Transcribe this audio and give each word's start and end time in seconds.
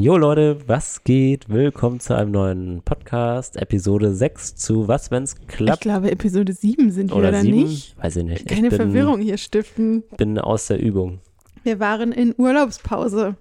Jo 0.00 0.16
Leute, 0.16 0.58
was 0.68 1.02
geht? 1.02 1.48
Willkommen 1.48 1.98
zu 1.98 2.14
einem 2.16 2.30
neuen 2.30 2.82
Podcast, 2.82 3.56
Episode 3.56 4.14
6 4.14 4.54
zu 4.54 4.86
Was, 4.86 5.10
wenn's 5.10 5.34
Ich 5.40 5.48
klappt? 5.48 5.80
glaube, 5.82 6.10
Episode 6.12 6.52
7 6.52 6.90
sind 6.92 7.10
wir 7.10 7.16
oder 7.16 7.40
7? 7.40 7.56
nicht. 7.56 7.96
Weiß 8.00 8.14
ich 8.16 8.24
nicht. 8.24 8.46
Keine 8.46 8.68
ich 8.68 8.70
bin, 8.70 8.76
Verwirrung 8.80 9.20
hier 9.20 9.36
stiften. 9.38 10.04
bin 10.16 10.38
aus 10.38 10.68
der 10.68 10.78
Übung. 10.80 11.18
Wir 11.64 11.80
waren 11.80 12.12
in 12.12 12.32
Urlaubspause. 12.38 13.34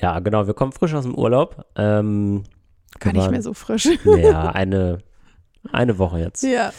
Ja, 0.00 0.20
genau, 0.20 0.46
wir 0.46 0.54
kommen 0.54 0.70
frisch 0.72 0.94
aus 0.94 1.02
dem 1.04 1.16
Urlaub. 1.16 1.66
Ähm, 1.74 2.44
Gar 3.00 3.12
nicht 3.12 3.22
waren- 3.22 3.30
mehr 3.32 3.42
so 3.42 3.52
frisch. 3.54 3.88
Ja, 4.04 4.50
eine, 4.52 4.98
eine 5.72 5.98
Woche 5.98 6.20
jetzt. 6.20 6.44
ja. 6.44 6.70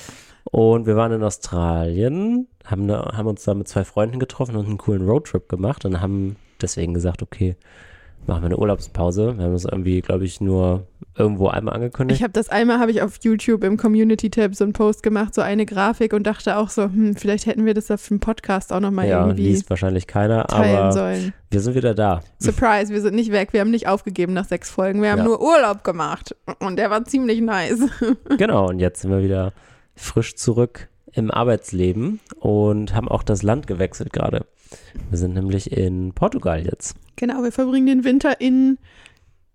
Und 0.52 0.88
wir 0.88 0.96
waren 0.96 1.12
in 1.12 1.22
Australien, 1.22 2.48
haben, 2.66 2.88
da, 2.88 3.12
haben 3.16 3.28
uns 3.28 3.44
da 3.44 3.54
mit 3.54 3.68
zwei 3.68 3.84
Freunden 3.84 4.18
getroffen 4.18 4.56
und 4.56 4.66
einen 4.66 4.78
coolen 4.80 5.08
Roadtrip 5.08 5.48
gemacht 5.50 5.84
und 5.86 6.00
haben 6.02 6.38
deswegen 6.62 6.94
gesagt, 6.96 7.22
okay, 7.22 7.56
machen 8.28 8.42
wir 8.42 8.46
eine 8.48 8.58
Urlaubspause. 8.58 9.38
Wir 9.38 9.46
haben 9.46 9.54
das 9.54 9.66
irgendwie, 9.66 10.02
glaube 10.02 10.24
ich, 10.26 10.40
nur 10.40 10.86
irgendwo 11.18 11.48
einmal 11.48 11.74
angekündigt. 11.76 12.20
Ich 12.20 12.24
habe 12.24 12.32
das 12.34 12.50
einmal 12.50 12.80
habe 12.80 12.92
ich 12.92 13.02
auf 13.02 13.18
YouTube 13.22 13.64
im 13.64 13.76
Community 13.78 14.30
Tab 14.30 14.56
so 14.56 14.64
einen 14.64 14.74
Post 14.74 15.04
gemacht, 15.04 15.34
so 15.34 15.42
eine 15.42 15.66
Grafik 15.66 16.14
und 16.14 16.24
dachte 16.28 16.58
auch 16.58 16.70
so, 16.70 16.84
hm, 16.84 17.16
vielleicht 17.16 17.46
hätten 17.46 17.66
wir 17.66 17.74
das 17.74 17.90
auf 17.92 18.08
dem 18.08 18.20
Podcast 18.20 18.72
auch 18.72 18.80
noch 18.80 18.92
mal 18.92 19.08
ja, 19.08 19.22
irgendwie 19.22 19.44
liest 19.48 19.70
wahrscheinlich 19.70 20.08
keiner, 20.08 20.46
teilen 20.48 20.78
aber 20.78 20.92
sollen. 20.92 21.34
wir 21.50 21.60
sind 21.60 21.76
wieder 21.76 21.94
da. 21.96 22.22
Surprise, 22.40 22.94
wir 22.94 23.02
sind 23.02 23.16
nicht 23.16 23.32
weg, 23.32 23.52
wir 23.52 23.62
haben 23.62 23.72
nicht 23.72 23.88
aufgegeben 23.88 24.34
nach 24.34 24.46
sechs 24.46 24.70
Folgen, 24.70 25.02
wir 25.02 25.12
haben 25.12 25.20
Ja. 25.20 25.26
nur 25.26 25.42
Urlaub 25.42 25.84
gemacht 25.84 26.36
und 26.60 26.78
der 26.78 26.90
war 26.90 27.04
ziemlich 27.06 27.42
nice. 27.42 27.80
Genau, 28.38 28.70
und 28.70 28.80
jetzt 28.80 29.02
sind 29.02 29.12
wir 29.12 29.24
wieder 29.24 29.54
frisch 29.96 30.36
zurück 30.36 30.88
im 31.14 31.32
Arbeitsleben 31.32 32.20
und 32.40 32.94
haben 32.94 33.08
auch 33.08 33.24
das 33.24 33.44
Land 33.44 33.68
gewechselt 33.68 34.14
gerade. 34.14 34.46
Wir 35.10 35.18
sind 35.18 35.34
nämlich 35.34 35.72
in 35.72 36.14
Portugal 36.14 36.64
jetzt. 36.66 36.96
Genau, 37.16 37.44
wir 37.44 37.52
verbringen 37.52 37.88
den 37.88 38.04
Winter 38.04 38.40
in 38.40 38.78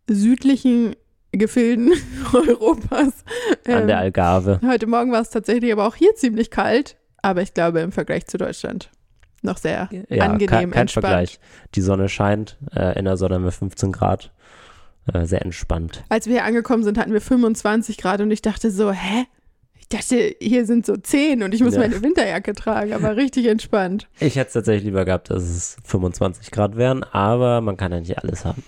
südlichen 0.09 0.97
Gefilden 1.33 1.93
Europas. 2.33 3.25
An 3.67 3.87
der 3.87 3.97
Ähm, 3.97 4.03
Algarve. 4.05 4.61
Heute 4.67 4.87
Morgen 4.87 5.13
war 5.13 5.21
es 5.23 5.31
tatsächlich 5.31 5.73
aber 5.73 5.87
auch 5.87 5.95
hier 5.97 6.15
ziemlich 6.15 6.51
kalt, 6.51 6.97
aber 7.23 7.43
ich 7.43 7.55
glaube 7.55 7.81
im 7.81 7.93
Vergleich 7.93 8.27
zu 8.27 8.39
Deutschland 8.39 8.91
noch 9.43 9.59
sehr 9.59 9.89
Ja, 10.09 10.25
angenehm 10.25 10.47
kein, 10.49 10.71
kein 10.71 10.81
entspannt. 10.83 11.07
Vergleich. 11.07 11.39
Die 11.75 11.81
Sonne 11.83 12.09
scheint, 12.09 12.57
äh, 12.75 12.99
in 12.99 13.05
der 13.05 13.17
Sonne 13.17 13.35
haben 13.37 13.45
wir 13.45 13.53
15 13.53 13.93
Grad. 13.93 14.33
Äh, 15.13 15.27
sehr 15.27 15.43
entspannt. 15.43 16.03
Als 16.09 16.27
wir 16.27 16.33
hier 16.35 16.45
angekommen 16.45 16.83
sind, 16.83 16.97
hatten 16.97 17.13
wir 17.13 17.21
25 17.21 17.99
Grad 17.99 18.23
und 18.23 18.31
ich 18.31 18.41
dachte 18.41 18.71
so, 18.71 18.91
hä? 18.91 19.27
Ich 19.95 20.01
dachte, 20.09 20.35
hier 20.41 20.67
sind 20.67 20.85
so 20.87 20.97
10 20.97 21.43
und 21.45 21.55
ich 21.55 21.63
muss 21.63 21.75
Ja. 21.75 21.81
meine 21.81 22.03
Winterjacke 22.03 22.53
tragen, 22.55 22.93
aber 22.95 23.17
richtig 23.17 23.47
entspannt. 23.47 24.09
Ich 24.19 24.35
hätte 24.37 24.49
es 24.49 24.53
tatsächlich 24.55 24.85
lieber 24.85 25.05
gehabt, 25.05 25.31
dass 25.31 25.43
es 25.45 25.77
25 25.85 26.51
Grad 26.51 26.77
wären, 26.77 27.05
aber 27.05 27.61
man 27.61 27.77
kann 27.77 27.93
ja 27.93 28.01
nicht 28.01 28.19
alles 28.19 28.45
haben. 28.45 28.65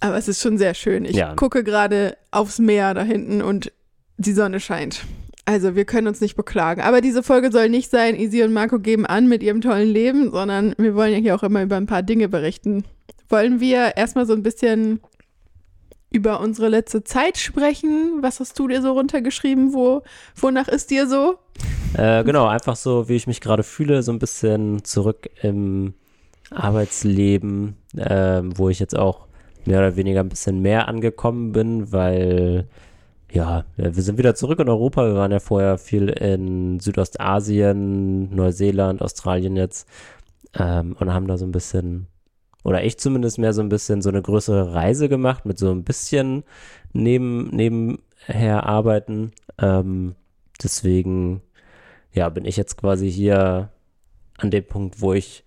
Aber 0.00 0.16
es 0.16 0.28
ist 0.28 0.40
schon 0.40 0.56
sehr 0.56 0.74
schön. 0.74 1.04
Ich 1.04 1.16
Ja. 1.16 1.34
gucke 1.34 1.64
gerade 1.64 2.16
aufs 2.30 2.60
Meer 2.60 2.94
da 2.94 3.02
hinten 3.02 3.42
und 3.42 3.72
die 4.18 4.32
Sonne 4.32 4.60
scheint. 4.60 5.02
Also 5.46 5.74
wir 5.74 5.84
können 5.84 6.06
uns 6.06 6.20
nicht 6.20 6.36
beklagen. 6.36 6.80
Aber 6.82 7.00
diese 7.00 7.24
Folge 7.24 7.50
soll 7.50 7.68
nicht 7.70 7.90
sein, 7.90 8.14
Easy 8.14 8.42
und 8.44 8.52
Marco 8.52 8.78
geben 8.78 9.04
an 9.06 9.28
mit 9.28 9.42
ihrem 9.42 9.60
tollen 9.60 9.88
Leben, 9.88 10.30
sondern 10.30 10.74
wir 10.78 10.94
wollen 10.94 11.12
ja 11.12 11.18
hier 11.18 11.34
auch 11.34 11.42
immer 11.42 11.62
über 11.62 11.76
ein 11.76 11.86
paar 11.86 12.02
Dinge 12.04 12.28
berichten. 12.28 12.84
Wollen 13.28 13.58
wir 13.58 13.96
erstmal 13.96 14.26
so 14.26 14.32
ein 14.34 14.42
bisschen 14.44 15.00
über 16.10 16.40
unsere 16.40 16.68
letzte 16.68 17.04
Zeit 17.04 17.38
sprechen? 17.38 18.18
Was 18.20 18.40
hast 18.40 18.58
du 18.58 18.68
dir 18.68 18.82
so 18.82 18.92
runtergeschrieben? 18.92 19.72
Wo, 19.72 20.02
wonach 20.36 20.68
ist 20.68 20.90
dir 20.90 21.06
so? 21.06 21.38
Äh, 21.94 22.24
genau, 22.24 22.46
einfach 22.46 22.76
so, 22.76 23.08
wie 23.08 23.16
ich 23.16 23.26
mich 23.26 23.40
gerade 23.40 23.62
fühle, 23.62 24.02
so 24.02 24.12
ein 24.12 24.18
bisschen 24.18 24.84
zurück 24.84 25.28
im 25.42 25.94
Arbeitsleben, 26.50 27.76
ähm, 27.96 28.56
wo 28.56 28.68
ich 28.68 28.78
jetzt 28.78 28.96
auch 28.96 29.26
mehr 29.64 29.78
oder 29.78 29.96
weniger 29.96 30.20
ein 30.20 30.28
bisschen 30.28 30.60
mehr 30.60 30.88
angekommen 30.88 31.52
bin, 31.52 31.92
weil 31.92 32.66
ja, 33.30 33.64
wir 33.76 34.02
sind 34.02 34.16
wieder 34.16 34.34
zurück 34.34 34.58
in 34.58 34.68
Europa. 34.68 35.06
Wir 35.06 35.14
waren 35.14 35.32
ja 35.32 35.40
vorher 35.40 35.76
viel 35.76 36.08
in 36.08 36.80
Südostasien, 36.80 38.34
Neuseeland, 38.34 39.02
Australien 39.02 39.56
jetzt 39.56 39.86
ähm, 40.58 40.96
und 40.98 41.12
haben 41.12 41.26
da 41.26 41.36
so 41.36 41.44
ein 41.44 41.52
bisschen, 41.52 42.06
oder 42.68 42.84
ich 42.84 42.98
zumindest 42.98 43.38
mehr 43.38 43.54
so 43.54 43.62
ein 43.62 43.70
bisschen 43.70 44.02
so 44.02 44.10
eine 44.10 44.20
größere 44.20 44.74
Reise 44.74 45.08
gemacht 45.08 45.46
mit 45.46 45.58
so 45.58 45.70
ein 45.70 45.84
bisschen 45.84 46.44
neben, 46.92 47.48
nebenher 47.48 48.66
arbeiten. 48.66 49.32
Ähm, 49.58 50.14
deswegen 50.62 51.40
ja, 52.12 52.28
bin 52.28 52.44
ich 52.44 52.58
jetzt 52.58 52.76
quasi 52.76 53.10
hier 53.10 53.70
an 54.36 54.50
dem 54.50 54.66
Punkt, 54.66 55.00
wo 55.00 55.14
ich, 55.14 55.44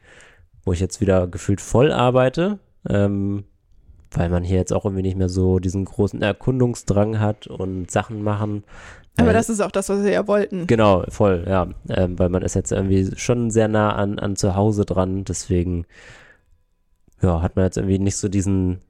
wo 0.65 0.73
ich 0.73 0.79
jetzt 0.79 0.99
wieder 0.99 1.27
gefühlt 1.27 1.61
voll 1.61 1.91
arbeite, 1.91 2.57
ähm, 2.89 3.43
weil 4.09 4.29
man 4.29 4.43
hier 4.43 4.57
jetzt 4.57 4.73
auch 4.73 4.85
irgendwie 4.85 5.03
nicht 5.03 5.15
mehr 5.17 5.29
so 5.29 5.59
diesen 5.59 5.85
großen 5.85 6.23
Erkundungsdrang 6.23 7.19
hat 7.19 7.45
und 7.45 7.91
Sachen 7.91 8.23
machen. 8.23 8.63
Aber 9.17 9.27
Weil- 9.27 9.33
das 9.35 9.51
ist 9.51 9.61
auch 9.61 9.69
das, 9.71 9.89
was 9.89 10.03
wir 10.03 10.11
ja 10.11 10.27
wollten. 10.27 10.65
Genau, 10.65 11.03
voll, 11.09 11.45
ja. 11.47 11.67
Ähm, 11.87 12.17
weil 12.17 12.29
man 12.29 12.41
ist 12.41 12.55
jetzt 12.55 12.71
irgendwie 12.71 13.11
schon 13.15 13.51
sehr 13.51 13.67
nah 13.67 13.93
an, 13.93 14.17
an 14.17 14.35
zu 14.35 14.55
Hause 14.55 14.85
dran, 14.85 15.23
deswegen 15.23 15.85
ja, 17.21 17.41
hat 17.41 17.55
man 17.55 17.65
jetzt 17.65 17.77
irgendwie 17.77 17.99
nicht 17.99 18.17
so 18.17 18.29
diesen 18.29 18.81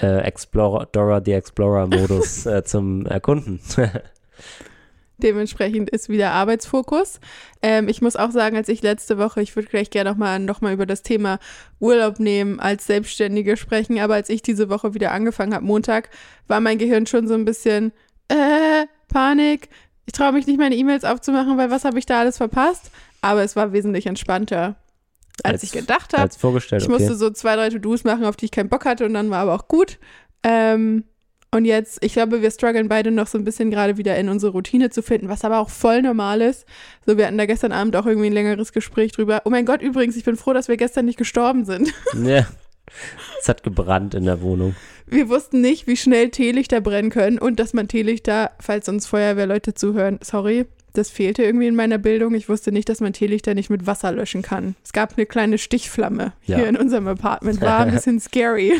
äh, 0.00 0.22
Explorer, 0.22 0.86
Dora 0.86 1.22
the 1.24 1.32
Explorer-Modus 1.32 2.46
äh, 2.46 2.64
zum 2.64 3.06
Erkunden. 3.06 3.60
Dementsprechend 5.18 5.90
ist 5.90 6.08
wieder 6.08 6.32
Arbeitsfokus. 6.32 7.20
Ähm, 7.62 7.88
ich 7.88 8.02
muss 8.02 8.16
auch 8.16 8.32
sagen, 8.32 8.56
als 8.56 8.68
ich 8.68 8.82
letzte 8.82 9.16
Woche, 9.16 9.40
ich 9.42 9.54
würde 9.54 9.68
gleich 9.68 9.90
gerne 9.90 10.10
nochmal 10.10 10.40
noch 10.40 10.60
mal 10.60 10.72
über 10.72 10.86
das 10.86 11.02
Thema 11.02 11.38
Urlaub 11.78 12.18
nehmen 12.18 12.58
als 12.58 12.86
Selbstständige 12.86 13.56
sprechen, 13.56 14.00
aber 14.00 14.14
als 14.14 14.28
ich 14.28 14.42
diese 14.42 14.68
Woche 14.68 14.94
wieder 14.94 15.12
angefangen 15.12 15.54
habe, 15.54 15.64
Montag, 15.64 16.10
war 16.48 16.60
mein 16.60 16.78
Gehirn 16.78 17.06
schon 17.06 17.28
so 17.28 17.34
ein 17.34 17.44
bisschen, 17.44 17.92
äh, 18.28 18.86
Panik. 19.08 19.68
Ich 20.06 20.12
traue 20.12 20.32
mich 20.32 20.46
nicht, 20.46 20.58
meine 20.58 20.74
E-Mails 20.74 21.04
aufzumachen, 21.04 21.56
weil 21.56 21.70
was 21.70 21.84
habe 21.84 21.98
ich 21.98 22.06
da 22.06 22.20
alles 22.20 22.36
verpasst? 22.36 22.90
Aber 23.22 23.42
es 23.42 23.56
war 23.56 23.72
wesentlich 23.72 24.06
entspannter, 24.06 24.76
als, 25.42 25.54
Als- 25.54 25.62
ich 25.64 25.72
gedacht 25.72 26.12
habe. 26.12 26.22
Als 26.22 26.36
vorgestellt, 26.36 26.82
Ich 26.82 26.88
okay. 26.88 26.98
musste 26.98 27.16
so 27.16 27.30
zwei, 27.30 27.56
drei 27.56 27.70
To-Dos 27.70 28.04
machen, 28.04 28.24
auf 28.24 28.36
die 28.36 28.46
ich 28.46 28.50
keinen 28.50 28.68
Bock 28.68 28.84
hatte 28.84 29.04
und 29.04 29.14
dann 29.14 29.30
war 29.30 29.38
aber 29.40 29.54
auch 29.54 29.68
gut. 29.68 29.98
Ähm, 30.42 31.04
und 31.50 31.64
jetzt, 31.66 32.04
ich 32.04 32.14
glaube, 32.14 32.42
wir 32.42 32.50
strugglen 32.50 32.88
beide 32.88 33.12
noch 33.12 33.28
so 33.28 33.38
ein 33.38 33.44
bisschen 33.44 33.70
gerade 33.70 33.96
wieder 33.96 34.16
in 34.16 34.28
unsere 34.28 34.50
Routine 34.52 34.90
zu 34.90 35.02
finden, 35.02 35.28
was 35.28 35.44
aber 35.44 35.58
auch 35.60 35.70
voll 35.70 36.02
normal 36.02 36.40
ist. 36.40 36.66
So, 37.06 37.16
wir 37.16 37.26
hatten 37.26 37.38
da 37.38 37.46
gestern 37.46 37.70
Abend 37.70 37.94
auch 37.94 38.06
irgendwie 38.06 38.26
ein 38.26 38.32
längeres 38.32 38.72
Gespräch 38.72 39.12
drüber. 39.12 39.42
Oh 39.44 39.50
mein 39.50 39.64
Gott, 39.64 39.80
übrigens, 39.80 40.16
ich 40.16 40.24
bin 40.24 40.36
froh, 40.36 40.52
dass 40.52 40.66
wir 40.68 40.76
gestern 40.76 41.04
nicht 41.04 41.18
gestorben 41.18 41.64
sind. 41.64 41.92
Ja. 42.24 42.46
Es 43.40 43.48
hat 43.48 43.62
gebrannt 43.62 44.14
in 44.14 44.24
der 44.26 44.42
Wohnung. 44.42 44.76
Wir 45.06 45.28
wussten 45.30 45.60
nicht, 45.62 45.86
wie 45.86 45.96
schnell 45.96 46.28
Teelichter 46.30 46.80
brennen 46.82 47.08
können 47.10 47.38
und 47.38 47.58
dass 47.58 47.72
man 47.72 47.88
Teelichter, 47.88 48.50
falls 48.60 48.88
uns 48.90 49.06
Feuerwehrleute 49.06 49.72
zuhören, 49.74 50.18
sorry, 50.22 50.66
das 50.94 51.10
fehlte 51.10 51.42
irgendwie 51.42 51.66
in 51.66 51.76
meiner 51.76 51.98
Bildung. 51.98 52.34
Ich 52.34 52.48
wusste 52.48 52.72
nicht, 52.72 52.88
dass 52.88 53.00
man 53.00 53.12
Teelichter 53.12 53.54
nicht 53.54 53.68
mit 53.68 53.86
Wasser 53.86 54.12
löschen 54.12 54.42
kann. 54.42 54.74
Es 54.84 54.92
gab 54.92 55.14
eine 55.16 55.26
kleine 55.26 55.58
Stichflamme 55.58 56.32
Ja. 56.46 56.56
hier 56.58 56.68
in 56.68 56.76
unserem 56.76 57.06
Apartment. 57.08 57.60
War 57.60 57.80
ein 57.80 57.90
bisschen 57.92 58.20
scary. 58.20 58.72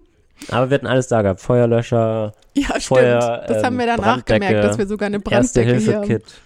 Aber 0.50 0.70
wir 0.70 0.76
hatten 0.76 0.86
alles 0.86 1.08
da 1.08 1.22
gehabt. 1.22 1.40
Feuerlöscher, 1.40 2.32
Ja, 2.54 2.68
Feuer, 2.80 3.20
stimmt. 3.20 3.50
Das 3.50 3.64
haben 3.64 3.76
wir 3.76 3.84
ähm, 3.86 3.94
danach 3.96 4.24
Branddecke, 4.24 4.46
gemerkt, 4.46 4.64
dass 4.64 4.78
wir 4.78 4.86
sogar 4.86 5.06
eine 5.06 5.20
Erste 5.30 5.60
Branddecke 5.60 5.84
hier 5.84 5.94
haben. 5.96 6.04
Hilfe-Kit. 6.06 6.40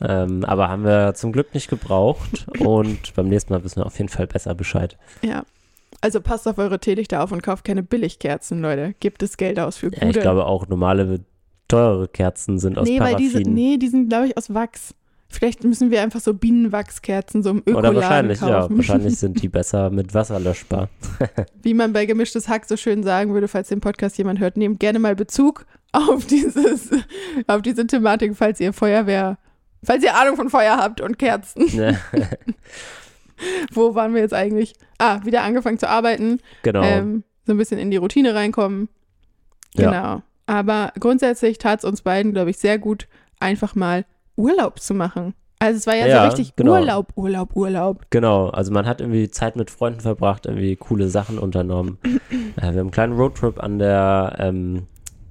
Ähm, 0.00 0.44
aber 0.44 0.68
haben 0.68 0.84
wir 0.84 1.14
zum 1.14 1.32
Glück 1.32 1.54
nicht 1.54 1.68
gebraucht. 1.68 2.46
Und 2.60 3.14
beim 3.16 3.28
nächsten 3.28 3.52
Mal 3.52 3.64
wissen 3.64 3.80
wir 3.80 3.86
auf 3.86 3.98
jeden 3.98 4.08
Fall 4.10 4.26
besser 4.26 4.54
Bescheid. 4.54 4.96
Ja. 5.22 5.44
Also 6.00 6.20
passt 6.20 6.46
auf 6.46 6.58
eure 6.58 6.78
Teelichter 6.78 7.24
auf 7.24 7.32
und 7.32 7.42
kauft 7.42 7.64
keine 7.64 7.82
Billigkerzen, 7.82 8.60
Leute. 8.62 8.94
Gebt 9.00 9.20
das 9.20 9.36
Geld 9.36 9.58
aus 9.58 9.78
für 9.78 9.90
gute. 9.90 10.00
Ja, 10.04 10.10
ich 10.10 10.20
glaube 10.20 10.46
auch 10.46 10.68
normale, 10.68 11.20
teurere 11.68 12.08
Kerzen 12.08 12.58
sind 12.58 12.78
aus 12.78 12.88
nee, 12.88 12.98
weil 12.98 13.12
Paraffin. 13.12 13.28
diese, 13.28 13.50
nee, 13.50 13.76
die 13.76 13.88
sind, 13.88 14.08
glaube 14.08 14.26
ich, 14.26 14.36
aus 14.36 14.52
Wachs. 14.52 14.94
Vielleicht 15.30 15.62
müssen 15.62 15.90
wir 15.90 16.00
einfach 16.00 16.20
so 16.20 16.32
Bienenwachskerzen 16.32 17.42
so 17.42 17.50
im 17.50 17.58
Oder 17.58 17.70
Ökoladen 17.70 17.96
wahrscheinlich, 17.96 18.40
kaufen. 18.40 18.72
ja. 18.72 18.76
Wahrscheinlich 18.78 19.16
sind 19.18 19.42
die 19.42 19.48
besser 19.48 19.90
mit 19.90 20.14
Wasser 20.14 20.40
löschbar. 20.40 20.88
Wie 21.62 21.74
man 21.74 21.92
bei 21.92 22.06
Gemischtes 22.06 22.48
Hack 22.48 22.64
so 22.64 22.78
schön 22.78 23.02
sagen 23.02 23.34
würde, 23.34 23.46
falls 23.46 23.68
den 23.68 23.80
Podcast 23.80 24.16
jemand 24.16 24.40
hört, 24.40 24.56
nehmt 24.56 24.80
gerne 24.80 24.98
mal 24.98 25.14
Bezug 25.14 25.66
auf 25.92 26.24
dieses, 26.26 26.90
auf 27.46 27.60
diese 27.60 27.86
Thematik, 27.86 28.36
falls 28.36 28.58
ihr 28.60 28.72
Feuerwehr, 28.72 29.36
falls 29.84 30.02
ihr 30.02 30.16
Ahnung 30.16 30.36
von 30.36 30.48
Feuer 30.48 30.78
habt 30.78 31.02
und 31.02 31.18
Kerzen. 31.18 31.64
Wo 33.72 33.94
waren 33.94 34.14
wir 34.14 34.22
jetzt 34.22 34.34
eigentlich? 34.34 34.74
Ah, 34.98 35.20
wieder 35.24 35.42
angefangen 35.42 35.78
zu 35.78 35.88
arbeiten. 35.88 36.40
genau. 36.62 36.82
ähm, 36.82 37.22
so 37.46 37.52
ein 37.52 37.58
bisschen 37.58 37.78
in 37.78 37.90
die 37.90 37.96
Routine 37.98 38.34
reinkommen. 38.34 38.88
Ja. 39.74 40.22
Aber 40.48 40.92
grundsätzlich 40.98 41.58
tat 41.58 41.80
es 41.80 41.84
uns 41.84 42.00
beiden, 42.00 42.32
glaube 42.32 42.48
ich, 42.48 42.56
sehr 42.56 42.78
gut, 42.78 43.06
einfach 43.38 43.74
mal 43.74 44.06
Urlaub 44.34 44.80
zu 44.80 44.94
machen. 44.94 45.34
Also 45.58 45.76
es 45.76 45.86
war 45.86 45.94
ja, 45.94 46.06
Ja, 46.06 46.22
so 46.22 46.28
richtig 46.28 46.56
genau. 46.56 46.72
Urlaub, 46.72 47.12
Urlaub, 47.16 47.54
Urlaub. 47.54 48.06
Genau, 48.08 48.48
also 48.48 48.72
man 48.72 48.86
hat 48.86 49.02
irgendwie 49.02 49.30
Zeit 49.30 49.56
mit 49.56 49.70
Freunden 49.70 50.00
verbracht, 50.00 50.46
irgendwie 50.46 50.74
coole 50.76 51.08
Sachen 51.08 51.38
unternommen. 51.38 51.98
äh, 52.04 52.62
wir 52.62 52.66
haben 52.66 52.78
einen 52.78 52.90
kleinen 52.90 53.12
Roadtrip 53.12 53.62
an 53.62 53.78
der, 53.78 54.36
ähm, 54.38 54.86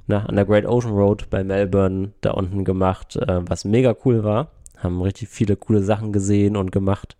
na, 0.06 0.24
an 0.24 0.36
der 0.36 0.46
Great 0.46 0.68
Ocean 0.68 0.94
Road 0.94 1.32
bei 1.32 1.44
Melbourne 1.44 2.12
da 2.22 2.32
unten 2.32 2.64
gemacht, 2.64 3.16
äh, 3.16 3.42
was 3.50 3.66
mega 3.66 3.96
cool 4.06 4.24
war. 4.24 4.52
Haben 4.78 5.02
richtig 5.02 5.30
viele 5.30 5.56
coole 5.56 5.82
Sachen 5.82 6.14
gesehen 6.14 6.56
und 6.56 6.72
gemacht. 6.72 7.18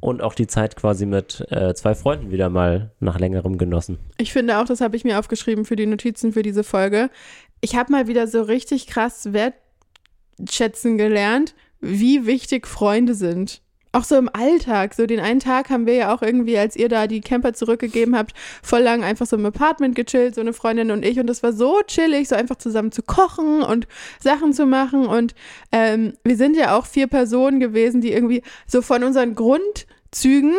Und 0.00 0.22
auch 0.22 0.34
die 0.34 0.46
Zeit 0.46 0.76
quasi 0.76 1.06
mit 1.06 1.44
äh, 1.50 1.74
zwei 1.74 1.94
Freunden 1.94 2.30
wieder 2.30 2.48
mal 2.48 2.90
nach 3.00 3.18
längerem 3.18 3.58
genossen. 3.58 3.98
Ich 4.18 4.32
finde 4.32 4.58
auch, 4.58 4.64
das 4.64 4.80
habe 4.80 4.96
ich 4.96 5.04
mir 5.04 5.18
aufgeschrieben 5.18 5.64
für 5.64 5.76
die 5.76 5.86
Notizen 5.86 6.32
für 6.32 6.42
diese 6.42 6.64
Folge. 6.64 7.10
Ich 7.60 7.76
habe 7.76 7.92
mal 7.92 8.06
wieder 8.06 8.26
so 8.26 8.42
richtig 8.42 8.86
krass 8.86 9.30
wertschätzen 9.32 10.98
gelernt, 10.98 11.54
wie 11.80 12.26
wichtig 12.26 12.66
Freunde 12.66 13.14
sind. 13.14 13.62
Auch 13.96 14.04
so 14.04 14.16
im 14.16 14.28
Alltag. 14.30 14.92
So 14.92 15.06
den 15.06 15.20
einen 15.20 15.40
Tag 15.40 15.70
haben 15.70 15.86
wir 15.86 15.94
ja 15.94 16.14
auch 16.14 16.20
irgendwie, 16.20 16.58
als 16.58 16.76
ihr 16.76 16.90
da 16.90 17.06
die 17.06 17.22
Camper 17.22 17.54
zurückgegeben 17.54 18.14
habt, 18.14 18.34
voll 18.62 18.80
lang 18.80 19.02
einfach 19.02 19.24
so 19.24 19.36
im 19.36 19.46
Apartment 19.46 19.94
gechillt, 19.94 20.34
so 20.34 20.42
eine 20.42 20.52
Freundin 20.52 20.90
und 20.90 21.02
ich. 21.02 21.18
Und 21.18 21.26
das 21.26 21.42
war 21.42 21.54
so 21.54 21.80
chillig, 21.86 22.28
so 22.28 22.34
einfach 22.34 22.56
zusammen 22.56 22.92
zu 22.92 23.02
kochen 23.02 23.62
und 23.62 23.88
Sachen 24.20 24.52
zu 24.52 24.66
machen. 24.66 25.06
Und 25.06 25.34
ähm, 25.72 26.12
wir 26.24 26.36
sind 26.36 26.58
ja 26.58 26.76
auch 26.76 26.84
vier 26.84 27.06
Personen 27.06 27.58
gewesen, 27.58 28.02
die 28.02 28.12
irgendwie 28.12 28.42
so 28.66 28.82
von 28.82 29.02
unseren 29.02 29.34
Grundzügen 29.34 30.52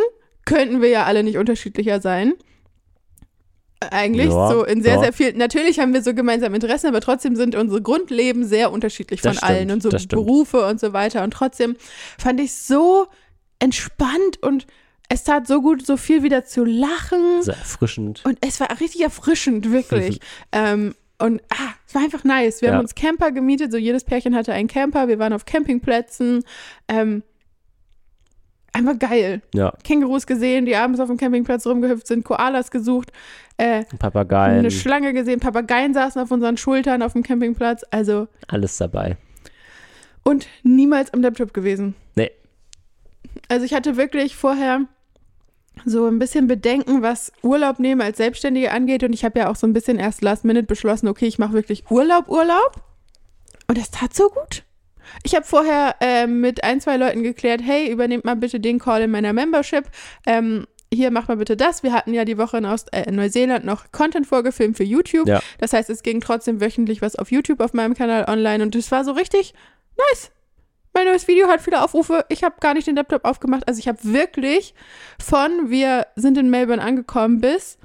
könnten 0.46 0.82
wir 0.82 0.90
ja 0.90 1.04
alle 1.04 1.22
nicht 1.22 1.38
unterschiedlicher 1.38 2.02
sein. 2.02 2.34
Eigentlich 3.80 4.30
Ja, 4.30 4.50
so 4.50 4.64
in 4.64 4.82
sehr, 4.82 4.96
ja. 4.96 5.02
sehr 5.02 5.14
viel. 5.14 5.34
Natürlich 5.34 5.80
haben 5.80 5.94
wir 5.94 6.02
so 6.02 6.16
gemeinsame 6.16 6.56
Interessen, 6.56 6.88
aber 6.88 7.02
trotzdem 7.02 7.36
sind 7.36 7.54
unsere 7.54 7.84
Grundleben 7.84 8.44
sehr 8.46 8.72
unterschiedlich 8.72 9.22
von 9.22 9.30
Das 9.30 9.38
stimmt, 9.38 9.52
allen 9.52 9.72
und 9.72 9.84
so. 9.84 9.90
Berufe 10.10 10.66
und 10.66 10.80
so 10.80 10.94
weiter. 10.94 11.24
Und 11.24 11.32
trotzdem 11.32 11.76
fand 12.18 12.40
ich 12.40 12.56
so 12.56 13.06
entspannt 13.60 14.42
und 14.42 14.68
es 15.10 15.24
tat 15.24 15.48
so 15.48 15.62
gut, 15.62 15.86
so 15.86 15.96
viel 15.98 16.24
wieder 16.24 16.44
zu 16.46 16.66
lachen. 16.66 17.42
So 17.42 17.52
erfrischend. 17.52 18.24
Und 18.26 18.38
es 18.42 18.60
war 18.60 18.70
richtig 18.80 19.02
erfrischend, 19.02 19.72
wirklich. 19.72 20.20
ähm, 20.52 20.96
und 21.20 21.42
ah, 21.50 21.74
es 21.88 21.96
war 21.96 22.04
einfach 22.04 22.24
nice. 22.24 22.62
Wir 22.62 22.70
Ja. 22.70 22.76
haben 22.76 22.82
uns 22.82 22.94
Camper 22.94 23.32
gemietet, 23.32 23.72
so 23.72 23.78
jedes 23.78 24.04
Pärchen 24.04 24.36
hatte 24.36 24.54
einen 24.54 24.68
Camper. 24.68 25.08
Wir 25.08 25.18
waren 25.18 25.34
auf 25.34 25.46
Campingplätzen. 25.46 26.44
Ähm, 26.88 27.24
einfach 28.74 29.00
geil. 29.00 29.42
Ja, 29.54 29.74
Kängurus 29.84 30.28
gesehen, 30.28 30.66
die 30.66 30.76
abends 30.76 31.00
auf 31.00 31.08
dem 31.08 31.18
Campingplatz 31.18 31.66
rumgehüpft 31.66 32.06
sind, 32.06 32.24
Koalas 32.24 32.70
gesucht, 32.70 33.12
äh, 33.58 33.86
Papageien, 33.98 34.60
eine 34.60 34.70
Schlange 34.72 35.14
gesehen, 35.14 35.40
Papageien 35.40 35.96
saßen 35.96 36.22
auf 36.22 36.30
unseren 36.30 36.58
Schultern 36.58 37.02
auf 37.02 37.14
dem 37.14 37.24
Campingplatz. 37.24 37.84
Also, 37.90 38.28
alles 38.48 38.78
dabei. 38.78 39.18
und 40.24 40.48
niemals 40.64 41.12
am 41.14 41.22
Laptop 41.22 41.54
gewesen. 41.54 41.96
Also 43.48 43.66
ich 43.66 43.74
hatte 43.74 43.98
wirklich 43.98 44.36
vorher 44.36 44.82
so 45.86 46.08
ein 46.08 46.20
bisschen 46.20 46.48
Bedenken, 46.48 47.02
was 47.02 47.32
Urlaub 47.44 47.80
nehmen 47.80 48.02
als 48.02 48.18
Selbstständige 48.18 48.72
angeht. 48.72 49.04
Und 49.04 49.14
ich 49.14 49.24
habe 49.24 49.40
ja 49.40 49.50
auch 49.50 49.56
so 49.56 49.68
ein 49.68 49.74
bisschen 49.74 50.00
erst 50.00 50.22
last 50.22 50.44
minute 50.46 50.66
beschlossen, 50.66 51.08
okay, 51.08 51.28
ich 51.28 51.40
mache 51.40 51.54
wirklich 51.54 51.90
Urlaub, 51.90 52.30
Urlaub. 52.30 52.82
Und 53.68 53.78
das 53.78 53.92
tat 53.92 54.14
so 54.14 54.30
gut. 54.30 54.64
Ich 55.24 55.36
habe 55.36 55.46
vorher 55.46 55.96
ähm, 56.02 56.42
mit 56.42 56.64
ein, 56.64 56.82
zwei 56.82 56.98
Leuten 56.98 57.24
geklärt, 57.24 57.62
hey, 57.64 57.90
übernehmt 57.90 58.26
mal 58.26 58.36
bitte 58.36 58.60
den 58.60 58.80
Call 58.80 59.04
in 59.04 59.12
meiner 59.12 59.34
Membership. 59.34 59.86
Ähm, 60.26 60.68
hier 60.94 61.12
macht 61.12 61.28
mal 61.28 61.38
bitte 61.38 61.58
das. 61.58 61.84
Wir 61.84 61.94
hatten 61.94 62.14
ja 62.14 62.24
die 62.26 62.38
Woche 62.38 62.58
in, 62.58 62.66
Ost 62.66 62.94
äh, 62.94 63.04
in 63.04 63.16
Neuseeland 63.16 63.66
noch 63.66 63.92
Content 63.92 64.26
vorgefilmt 64.26 64.78
für 64.78 64.84
YouTube. 64.84 65.28
Ja. 65.28 65.42
Das 65.60 65.74
heißt, 65.74 65.90
es 65.90 66.04
ging 66.04 66.22
trotzdem 66.22 66.62
wöchentlich 66.62 67.02
was 67.02 67.16
auf 67.16 67.32
YouTube 67.32 67.60
auf 67.60 67.74
meinem 67.74 67.94
Kanal 67.94 68.26
online 68.30 68.64
und 68.64 68.76
es 68.76 68.92
war 68.92 69.04
so 69.04 69.12
richtig 69.12 69.54
nice. 69.98 70.32
Mein 70.98 71.06
neues 71.06 71.28
Video 71.28 71.48
hat 71.48 71.62
viele 71.62 71.84
Aufrufe. 71.84 72.26
Ich 72.28 72.44
habe 72.44 72.56
gar 72.60 72.74
nicht 72.74 72.88
den 72.88 72.96
Laptop 72.96 73.24
aufgemacht. 73.24 73.68
Also 73.68 73.78
ich 73.78 73.88
habe 73.88 74.00
wirklich 74.02 74.74
von 75.24 75.70
wir 75.70 76.08
sind 76.16 76.40
in 76.40 76.50
Melbourne 76.50 76.82
angekommen 76.82 77.40
bis 77.40 77.78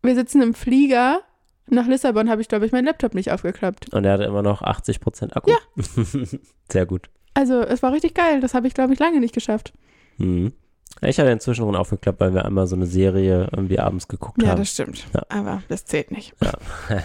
wir 0.00 0.14
sitzen 0.14 0.40
im 0.42 0.54
Flieger 0.54 1.22
nach 1.66 1.88
Lissabon 1.88 2.30
habe 2.30 2.40
ich 2.40 2.46
glaube 2.46 2.64
ich 2.64 2.70
meinen 2.70 2.84
Laptop 2.84 3.14
nicht 3.14 3.32
aufgeklappt. 3.32 3.92
Und 3.92 4.04
er 4.04 4.12
hatte 4.12 4.22
immer 4.22 4.42
noch 4.42 4.62
80% 4.62 5.32
Akku. 5.32 5.50
Ja. 5.50 5.56
Sehr 6.70 6.86
gut. 6.86 7.10
Also 7.34 7.62
es 7.62 7.82
war 7.82 7.90
richtig 7.92 8.14
geil. 8.14 8.40
Das 8.40 8.54
habe 8.54 8.68
ich 8.68 8.74
glaube 8.74 8.92
ich 8.92 9.00
lange 9.00 9.18
nicht 9.18 9.34
geschafft. 9.34 9.72
Mhm. 10.18 10.52
Ich 11.00 11.18
hatte 11.18 11.30
inzwischen 11.30 11.64
schon 11.64 11.74
aufgeklappt, 11.74 12.20
weil 12.20 12.32
wir 12.32 12.44
einmal 12.44 12.68
so 12.68 12.76
eine 12.76 12.86
Serie 12.86 13.48
irgendwie 13.50 13.80
abends 13.80 14.06
geguckt 14.06 14.40
Ja, 14.40 14.50
haben. 14.50 14.58
das 14.58 14.70
stimmt. 14.70 15.04
Ja. 15.12 15.22
Aber 15.30 15.64
das 15.68 15.84
zählt 15.84 16.12
nicht. 16.12 16.32
Ja. 16.40 16.52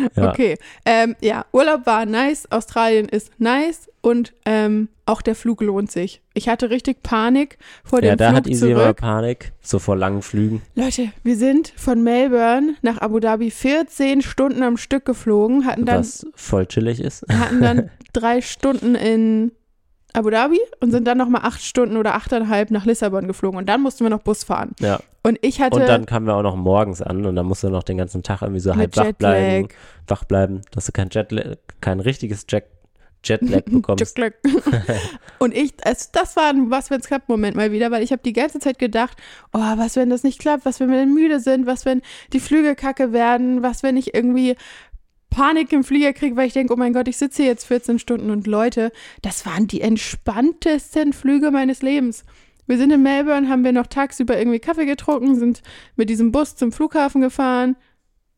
Okay. 0.16 0.56
Ähm, 0.84 1.16
ja, 1.20 1.44
Urlaub 1.52 1.86
war 1.86 2.06
nice. 2.06 2.50
Australien 2.50 3.08
ist 3.08 3.32
nice. 3.38 3.88
Und 4.00 4.32
ähm, 4.44 4.88
auch 5.06 5.22
der 5.22 5.34
Flug 5.36 5.60
lohnt 5.60 5.90
sich. 5.90 6.22
Ich 6.34 6.48
hatte 6.48 6.70
richtig 6.70 7.02
Panik 7.02 7.58
vor 7.84 8.00
dem 8.00 8.08
Ja, 8.08 8.16
da 8.16 8.28
Flug 8.28 8.36
hat 8.36 8.46
Easy 8.48 8.70
immer. 8.70 8.92
Panik, 8.94 9.52
so 9.60 9.78
vor 9.78 9.96
langen 9.96 10.22
Flügen. 10.22 10.62
Leute, 10.74 11.12
wir 11.22 11.36
sind 11.36 11.72
von 11.76 12.02
Melbourne 12.02 12.74
nach 12.82 12.98
Abu 12.98 13.20
Dhabi 13.20 13.50
14 13.50 14.22
Stunden 14.22 14.62
am 14.62 14.76
Stück 14.76 15.04
geflogen, 15.04 15.66
hatten 15.66 15.84
dann, 15.84 16.00
was 16.00 16.26
voll 16.34 16.66
chillig 16.66 17.00
ist. 17.00 17.24
hatten 17.28 17.60
dann 17.60 17.90
drei 18.12 18.40
Stunden 18.40 18.94
in 18.96 19.52
Abu 20.14 20.30
Dhabi 20.30 20.60
und 20.80 20.90
sind 20.90 21.06
dann 21.06 21.18
nochmal 21.18 21.42
acht 21.44 21.62
Stunden 21.62 21.96
oder 21.96 22.14
achteinhalb 22.14 22.70
nach 22.70 22.84
Lissabon 22.84 23.26
geflogen. 23.26 23.58
Und 23.58 23.68
dann 23.68 23.80
mussten 23.80 24.04
wir 24.04 24.10
noch 24.10 24.22
Bus 24.22 24.44
fahren. 24.44 24.72
Ja. 24.80 25.00
Und 25.22 25.38
ich 25.42 25.60
hatte 25.60 25.76
Und 25.76 25.88
dann 25.88 26.04
kamen 26.04 26.26
wir 26.26 26.34
auch 26.34 26.42
noch 26.42 26.56
morgens 26.56 27.00
an 27.00 27.24
und 27.24 27.36
dann 27.36 27.46
musst 27.46 27.62
du 27.62 27.70
noch 27.70 27.84
den 27.84 27.96
ganzen 27.96 28.22
Tag 28.22 28.42
irgendwie 28.42 28.60
so 28.60 28.74
halb 28.74 28.96
wach 28.96 29.12
bleiben, 29.12 29.68
wach 30.06 30.24
bleiben, 30.24 30.62
dass 30.72 30.86
du 30.86 30.92
kein 30.92 31.08
Jetlag, 31.10 31.56
kein 31.80 32.00
richtiges 32.00 32.44
Jet, 32.48 32.64
Jetlag 33.24 33.62
bekommst. 33.66 34.00
Jetlag. 34.00 34.32
und 35.38 35.54
ich, 35.54 35.74
es, 35.84 36.10
das 36.10 36.36
war 36.36 36.50
ein 36.50 36.70
Was, 36.70 36.90
wenn 36.90 37.00
es 37.00 37.06
klappt 37.06 37.28
Moment 37.28 37.56
mal 37.56 37.70
wieder, 37.70 37.90
weil 37.90 38.02
ich 38.02 38.10
habe 38.10 38.22
die 38.22 38.32
ganze 38.32 38.58
Zeit 38.58 38.78
gedacht, 38.78 39.16
oh, 39.52 39.60
was, 39.60 39.96
wenn 39.96 40.10
das 40.10 40.24
nicht 40.24 40.40
klappt, 40.40 40.66
was, 40.66 40.80
wenn 40.80 40.90
wir 40.90 40.98
dann 40.98 41.14
müde 41.14 41.38
sind, 41.40 41.66
was, 41.66 41.86
wenn 41.86 42.02
die 42.32 42.40
Flüge 42.40 42.74
kacke 42.74 43.12
werden, 43.12 43.62
was, 43.62 43.82
wenn 43.82 43.96
ich 43.96 44.14
irgendwie 44.14 44.56
Panik 45.32 45.72
im 45.72 45.82
Flieger 45.82 46.12
kriege, 46.12 46.36
weil 46.36 46.46
ich 46.46 46.52
denke, 46.52 46.72
oh 46.74 46.76
mein 46.76 46.92
Gott, 46.92 47.08
ich 47.08 47.16
sitze 47.16 47.42
hier 47.42 47.50
jetzt 47.50 47.64
14 47.64 47.98
Stunden 47.98 48.30
und 48.30 48.46
Leute, 48.46 48.92
das 49.22 49.46
waren 49.46 49.66
die 49.66 49.80
entspanntesten 49.80 51.12
Flüge 51.12 51.50
meines 51.50 51.82
Lebens. 51.82 52.24
Wir 52.66 52.78
sind 52.78 52.92
in 52.92 53.02
Melbourne, 53.02 53.48
haben 53.48 53.64
wir 53.64 53.72
noch 53.72 53.86
tagsüber 53.86 54.38
irgendwie 54.38 54.60
Kaffee 54.60 54.86
getrunken, 54.86 55.34
sind 55.34 55.62
mit 55.96 56.10
diesem 56.10 56.32
Bus 56.32 56.54
zum 56.54 56.70
Flughafen 56.70 57.20
gefahren, 57.20 57.76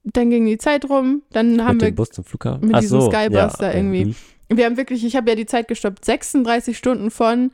dann 0.05 0.31
ging 0.31 0.47
die 0.47 0.59
Zeit 0.59 0.89
rum, 0.89 1.23
dann 1.33 1.65
haben 1.65 1.77
Mit 1.77 1.83
wir 1.83 1.91
dem 1.91 1.97
Bus 1.97 2.11
zum 2.11 2.25
Flughafen? 2.25 2.69
mit 2.69 2.77
Ach 2.77 2.81
diesem 2.81 3.01
so, 3.01 3.11
Skybus 3.11 3.35
ja, 3.35 3.49
da 3.49 3.69
okay. 3.69 3.77
irgendwie. 3.77 4.05
Mhm. 4.07 4.17
wir 4.57 4.65
haben 4.67 4.77
wirklich, 4.77 5.05
ich 5.05 5.17
habe 5.17 5.31
ja 5.31 5.37
die 5.37 5.47
Zeit 5.47 5.69
gestoppt, 5.69 6.05
36 6.05 6.79
Stunden 6.79 7.11
von 7.11 7.51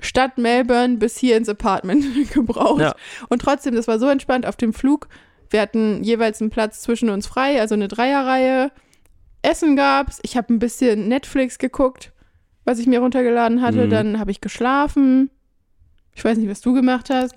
Stadt 0.00 0.38
Melbourne 0.38 0.96
bis 0.96 1.16
hier 1.16 1.36
ins 1.36 1.48
Apartment 1.48 2.04
gebraucht. 2.32 2.80
Ja. 2.80 2.94
Und 3.28 3.40
trotzdem, 3.42 3.74
das 3.74 3.86
war 3.86 3.98
so 3.98 4.08
entspannt 4.08 4.46
auf 4.46 4.56
dem 4.56 4.72
Flug. 4.72 5.08
Wir 5.50 5.60
hatten 5.60 6.02
jeweils 6.02 6.40
einen 6.40 6.50
Platz 6.50 6.80
zwischen 6.82 7.08
uns 7.10 7.26
frei, 7.26 7.60
also 7.60 7.74
eine 7.74 7.88
Dreierreihe. 7.88 8.70
Essen 9.42 9.76
gab's. 9.76 10.20
Ich 10.22 10.36
habe 10.36 10.52
ein 10.52 10.58
bisschen 10.58 11.08
Netflix 11.08 11.58
geguckt, 11.58 12.12
was 12.64 12.78
ich 12.78 12.86
mir 12.86 13.00
runtergeladen 13.00 13.60
hatte. 13.62 13.86
Mhm. 13.86 13.90
Dann 13.90 14.18
habe 14.18 14.30
ich 14.30 14.40
geschlafen. 14.40 15.30
Ich 16.14 16.24
weiß 16.24 16.38
nicht, 16.38 16.48
was 16.50 16.60
du 16.60 16.72
gemacht 16.72 17.10
hast. 17.10 17.34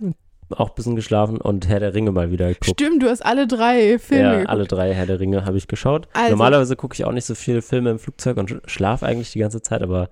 Auch 0.49 0.69
ein 0.69 0.75
bisschen 0.75 0.95
geschlafen 0.95 1.41
und 1.41 1.67
Herr 1.67 1.81
der 1.81 1.93
Ringe 1.93 2.11
mal 2.13 2.31
wieder 2.31 2.47
geguckt. 2.47 2.79
Stimmt, 2.79 3.03
du 3.03 3.09
hast 3.09 3.25
alle 3.25 3.47
drei 3.47 3.99
Filme 3.99 4.23
ja, 4.23 4.31
geguckt. 4.33 4.49
alle 4.49 4.63
drei 4.65 4.93
Herr 4.93 5.05
der 5.05 5.19
Ringe 5.19 5.43
habe 5.45 5.57
ich 5.57 5.67
geschaut. 5.67 6.07
Also- 6.13 6.29
Normalerweise 6.29 6.77
gucke 6.77 6.93
ich 6.93 7.03
auch 7.03 7.11
nicht 7.11 7.25
so 7.25 7.35
viele 7.35 7.61
Filme 7.61 7.91
im 7.91 7.99
Flugzeug 7.99 8.37
und 8.37 8.61
schlafe 8.65 9.05
eigentlich 9.05 9.31
die 9.33 9.39
ganze 9.39 9.61
Zeit, 9.61 9.81
aber 9.81 10.09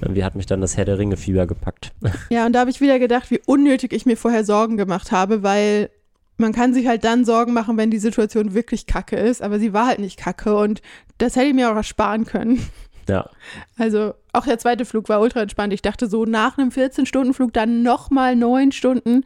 irgendwie 0.00 0.24
hat 0.24 0.34
mich 0.34 0.46
dann 0.46 0.62
das 0.62 0.78
Herr 0.78 0.86
der 0.86 0.98
Ringe-Fieber 0.98 1.46
gepackt. 1.46 1.92
Ja, 2.30 2.46
und 2.46 2.54
da 2.54 2.60
habe 2.60 2.70
ich 2.70 2.80
wieder 2.80 2.98
gedacht, 2.98 3.30
wie 3.30 3.40
unnötig 3.44 3.92
ich 3.92 4.06
mir 4.06 4.16
vorher 4.16 4.44
Sorgen 4.44 4.78
gemacht 4.78 5.12
habe, 5.12 5.42
weil 5.42 5.90
man 6.38 6.52
kann 6.52 6.74
sich 6.74 6.86
halt 6.86 7.04
dann 7.04 7.24
Sorgen 7.24 7.52
machen, 7.52 7.76
wenn 7.76 7.90
die 7.90 7.98
Situation 7.98 8.54
wirklich 8.54 8.86
kacke 8.86 9.16
ist, 9.16 9.42
aber 9.42 9.58
sie 9.58 9.72
war 9.72 9.86
halt 9.86 9.98
nicht 10.00 10.18
kacke 10.18 10.56
und 10.56 10.82
das 11.18 11.36
hätte 11.36 11.46
ich 11.46 11.54
mir 11.54 11.70
auch 11.70 11.76
ersparen 11.76 12.24
können. 12.26 12.64
Ja, 13.08 13.30
Also 13.78 14.14
auch 14.32 14.44
der 14.44 14.58
zweite 14.58 14.84
Flug 14.84 15.08
war 15.08 15.20
ultra 15.20 15.40
entspannt. 15.40 15.72
Ich 15.72 15.80
dachte 15.80 16.08
so, 16.08 16.24
nach 16.24 16.58
einem 16.58 16.70
14-Stunden-Flug 16.70 17.52
dann 17.52 17.82
nochmal 17.84 18.34
neun 18.34 18.72
Stunden, 18.72 19.22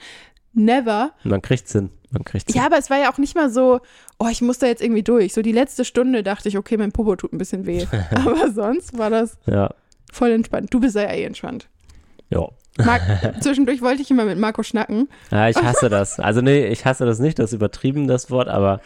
never. 0.53 1.13
man 1.25 1.43
kriegt's 1.43 1.73
hin. 1.73 1.91
Man 2.11 2.25
kriegt's 2.25 2.53
Ja, 2.55 2.63
hin. 2.65 2.73
aber 2.73 2.79
es 2.79 2.91
war 2.91 2.99
ja 2.99 3.11
auch 3.13 3.19
nicht 3.19 3.35
mal 3.37 3.51
so, 3.51 3.81
oh, 4.19 4.27
ich 4.31 4.43
muss 4.43 4.59
da 4.59 4.67
jetzt 4.67 4.83
irgendwie 4.83 5.03
durch. 5.03 5.33
So 5.33 5.43
die 5.43 5.53
letzte 5.53 5.85
Stunde 5.85 6.23
dachte 6.23 6.49
ich, 6.49 6.59
okay, 6.59 6.77
mein 6.77 6.93
Popo 6.93 7.17
tut 7.17 7.33
ein 7.33 7.39
bisschen 7.39 7.67
weh. 7.67 7.87
aber 8.15 8.51
sonst 8.53 8.99
war 8.99 9.11
das 9.11 9.39
Ja, 9.47 9.73
voll 10.13 10.31
entspannt. 10.33 10.75
Du 10.75 10.81
bist 10.81 10.97
ja 10.97 11.03
eh 11.11 11.25
entspannt. 11.25 11.69
Ja. 12.31 12.49
Marc, 12.79 13.03
zwischendurch 13.43 13.83
wollte 13.83 14.03
ich 14.03 14.11
immer 14.11 14.25
mit 14.25 14.39
Marco 14.39 14.63
schnacken. 14.63 15.09
Ja, 15.31 15.49
ich 15.49 15.57
hasse 15.57 15.89
das. 15.89 16.19
Also 16.19 16.41
nee, 16.41 16.67
ich 16.67 16.85
hasse 16.85 17.05
das 17.05 17.19
nicht, 17.19 17.39
das 17.39 17.51
ist 17.51 17.57
übertrieben, 17.57 18.07
das 18.07 18.31
Wort, 18.31 18.49
aber 18.49 18.81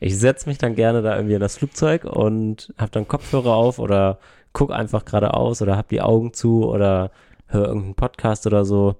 ich 0.00 0.18
setze 0.18 0.48
mich 0.48 0.58
dann 0.58 0.74
gerne 0.74 1.02
da 1.02 1.16
irgendwie 1.16 1.34
in 1.34 1.40
das 1.40 1.56
Flugzeug 1.56 2.04
und 2.04 2.72
habe 2.76 2.90
dann 2.90 3.08
Kopfhörer 3.08 3.54
auf 3.54 3.78
oder 3.78 4.18
guck 4.52 4.70
einfach 4.72 5.04
geradeaus 5.04 5.62
oder 5.62 5.76
hab 5.76 5.88
die 5.88 6.00
Augen 6.00 6.32
zu 6.32 6.68
oder 6.68 7.10
höre 7.46 7.68
irgendeinen 7.68 7.94
Podcast 7.94 8.46
oder 8.46 8.64
so. 8.64 8.96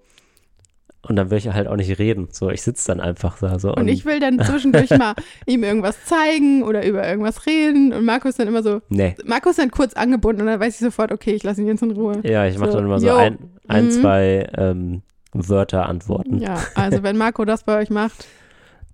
Und 1.06 1.16
dann 1.16 1.30
will 1.30 1.38
ich 1.38 1.48
halt 1.48 1.68
auch 1.68 1.76
nicht 1.76 1.98
reden. 1.98 2.28
So, 2.32 2.50
ich 2.50 2.60
sitze 2.62 2.88
dann 2.88 3.00
einfach 3.00 3.38
da 3.38 3.58
so. 3.58 3.72
Und 3.72 3.86
ich 3.88 4.04
will 4.04 4.18
dann 4.20 4.40
zwischendurch 4.40 4.90
mal 4.90 5.14
ihm 5.46 5.62
irgendwas 5.62 6.04
zeigen 6.04 6.62
oder 6.64 6.84
über 6.84 7.06
irgendwas 7.08 7.46
reden. 7.46 7.92
Und 7.92 8.04
Marco 8.04 8.28
ist 8.28 8.38
dann 8.40 8.48
immer 8.48 8.62
so, 8.62 8.80
Nee. 8.88 9.14
Marco 9.24 9.48
ist 9.50 9.58
dann 9.60 9.70
kurz 9.70 9.94
angebunden 9.94 10.42
und 10.42 10.48
dann 10.48 10.58
weiß 10.60 10.74
ich 10.74 10.80
sofort, 10.80 11.12
okay, 11.12 11.32
ich 11.34 11.44
lasse 11.44 11.60
ihn 11.62 11.68
jetzt 11.68 11.82
in 11.82 11.92
Ruhe. 11.92 12.20
Ja, 12.24 12.46
ich 12.46 12.58
mache 12.58 12.72
So, 12.72 12.76
dann 12.78 12.86
immer 12.86 12.98
so 12.98 13.06
yo. 13.06 13.16
ein, 13.16 13.38
ein 13.68 13.86
Mhm. 13.86 13.90
zwei 13.92 14.48
ähm, 14.58 15.02
Wörter 15.32 15.86
antworten. 15.88 16.38
Ja, 16.38 16.58
also 16.74 17.02
wenn 17.04 17.16
Marco 17.16 17.44
das 17.44 17.62
bei 17.62 17.78
euch 17.78 17.90
macht, 17.90 18.26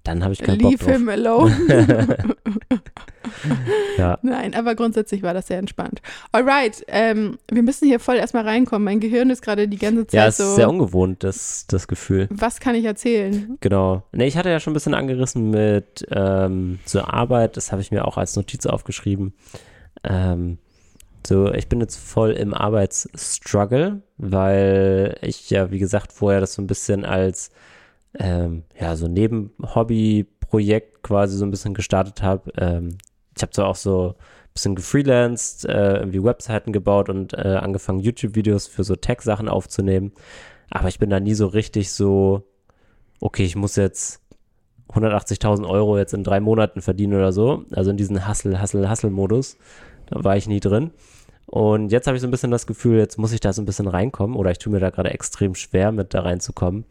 Dann 0.05 0.23
habe 0.23 0.33
ich 0.35 0.41
keinen 0.41 0.59
Bock 0.59 0.71
leave 0.73 0.85
drauf. 0.85 0.95
him 0.95 1.09
alone. 1.09 1.57
Ja. 3.99 4.19
Nein, 4.23 4.55
aber 4.55 4.75
grundsätzlich 4.75 5.23
war 5.23 5.35
das 5.35 5.47
sehr 5.49 5.59
entspannt. 5.59 6.03
Alright, 6.33 6.85
ähm, 6.89 7.39
wir 7.51 7.63
müssen 7.63 7.87
hier 7.87 7.99
voll 8.01 8.17
erstmal 8.17 8.45
reinkommen. 8.45 8.85
Mein 8.85 9.01
Gehirn 9.01 9.31
ist 9.31 9.43
gerade 9.43 9.67
die 9.69 9.79
ganze 9.79 10.07
Zeit 10.07 10.15
Ja, 10.15 10.27
es 10.27 10.37
so. 10.37 10.45
ist 10.45 10.57
sehr 10.57 10.69
ungewohnt, 10.69 11.25
das, 11.25 11.67
das 11.69 11.89
Gefühl. 11.89 12.29
was 12.31 12.61
kann 12.61 12.75
ich 12.75 12.85
erzählen? 12.85 13.57
Genau. 13.61 14.03
Nee, 14.13 14.27
ich 14.27 14.37
hatte 14.37 14.51
ja 14.51 14.61
schon 14.61 14.73
ein 14.73 14.75
bisschen 14.75 14.95
angerissen 14.95 15.51
mit 15.51 16.07
ähm, 16.11 16.79
so 16.85 17.01
Arbeit, 17.01 17.57
das 17.57 17.73
habe 17.73 17.83
ich 17.83 17.91
mir 17.91 18.07
auch 18.07 18.17
als 18.19 18.37
Notiz 18.37 18.67
aufgeschrieben. 18.67 19.35
Ähm, 20.05 20.59
so, 21.27 21.51
ich 21.53 21.69
bin 21.69 21.81
jetzt 21.81 21.97
voll 21.97 22.33
im 22.33 22.53
Arbeitsstruggle, 22.55 24.03
weil 24.19 25.17
ich 25.23 25.49
ja, 25.51 25.71
wie 25.71 25.79
gesagt, 25.79 26.13
vorher 26.13 26.41
das 26.41 26.55
so 26.55 26.63
ein 26.63 26.67
bisschen 26.67 27.05
als 27.05 27.51
ähm, 28.19 28.65
ja, 28.79 28.97
so 28.97 29.09
Nebenhobby-Projekt 29.09 31.03
quasi 31.03 31.37
so 31.37 31.45
ein 31.45 31.51
bisschen 31.51 31.75
gestartet 31.75 32.23
habe. 32.23 32.53
Ähm, 32.57 32.99
ich 33.37 33.43
habe 33.43 33.53
zwar 33.53 33.67
auch 33.67 33.77
so 33.77 34.11
ein 34.11 34.53
bisschen 34.53 34.75
gefreelanced, 34.75 35.65
äh, 35.69 35.99
irgendwie 35.99 36.23
Webseiten 36.23 36.73
gebaut 36.73 37.09
und 37.09 37.35
äh, 37.35 37.59
angefangen, 37.61 38.01
YouTube-Videos 38.01 38.67
für 38.67 38.85
so 38.85 38.95
Tech-Sachen 38.97 39.49
aufzunehmen. 39.49 40.13
Aber 40.71 40.89
ich 40.89 40.99
bin 40.99 41.11
da 41.11 41.21
nie 41.21 41.35
so 41.35 41.47
richtig 41.47 41.93
so, 41.93 42.43
okay, 43.21 43.45
ich 43.45 43.57
muss 43.57 43.77
jetzt 43.77 44.21
180.000 44.93 45.69
Euro 45.69 45.99
jetzt 45.99 46.15
in 46.15 46.25
drei 46.25 46.41
Monaten 46.41 46.81
verdienen 46.81 47.15
oder 47.15 47.33
so. 47.33 47.65
Also 47.73 47.91
in 47.91 47.97
diesen 47.97 48.29
Hustle, 48.29 48.61
Hustle, 48.61 48.89
Hustle-Modus. 48.91 49.57
Da 50.07 50.23
war 50.23 50.37
ich 50.37 50.47
nie 50.47 50.61
drin. 50.61 50.93
Und 51.47 51.93
jetzt 51.93 52.07
habe 52.07 52.17
ich 52.17 52.21
so 52.21 52.29
ein 52.29 52.31
bisschen 52.31 52.51
das 52.51 52.67
Gefühl, 52.67 52.99
jetzt 52.99 53.19
muss 53.19 53.33
ich 53.33 53.41
da 53.41 53.53
so 53.53 53.63
ein 53.63 53.67
bisschen 53.67 53.87
reinkommen 53.87 54.37
oder 54.37 54.51
ich 54.51 54.59
tue 54.59 54.73
mir 54.73 54.81
da 54.81 54.91
gerade 54.91 55.11
extrem 55.11 55.55
schwer, 55.55 55.93
mit 55.93 56.15
da 56.15 56.21
reinzukommen, 56.23 56.85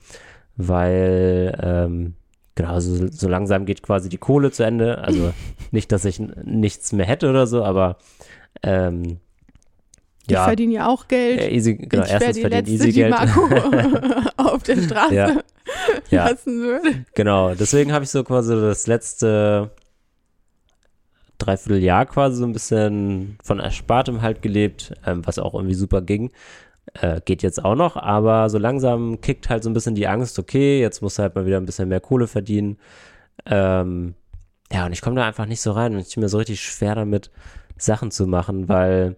weil 0.56 1.58
ähm, 1.62 2.14
genau, 2.56 2.80
so, 2.80 3.08
so 3.10 3.28
langsam 3.28 3.66
geht 3.66 3.82
quasi 3.84 4.10
die 4.10 4.18
Kohle 4.18 4.52
zu 4.52 4.64
Ende. 4.64 5.00
Also 5.00 5.34
nicht, 5.72 5.92
dass 5.92 6.06
ich 6.06 6.20
nichts 6.20 6.92
mehr 6.92 7.06
hätte 7.06 7.30
oder 7.30 7.48
so, 7.48 7.64
aber 7.64 7.98
ähm, 8.62 9.18
Ich 10.26 10.32
ja, 10.32 10.44
verdiene 10.46 10.74
ja 10.74 10.88
auch 10.88 11.08
Geld. 11.08 11.40
äh, 11.42 11.50
easy, 11.50 11.76
genau, 11.76 12.04
ich 12.06 12.12
erstens 12.12 12.36
die 12.36 12.42
verdient 12.42 12.68
Letzte, 12.70 12.74
easy 12.74 12.92
die 12.92 13.00
Geld. 13.00 13.10
Marco 13.12 13.50
auf 14.38 14.64
der 14.64 14.78
Straße 14.82 15.14
Ja. 15.16 15.42
Ja. 16.10 16.30
lassen 16.30 16.62
würde. 16.62 17.06
Genau, 17.16 17.56
deswegen 17.56 17.92
habe 17.94 18.04
ich 18.06 18.10
so 18.12 18.24
quasi 18.24 18.54
das 18.54 18.86
letzte 18.88 19.72
Dreivierteljahr 21.40 22.06
quasi 22.06 22.38
so 22.38 22.46
ein 22.46 22.54
bisschen 22.54 23.38
von 23.44 23.60
Erspartem 23.60 24.22
halt 24.22 24.42
gelebt, 24.42 24.94
ähm, 25.06 25.26
was 25.26 25.40
auch 25.40 25.54
irgendwie 25.56 25.74
super 25.74 26.02
ging. 26.02 26.32
Äh, 26.94 27.22
geht 27.26 27.42
jetzt 27.42 27.64
auch 27.64 27.76
noch, 27.76 27.96
aber 27.98 28.50
so 28.50 28.60
langsam 28.60 29.20
kickt 29.20 29.50
halt 29.50 29.64
so 29.64 29.70
ein 29.70 29.74
bisschen 29.74 29.96
die 29.96 30.08
Angst, 30.08 30.38
okay, 30.38 30.80
jetzt 30.80 31.02
musst 31.02 31.18
du 31.18 31.24
halt 31.24 31.34
mal 31.36 31.46
wieder 31.46 31.58
ein 31.58 31.66
bisschen 31.66 31.90
mehr 31.90 32.00
Kohle 32.00 32.28
verdienen. 32.28 32.78
Ähm, 33.48 34.14
ja, 34.72 34.86
und 34.86 34.94
ich 34.94 35.02
komme 35.02 35.16
da 35.16 35.26
einfach 35.26 35.48
nicht 35.48 35.62
so 35.62 35.72
rein 35.72 35.94
und 35.94 36.02
ich 36.02 36.14
bin 36.14 36.22
mir 36.22 36.30
so 36.30 36.38
richtig 36.38 36.62
schwer 36.62 36.96
damit, 36.96 37.32
Sachen 37.78 38.12
zu 38.12 38.28
machen, 38.28 38.70
weil 38.70 39.16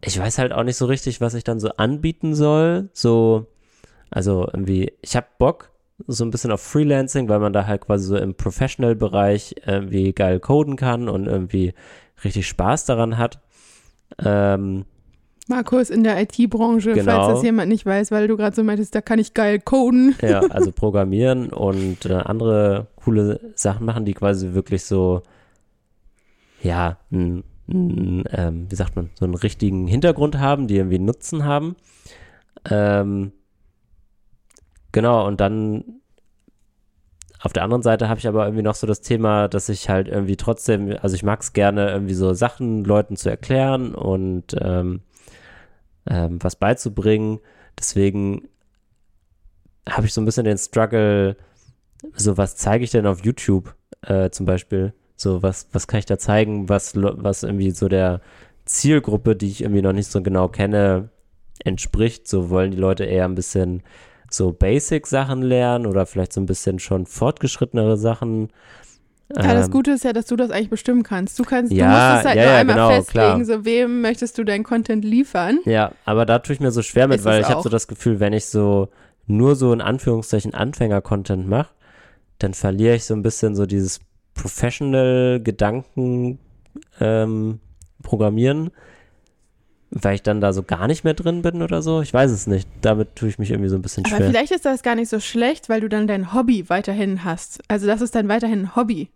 ich 0.00 0.18
weiß 0.18 0.38
halt 0.38 0.52
auch 0.52 0.62
nicht 0.62 0.76
so 0.76 0.86
richtig, 0.86 1.20
was 1.20 1.34
ich 1.34 1.44
dann 1.44 1.60
so 1.60 1.70
anbieten 1.70 2.34
soll. 2.34 2.88
So, 2.92 3.46
also 4.10 4.48
irgendwie, 4.52 4.92
ich 5.02 5.16
habe 5.16 5.26
Bock 5.38 5.70
so 6.06 6.24
ein 6.24 6.30
bisschen 6.30 6.52
auf 6.52 6.62
Freelancing, 6.62 7.28
weil 7.28 7.40
man 7.40 7.52
da 7.52 7.66
halt 7.66 7.82
quasi 7.82 8.06
so 8.06 8.16
im 8.16 8.34
Professional-Bereich 8.34 9.56
irgendwie 9.66 10.12
geil 10.12 10.40
coden 10.40 10.76
kann 10.76 11.08
und 11.08 11.26
irgendwie 11.26 11.74
richtig 12.24 12.46
Spaß 12.48 12.86
daran 12.86 13.18
hat. 13.18 13.40
Ähm, 14.18 14.84
Marco 15.48 15.78
ist 15.78 15.90
in 15.90 16.04
der 16.04 16.20
IT-Branche, 16.20 16.92
Genau. 16.92 17.10
falls 17.12 17.34
das 17.34 17.42
jemand 17.42 17.68
nicht 17.70 17.84
weiß, 17.86 18.10
weil 18.10 18.28
du 18.28 18.36
gerade 18.36 18.54
so 18.54 18.62
meintest, 18.62 18.94
da 18.94 19.00
kann 19.00 19.18
ich 19.18 19.34
geil 19.34 19.58
coden. 19.60 20.14
ja, 20.22 20.40
also 20.50 20.70
programmieren 20.72 21.50
und 21.50 22.04
äh, 22.06 22.12
andere 22.14 22.86
coole 22.96 23.40
Sachen 23.54 23.86
machen, 23.86 24.04
die 24.04 24.14
quasi 24.14 24.52
wirklich 24.52 24.84
so, 24.84 25.22
ja, 26.62 26.98
n, 27.10 27.44
n, 27.66 28.24
ähm, 28.30 28.66
wie 28.70 28.74
sagt 28.76 28.94
man, 28.96 29.10
so 29.14 29.24
einen 29.24 29.34
richtigen 29.34 29.86
Hintergrund 29.86 30.38
haben, 30.38 30.66
die 30.68 30.76
irgendwie 30.76 30.98
Nutzen 30.98 31.44
haben. 31.44 31.76
Ähm, 32.70 33.32
genau, 34.92 35.26
und 35.26 35.40
dann 35.40 35.84
auf 37.40 37.52
der 37.52 37.62
anderen 37.62 37.82
Seite 37.82 38.08
habe 38.08 38.18
ich 38.18 38.26
aber 38.26 38.44
irgendwie 38.44 38.64
noch 38.64 38.74
so 38.74 38.86
das 38.86 39.00
Thema, 39.00 39.46
dass 39.46 39.68
ich 39.68 39.88
halt 39.88 40.08
irgendwie 40.08 40.36
trotzdem, 40.36 40.96
also 41.00 41.14
ich 41.14 41.22
mag 41.22 41.40
es 41.40 41.52
gerne, 41.52 41.88
irgendwie 41.90 42.14
so 42.14 42.32
Sachen 42.34 42.84
Leuten 42.84 43.16
zu 43.16 43.30
erklären 43.30 43.94
und 43.94 44.56
ähm, 44.60 45.02
ähm, 46.08 46.38
was 46.42 46.56
beizubringen. 46.56 47.40
Deswegen 47.78 48.48
habe 49.88 50.06
ich 50.06 50.12
so 50.14 50.20
ein 50.20 50.24
bisschen 50.24 50.44
den 50.44 50.58
Struggle, 50.58 51.36
so 52.14 52.36
was 52.36 52.56
zeige 52.56 52.84
ich 52.84 52.90
denn 52.90 53.06
auf 53.06 53.24
YouTube 53.24 53.74
äh, 54.02 54.30
zum 54.30 54.46
Beispiel? 54.46 54.92
So, 55.16 55.42
was, 55.42 55.68
was 55.72 55.86
kann 55.86 55.98
ich 55.98 56.06
da 56.06 56.18
zeigen, 56.18 56.68
was, 56.68 56.92
was 56.94 57.42
irgendwie 57.42 57.72
so 57.72 57.88
der 57.88 58.20
Zielgruppe, 58.64 59.34
die 59.34 59.48
ich 59.48 59.62
irgendwie 59.62 59.82
noch 59.82 59.92
nicht 59.92 60.10
so 60.10 60.22
genau 60.22 60.48
kenne, 60.48 61.08
entspricht? 61.64 62.28
So 62.28 62.50
wollen 62.50 62.70
die 62.70 62.76
Leute 62.76 63.04
eher 63.04 63.24
ein 63.24 63.34
bisschen 63.34 63.82
so 64.30 64.52
Basic-Sachen 64.52 65.42
lernen 65.42 65.86
oder 65.86 66.06
vielleicht 66.06 66.32
so 66.32 66.40
ein 66.40 66.46
bisschen 66.46 66.78
schon 66.78 67.06
fortgeschrittenere 67.06 67.96
Sachen. 67.96 68.50
Ja, 69.36 69.52
das 69.54 69.66
Ähm, 69.66 69.72
Gute 69.72 69.90
ist 69.90 70.04
ja, 70.04 70.12
dass 70.14 70.24
du 70.26 70.36
das 70.36 70.50
eigentlich 70.50 70.70
bestimmen 70.70 71.02
kannst. 71.02 71.38
Du 71.38 71.44
kannst, 71.44 71.70
Ja, 71.72 71.86
du 71.86 71.90
musst 72.14 72.20
es 72.20 72.24
halt 72.28 72.36
ja, 72.36 72.42
nur 72.44 72.52
ja, 72.52 72.58
einmal 72.60 72.76
genau, 72.76 72.88
festlegen, 72.90 73.44
klar. 73.44 73.44
so 73.44 73.64
wem 73.66 74.00
möchtest 74.00 74.38
du 74.38 74.44
deinen 74.44 74.64
Content 74.64 75.04
liefern. 75.04 75.58
Ja, 75.66 75.92
aber 76.06 76.24
da 76.24 76.38
tue 76.38 76.54
ich 76.54 76.60
mir 76.60 76.70
so 76.70 76.80
schwer 76.82 77.08
mit, 77.08 77.18
Ist 77.18 77.24
weil 77.24 77.42
ich 77.42 77.48
habe 77.48 77.62
so 77.62 77.68
das 77.68 77.88
Gefühl, 77.88 78.20
wenn 78.20 78.32
ich 78.32 78.46
so 78.46 78.88
nur 79.26 79.54
so 79.54 79.72
in 79.74 79.82
Anführungszeichen 79.82 80.54
Anfänger-Content 80.54 81.46
mache, 81.46 81.68
dann 82.38 82.54
verliere 82.54 82.94
ich 82.94 83.04
so 83.04 83.12
ein 83.14 83.22
bisschen 83.22 83.54
so 83.54 83.66
dieses 83.66 84.00
Professional-Gedanken 84.34 86.38
ähm, 87.00 87.60
programmieren, 88.02 88.70
weil 89.90 90.14
ich 90.14 90.22
dann 90.22 90.40
da 90.40 90.52
so 90.52 90.62
gar 90.62 90.86
nicht 90.86 91.04
mehr 91.04 91.14
drin 91.14 91.42
bin 91.42 91.62
oder 91.62 91.82
so. 91.82 92.00
Ich 92.02 92.12
weiß 92.14 92.30
es 92.30 92.46
nicht. 92.46 92.68
Damit 92.82 93.16
tue 93.16 93.28
ich 93.28 93.38
mich 93.38 93.50
irgendwie 93.50 93.68
so 93.70 93.76
ein 93.76 93.82
bisschen 93.82 94.04
Aber 94.06 94.16
schwer. 94.16 94.26
vielleicht 94.28 94.52
ist 94.52 94.64
das 94.64 94.82
gar 94.82 94.94
nicht 94.94 95.08
so 95.08 95.18
schlecht, 95.20 95.68
weil 95.68 95.80
du 95.80 95.88
dann 95.88 96.06
dein 96.06 96.32
Hobby 96.34 96.68
weiterhin 96.68 97.24
hast. 97.24 97.60
Also 97.68 97.86
das 97.86 98.00
ist 98.00 98.14
dann 98.14 98.28
weiterhin 98.28 98.60
ein 98.62 98.76
Hobby. 98.76 99.08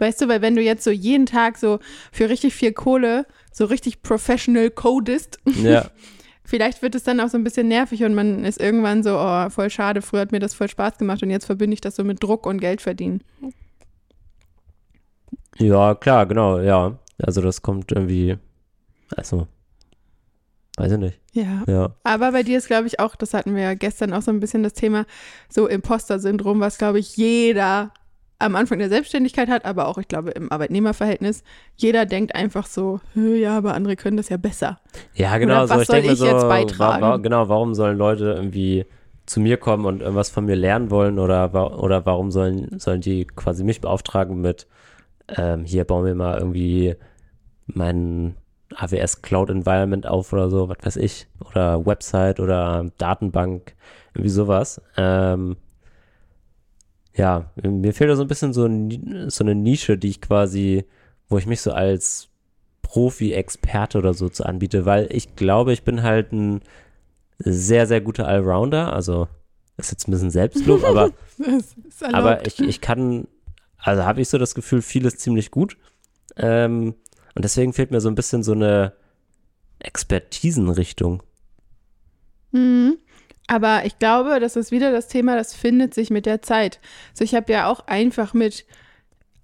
Weißt 0.00 0.20
du, 0.20 0.28
weil 0.28 0.42
wenn 0.42 0.56
du 0.56 0.62
jetzt 0.62 0.82
so 0.84 0.90
jeden 0.90 1.26
Tag 1.26 1.58
so 1.58 1.78
für 2.10 2.28
richtig 2.28 2.54
viel 2.54 2.72
Kohle 2.72 3.26
so 3.52 3.64
richtig 3.64 4.02
professional 4.02 4.70
codest, 4.70 5.38
Ja, 5.44 5.90
vielleicht 6.44 6.82
wird 6.82 6.94
es 6.94 7.04
dann 7.04 7.20
auch 7.20 7.28
so 7.28 7.36
ein 7.36 7.44
bisschen 7.44 7.68
nervig 7.68 8.04
und 8.04 8.14
man 8.14 8.44
ist 8.44 8.60
irgendwann 8.60 9.02
so, 9.02 9.18
oh, 9.18 9.50
voll 9.50 9.70
schade, 9.70 10.02
früher 10.02 10.20
hat 10.20 10.32
mir 10.32 10.40
das 10.40 10.54
voll 10.54 10.68
Spaß 10.68 10.98
gemacht 10.98 11.22
und 11.22 11.30
jetzt 11.30 11.46
verbinde 11.46 11.74
ich 11.74 11.80
das 11.80 11.96
so 11.96 12.04
mit 12.04 12.22
Druck 12.22 12.46
und 12.46 12.58
Geld 12.60 12.80
verdienen. 12.80 13.22
ja, 15.58 15.94
klar, 15.94 16.26
genau, 16.26 16.58
ja. 16.58 16.98
Also 17.22 17.42
das 17.42 17.60
kommt 17.60 17.92
irgendwie, 17.92 18.38
also, 19.14 19.46
weiß 20.78 20.92
ich 20.92 20.98
nicht. 20.98 21.20
Ja. 21.32 21.62
Ja, 21.68 21.94
Aber 22.02 22.32
bei 22.32 22.42
dir 22.42 22.56
ist, 22.58 22.66
glaube 22.66 22.86
ich, 22.86 22.98
auch, 22.98 23.14
das 23.14 23.34
hatten 23.34 23.54
wir 23.54 23.62
ja 23.62 23.74
gestern 23.74 24.12
auch 24.12 24.22
so 24.22 24.30
ein 24.30 24.40
bisschen 24.40 24.62
das 24.62 24.72
Thema, 24.72 25.04
so 25.48 25.68
Imposter-Syndrom, 25.68 26.60
was, 26.60 26.78
glaube 26.78 26.98
ich, 26.98 27.16
jeder 27.16 27.92
am 28.40 28.56
Anfang 28.56 28.78
der 28.78 28.88
Selbstständigkeit 28.88 29.48
hat, 29.48 29.64
aber 29.64 29.86
auch, 29.86 29.98
ich 29.98 30.08
glaube, 30.08 30.30
im 30.30 30.50
Arbeitnehmerverhältnis. 30.50 31.44
Jeder 31.76 32.06
denkt 32.06 32.34
einfach 32.34 32.66
so, 32.66 33.00
"Hö, 33.14 33.36
ja, 33.36 33.56
aber 33.56 33.74
andere 33.74 33.96
können 33.96 34.16
das 34.16 34.28
ja 34.28 34.36
besser. 34.36 34.80
Ja, 35.14 35.36
genau. 35.38 35.58
Oder 35.58 35.68
so, 35.68 35.74
was 35.74 35.82
ich 35.82 35.86
soll 35.88 35.98
ich 35.98 36.18
so, 36.18 36.26
jetzt 36.26 36.42
wa 36.42 36.48
beitragen? 36.48 37.02
wa 37.02 37.16
genau, 37.18 37.48
warum 37.48 37.74
sollen 37.74 37.98
Leute 37.98 38.32
irgendwie 38.32 38.86
zu 39.26 39.40
mir 39.40 39.58
kommen 39.58 39.84
und 39.84 40.00
irgendwas 40.00 40.30
von 40.30 40.44
mir 40.44 40.56
lernen 40.56 40.90
wollen 40.90 41.18
oder, 41.18 41.52
wa 41.52 41.66
oder 41.68 42.04
warum 42.06 42.30
sollen, 42.32 42.78
sollen 42.80 43.00
die 43.00 43.26
quasi 43.26 43.62
mich 43.62 43.80
beauftragen 43.80 44.40
mit, 44.40 44.66
ähm, 45.28 45.64
hier 45.64 45.84
bauen 45.84 46.04
wir 46.04 46.14
mal 46.14 46.38
irgendwie 46.38 46.96
mein 47.66 48.34
AWS 48.74 49.22
Cloud 49.22 49.50
Environment 49.50 50.06
auf 50.06 50.32
oder 50.32 50.50
so, 50.50 50.68
was 50.68 50.78
weiß 50.82 50.96
ich, 50.96 51.28
oder 51.48 51.84
Website 51.86 52.40
oder 52.40 52.86
Datenbank, 52.98 53.74
irgendwie 54.14 54.30
sowas. 54.30 54.80
Ähm, 54.96 55.56
ja, 57.14 57.50
mir 57.62 57.92
fehlt 57.92 58.10
da 58.10 58.16
so 58.16 58.22
ein 58.22 58.28
bisschen 58.28 58.52
so, 58.52 58.64
ein- 58.66 59.28
so 59.30 59.44
eine 59.44 59.54
Nische, 59.54 59.98
die 59.98 60.08
ich 60.08 60.20
quasi, 60.20 60.84
wo 61.28 61.38
ich 61.38 61.46
mich 61.46 61.60
so 61.60 61.72
als 61.72 62.28
Profi-Experte 62.82 63.98
oder 63.98 64.14
so 64.14 64.28
zu 64.28 64.44
anbiete, 64.44 64.84
weil 64.86 65.08
ich 65.12 65.36
glaube, 65.36 65.72
ich 65.72 65.82
bin 65.82 66.02
halt 66.02 66.32
ein 66.32 66.60
sehr, 67.38 67.86
sehr 67.86 68.00
guter 68.00 68.26
Allrounder. 68.28 68.92
Also, 68.92 69.28
ist 69.76 69.90
jetzt 69.92 70.08
ein 70.08 70.10
bisschen 70.12 70.30
Selbstlob, 70.30 70.84
aber, 70.84 71.10
aber 72.12 72.46
ich, 72.46 72.60
ich 72.60 72.80
kann, 72.80 73.26
also 73.78 74.04
habe 74.04 74.20
ich 74.20 74.28
so 74.28 74.38
das 74.38 74.54
Gefühl, 74.54 74.82
vieles 74.82 75.18
ziemlich 75.18 75.50
gut. 75.50 75.76
Ähm, 76.36 76.94
und 77.34 77.44
deswegen 77.44 77.72
fehlt 77.72 77.90
mir 77.90 78.00
so 78.00 78.08
ein 78.08 78.14
bisschen 78.14 78.42
so 78.42 78.52
eine 78.52 78.92
Expertisenrichtung. 79.78 81.22
Mhm. 82.52 82.98
Aber 83.50 83.84
ich 83.84 83.98
glaube, 83.98 84.38
das 84.38 84.54
ist 84.54 84.70
wieder 84.70 84.92
das 84.92 85.08
Thema, 85.08 85.34
das 85.34 85.54
findet 85.54 85.92
sich 85.92 86.10
mit 86.10 86.24
der 86.24 86.40
Zeit. 86.40 86.78
So, 87.14 87.24
ich 87.24 87.34
habe 87.34 87.52
ja 87.52 87.66
auch 87.68 87.80
einfach 87.88 88.32
mit 88.32 88.64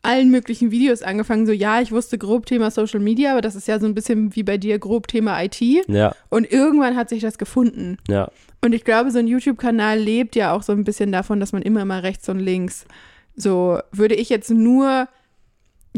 allen 0.03 0.31
möglichen 0.31 0.71
Videos 0.71 1.03
angefangen. 1.03 1.45
So, 1.45 1.51
ja, 1.51 1.81
ich 1.81 1.91
wusste 1.91 2.17
grob 2.17 2.47
Thema 2.47 2.71
Social 2.71 3.01
Media, 3.01 3.33
aber 3.33 3.41
das 3.41 3.57
ist 3.57 3.67
ja 3.67 3.81
so 3.81 3.87
ein 3.87 3.95
bisschen 3.95 4.37
wie 4.37 4.45
bei 4.45 4.59
dir 4.59 4.79
grob 4.79 5.09
Thema 5.09 5.43
IT. 5.43 5.61
Ja, 5.89 6.15
Und 6.29 6.51
irgendwann 6.51 6.95
hat 6.95 7.09
sich 7.09 7.21
das 7.21 7.37
gefunden. 7.37 7.99
ja, 8.09 8.31
Und 8.65 8.75
ich 8.75 8.85
glaube, 8.85 9.11
so 9.11 9.19
ein 9.19 9.27
YouTube-Kanal 9.27 9.99
lebt 9.99 10.37
ja 10.37 10.53
auch 10.53 10.63
so 10.63 10.71
ein 10.73 10.85
bisschen 10.85 11.11
davon, 11.11 11.41
dass 11.41 11.53
man 11.53 11.63
immer 11.63 11.85
mal 11.85 12.01
rechts 12.01 12.29
und 12.29 12.39
links 12.39 12.87
so, 13.35 13.81
würde 13.93 14.15
ich 14.15 14.31
jetzt 14.31 14.51
nur 14.51 15.09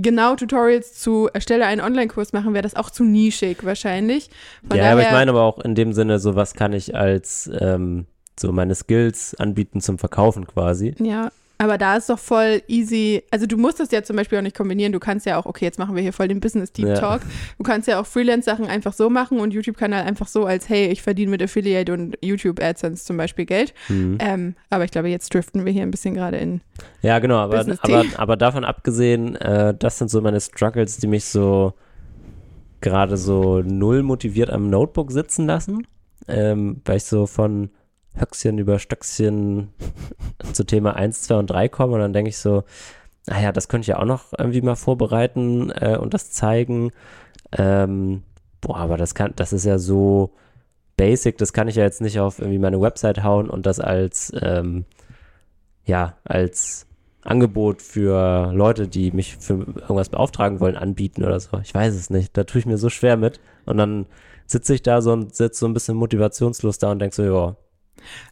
genau 0.03 0.37
Tutorials 0.37 0.95
zu 0.95 1.29
erstelle 1.33 1.67
einen 1.67 1.81
Online-Kurs 1.81 2.33
machen, 2.33 2.55
wäre 2.55 2.63
das 2.63 2.77
auch 2.77 2.91
zu 2.91 3.05
nischig 3.05 3.65
wahrscheinlich. 3.65 4.31
Von 4.67 4.77
ja, 4.77 4.93
aber 4.93 5.03
ich 5.03 5.11
meine 5.11 5.31
aber 5.31 5.43
auch 5.43 5.59
in 5.61 5.75
dem 5.75 5.93
Sinne, 5.93 6.19
so 6.19 6.35
was 6.35 6.55
kann 6.55 6.73
ich 6.73 6.95
als 6.95 7.51
ähm, 7.61 8.07
so 8.39 8.53
meine 8.53 8.75
Skills 8.75 9.35
anbieten 9.35 9.81
zum 9.81 9.99
Verkaufen 9.99 10.47
quasi. 10.47 10.95
Ja, 10.99 11.31
aber 11.59 11.77
da 11.77 11.97
ist 11.97 12.09
doch 12.09 12.21
voll 12.21 12.63
easy. 12.69 13.25
Also 13.33 13.47
du 13.47 13.57
musst 13.57 13.81
das 13.81 13.91
ja 13.91 14.05
zum 14.05 14.15
Beispiel 14.15 14.39
auch 14.39 14.43
nicht 14.43 14.57
kombinieren. 14.57 14.93
Du 14.93 15.01
kannst 15.01 15.27
ja 15.27 15.39
auch, 15.39 15.45
okay, 15.45 15.65
jetzt 15.65 15.79
machen 15.79 15.97
wir 15.97 16.03
hier 16.03 16.13
voll 16.13 16.29
den 16.29 16.39
Business 16.39 16.73
Deep 16.73 16.95
Talk. 16.95 17.23
Ja. 17.23 17.29
Du 17.59 17.65
kannst 17.65 17.89
ja 17.89 18.01
auch 18.01 18.07
Freelance-Sachen 18.07 18.67
einfach 18.67 18.93
so 18.93 19.11
machen 19.11 19.41
und 19.41 19.53
YouTube-Kanal 19.53 20.05
einfach 20.05 20.29
so 20.29 20.47
als, 20.47 20.69
hey, 20.69 20.87
ich 20.87 21.03
verdiene 21.03 21.33
mit 21.33 21.43
Affiliate 21.43 21.93
und 21.93 22.17
YouTube 22.23 22.63
AdSense 22.63 23.05
zum 23.05 23.17
Beispiel 23.17 23.45
Geld. 23.45 23.75
Mhm. 23.89 24.19
Ähm, 24.21 24.55
aber 24.71 24.85
ich 24.85 24.93
glaube, 24.93 25.09
jetzt 25.09 25.35
driften 25.35 25.65
wir 25.65 25.73
hier 25.73 25.83
ein 25.83 25.91
bisschen 25.91 26.15
gerade 26.15 26.37
in. 26.37 26.61
Ja, 27.03 27.19
genau. 27.19 27.39
Aber, 27.39 27.67
aber, 27.81 28.05
aber 28.17 28.37
davon 28.37 28.65
abgesehen, 28.65 29.35
äh, 29.35 29.75
das 29.77 29.99
sind 29.99 30.11
so 30.11 30.21
meine 30.21 30.41
Struggles, 30.41 30.99
die 30.99 31.09
mich 31.09 31.25
so 31.25 31.75
gerade 32.81 33.17
so 33.17 33.63
null 33.63 34.05
motiviert 34.05 34.51
am 34.51 34.71
Notebook 34.71 35.11
sitzen 35.11 35.47
lassen. 35.47 35.89
Ähm, 36.29 36.83
weil 36.85 36.99
ich 36.99 37.05
so 37.05 37.27
von 37.27 37.71
Höchstchen 38.19 38.59
über 38.59 38.79
Stöckchen 38.79 39.69
zu 40.53 40.65
Thema 40.65 40.97
1, 40.97 41.23
2 41.23 41.35
und 41.37 41.47
3 41.49 41.69
komme 41.69 41.95
und 41.95 42.01
dann 42.01 42.13
denke 42.13 42.31
ich 42.31 42.39
so, 42.39 42.65
naja, 43.27 43.53
das 43.53 43.69
könnte 43.69 43.83
ich 43.83 43.89
ja 43.89 43.99
auch 43.99 44.05
noch 44.07 44.33
irgendwie 44.37 44.63
mal 44.63 44.77
vorbereiten 44.77 45.71
äh, 45.71 45.99
und 46.01 46.15
das 46.15 46.31
zeigen. 46.31 46.91
Ähm, 47.53 48.23
boah, 48.61 48.79
aber 48.79 48.97
das 48.97 49.15
kann, 49.15 49.33
das 49.37 49.53
ist 49.53 49.65
ja 49.65 49.79
so 49.79 50.33
basic, 50.97 51.39
das 51.39 51.53
kann 51.53 51.69
ich 51.69 51.77
ja 51.77 51.85
jetzt 51.85 52.01
nicht 52.01 52.19
auf 52.21 52.39
irgendwie 52.39 52.59
meine 52.59 52.81
Website 52.81 53.23
hauen 53.23 53.51
und 53.51 53.67
das 53.67 53.81
als, 53.81 54.33
ähm, 54.41 54.85
ja, 55.85 56.17
als 56.25 56.87
Angebot 57.23 57.83
für 57.83 58.53
Leute, 58.53 58.89
die 58.89 59.11
mich 59.13 59.37
für 59.37 59.55
irgendwas 59.55 60.09
beauftragen 60.09 60.61
wollen, 60.61 60.77
anbieten 60.77 61.25
oder 61.25 61.39
so. 61.39 61.59
Ich 61.63 61.75
weiß 61.75 61.95
es 61.95 62.11
nicht. 62.11 62.37
Da 62.37 62.45
tue 62.45 62.61
ich 62.61 62.67
mir 62.67 62.79
so 62.79 62.89
schwer 62.89 63.17
mit. 63.17 63.41
Und 63.67 63.77
dann 63.77 64.07
sitze 64.47 64.75
ich 64.75 64.83
da 64.83 65.03
so 65.03 65.13
und 65.13 65.35
sitze 65.35 65.61
so 65.61 65.67
ein 65.67 65.75
bisschen 65.75 65.97
motivationslos 65.97 66.79
da 66.79 66.91
und 66.91 67.01
denke 67.01 67.15
so, 67.15 67.23
ja, 67.23 67.57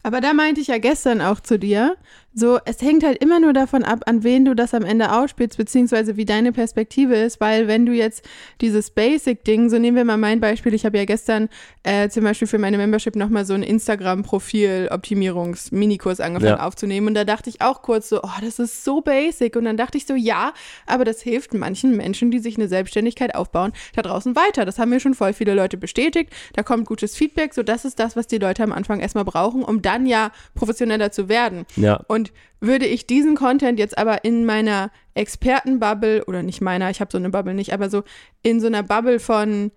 aber 0.03 0.21
da 0.21 0.33
meinte 0.33 0.61
ich 0.61 0.67
ja 0.67 0.77
gestern 0.77 1.21
auch 1.21 1.39
zu 1.39 1.59
dir, 1.59 1.97
so, 2.37 2.59
es 2.65 2.81
hängt 2.83 3.03
halt 3.03 3.23
immer 3.23 3.39
nur 3.39 3.51
davon 3.51 3.83
ab, 3.83 4.01
an 4.05 4.23
wen 4.23 4.45
du 4.45 4.53
das 4.53 4.75
am 4.75 4.83
Ende 4.83 5.11
ausspielst, 5.11 5.57
beziehungsweise 5.57 6.17
wie 6.17 6.25
deine 6.25 6.51
Perspektive 6.51 7.15
ist, 7.15 7.41
weil 7.41 7.67
wenn 7.67 7.87
du 7.87 7.93
jetzt 7.93 8.23
dieses 8.61 8.91
Basic-Ding, 8.91 9.71
so 9.71 9.79
nehmen 9.79 9.97
wir 9.97 10.05
mal 10.05 10.17
mein 10.17 10.39
Beispiel, 10.39 10.75
ich 10.75 10.85
habe 10.85 10.99
ja 10.99 11.05
gestern 11.05 11.49
äh, 11.81 12.09
zum 12.09 12.23
Beispiel 12.23 12.47
für 12.47 12.59
meine 12.59 12.77
Membership 12.77 13.15
nochmal 13.15 13.43
so 13.43 13.55
ein 13.55 13.63
Instagram-Profil-Optimierungs-Minikurs 13.63 16.19
angefangen 16.19 16.59
ja. 16.59 16.63
aufzunehmen 16.63 17.07
und 17.07 17.15
da 17.15 17.23
dachte 17.23 17.49
ich 17.49 17.61
auch 17.61 17.81
kurz 17.81 18.09
so, 18.09 18.21
oh, 18.21 18.29
das 18.39 18.59
ist 18.59 18.83
so 18.83 19.01
basic 19.01 19.55
und 19.55 19.65
dann 19.65 19.75
dachte 19.75 19.97
ich 19.97 20.05
so, 20.05 20.13
ja, 20.13 20.53
aber 20.85 21.05
das 21.05 21.23
hilft 21.23 21.55
manchen 21.55 21.97
Menschen, 21.97 22.29
die 22.29 22.37
sich 22.37 22.55
eine 22.57 22.67
Selbstständigkeit 22.67 23.33
aufbauen, 23.33 23.73
da 23.95 24.03
draußen 24.03 24.35
weiter. 24.35 24.63
Das 24.63 24.77
haben 24.77 24.89
mir 24.89 24.99
schon 24.99 25.15
voll 25.15 25.33
viele 25.33 25.55
Leute 25.55 25.77
bestätigt, 25.77 26.31
da 26.53 26.61
kommt 26.61 26.85
gutes 26.85 27.15
Feedback, 27.15 27.55
so 27.55 27.63
das 27.63 27.83
ist 27.83 27.99
das, 27.99 28.15
was 28.15 28.27
die 28.27 28.37
Leute 28.37 28.61
am 28.61 28.73
Anfang 28.73 28.99
erstmal 28.99 29.25
brauchen, 29.25 29.63
um 29.63 29.81
dann 29.81 30.05
ja 30.05 30.29
professioneller 30.53 31.11
zu 31.11 31.29
werden. 31.29 31.65
Ja. 31.77 32.01
Und 32.07 32.26
würde 32.59 32.85
ich 32.85 33.07
diesen 33.07 33.35
Content 33.35 33.79
jetzt 33.79 33.97
aber 33.97 34.23
in 34.23 34.45
meiner 34.45 34.91
Expertenbubble, 35.13 36.25
oder 36.25 36.43
nicht 36.43 36.61
meiner, 36.61 36.89
ich 36.89 36.99
habe 37.01 37.11
so 37.11 37.17
eine 37.17 37.29
Bubble 37.29 37.53
nicht, 37.53 37.73
aber 37.73 37.89
so 37.89 38.03
in 38.43 38.59
so 38.59 38.67
einer 38.67 38.83
Bubble 38.83 39.19
von 39.19 39.71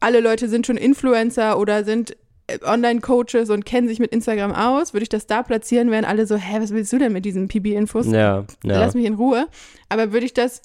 alle 0.00 0.20
Leute 0.20 0.48
sind 0.48 0.66
schon 0.66 0.76
Influencer 0.76 1.58
oder 1.58 1.84
sind 1.84 2.16
äh, 2.46 2.58
Online-Coaches 2.62 3.50
und 3.50 3.64
kennen 3.64 3.88
sich 3.88 3.98
mit 3.98 4.12
Instagram 4.12 4.52
aus, 4.52 4.92
würde 4.92 5.02
ich 5.02 5.08
das 5.08 5.26
da 5.26 5.42
platzieren, 5.42 5.90
wären 5.90 6.04
alle 6.04 6.26
so, 6.26 6.36
hä, 6.36 6.58
was 6.60 6.70
willst 6.70 6.92
du 6.92 6.98
denn 6.98 7.12
mit 7.12 7.24
diesen 7.24 7.48
PB-Infos? 7.48 8.06
Ja, 8.06 8.44
ja. 8.64 8.80
Lass 8.80 8.94
mich 8.94 9.06
in 9.06 9.14
Ruhe. 9.14 9.46
Aber 9.88 10.12
würde 10.12 10.26
ich 10.26 10.34
das 10.34 10.62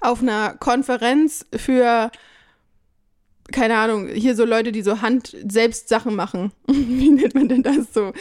auf 0.00 0.20
einer 0.22 0.54
Konferenz 0.54 1.46
für 1.54 2.10
keine 3.52 3.76
Ahnung, 3.76 4.08
hier 4.08 4.34
so 4.34 4.44
Leute, 4.44 4.72
die 4.72 4.82
so 4.82 5.02
Hand 5.02 5.36
selbst 5.46 5.88
Sachen 5.88 6.14
machen. 6.14 6.52
Wie 6.66 7.10
nennt 7.10 7.34
man 7.34 7.48
denn 7.48 7.62
das 7.62 7.92
so? 7.92 8.12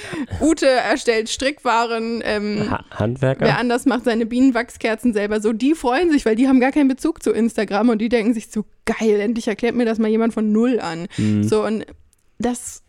Ute 0.41 0.67
erstellt 0.67 1.29
Strickwaren. 1.29 2.21
Ähm, 2.25 2.69
ha 2.69 2.83
Handwerker. 2.91 3.45
Wer 3.45 3.57
anders 3.57 3.85
macht 3.85 4.03
seine 4.03 4.25
Bienenwachskerzen 4.25 5.13
selber. 5.13 5.39
So, 5.39 5.53
die 5.53 5.75
freuen 5.75 6.11
sich, 6.11 6.25
weil 6.25 6.35
die 6.35 6.47
haben 6.47 6.59
gar 6.59 6.71
keinen 6.71 6.89
Bezug 6.89 7.23
zu 7.23 7.31
Instagram 7.31 7.89
und 7.89 7.99
die 7.99 8.09
denken 8.09 8.33
sich 8.33 8.49
so, 8.49 8.65
geil, 8.85 9.21
endlich 9.21 9.47
erklärt 9.47 9.75
mir 9.75 9.85
das 9.85 9.97
mal 9.97 10.09
jemand 10.09 10.33
von 10.33 10.51
Null 10.51 10.79
an. 10.81 11.07
Mhm. 11.17 11.43
So, 11.43 11.65
und 11.65 11.85
das, 12.37 12.83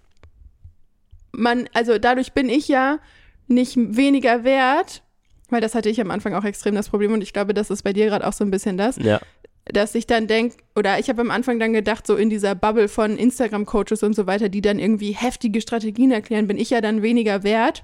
man, 1.31 1.69
also 1.73 1.99
dadurch 1.99 2.33
bin 2.33 2.49
ich 2.49 2.67
ja 2.67 2.99
nicht 3.47 3.77
weniger 3.77 4.43
wert, 4.43 5.03
weil 5.51 5.61
das 5.61 5.77
hatte 5.77 5.89
ich 5.89 6.01
am 6.01 6.11
Anfang 6.11 6.35
auch 6.35 6.45
extrem 6.45 6.75
das 6.75 6.89
Problem 6.89 7.13
und 7.13 7.23
ich 7.23 7.33
glaube, 7.33 7.55
das 7.55 7.71
ist 7.71 7.85
bei 7.85 7.93
dir 7.93 8.07
gerade 8.07 8.27
auch 8.27 8.33
so 8.33 8.45
ein 8.45 8.51
bisschen 8.51 8.77
das. 8.77 8.97
Ja 8.97 9.21
dass 9.67 9.95
ich 9.95 10.07
dann 10.07 10.27
denke, 10.27 10.57
oder 10.77 10.99
ich 10.99 11.09
habe 11.09 11.23
am 11.23 11.31
Anfang 11.31 11.59
dann 11.59 11.73
gedacht, 11.73 12.07
so 12.07 12.17
in 12.17 12.29
dieser 12.29 12.55
Bubble 12.55 12.89
von 12.89 13.17
Instagram-Coaches 13.17 14.03
und 14.03 14.15
so 14.15 14.27
weiter, 14.27 14.49
die 14.49 14.61
dann 14.61 14.79
irgendwie 14.79 15.13
heftige 15.13 15.61
Strategien 15.61 16.11
erklären, 16.11 16.47
bin 16.47 16.59
ich 16.59 16.71
ja 16.71 16.81
dann 16.81 17.03
weniger 17.03 17.43
wert, 17.43 17.83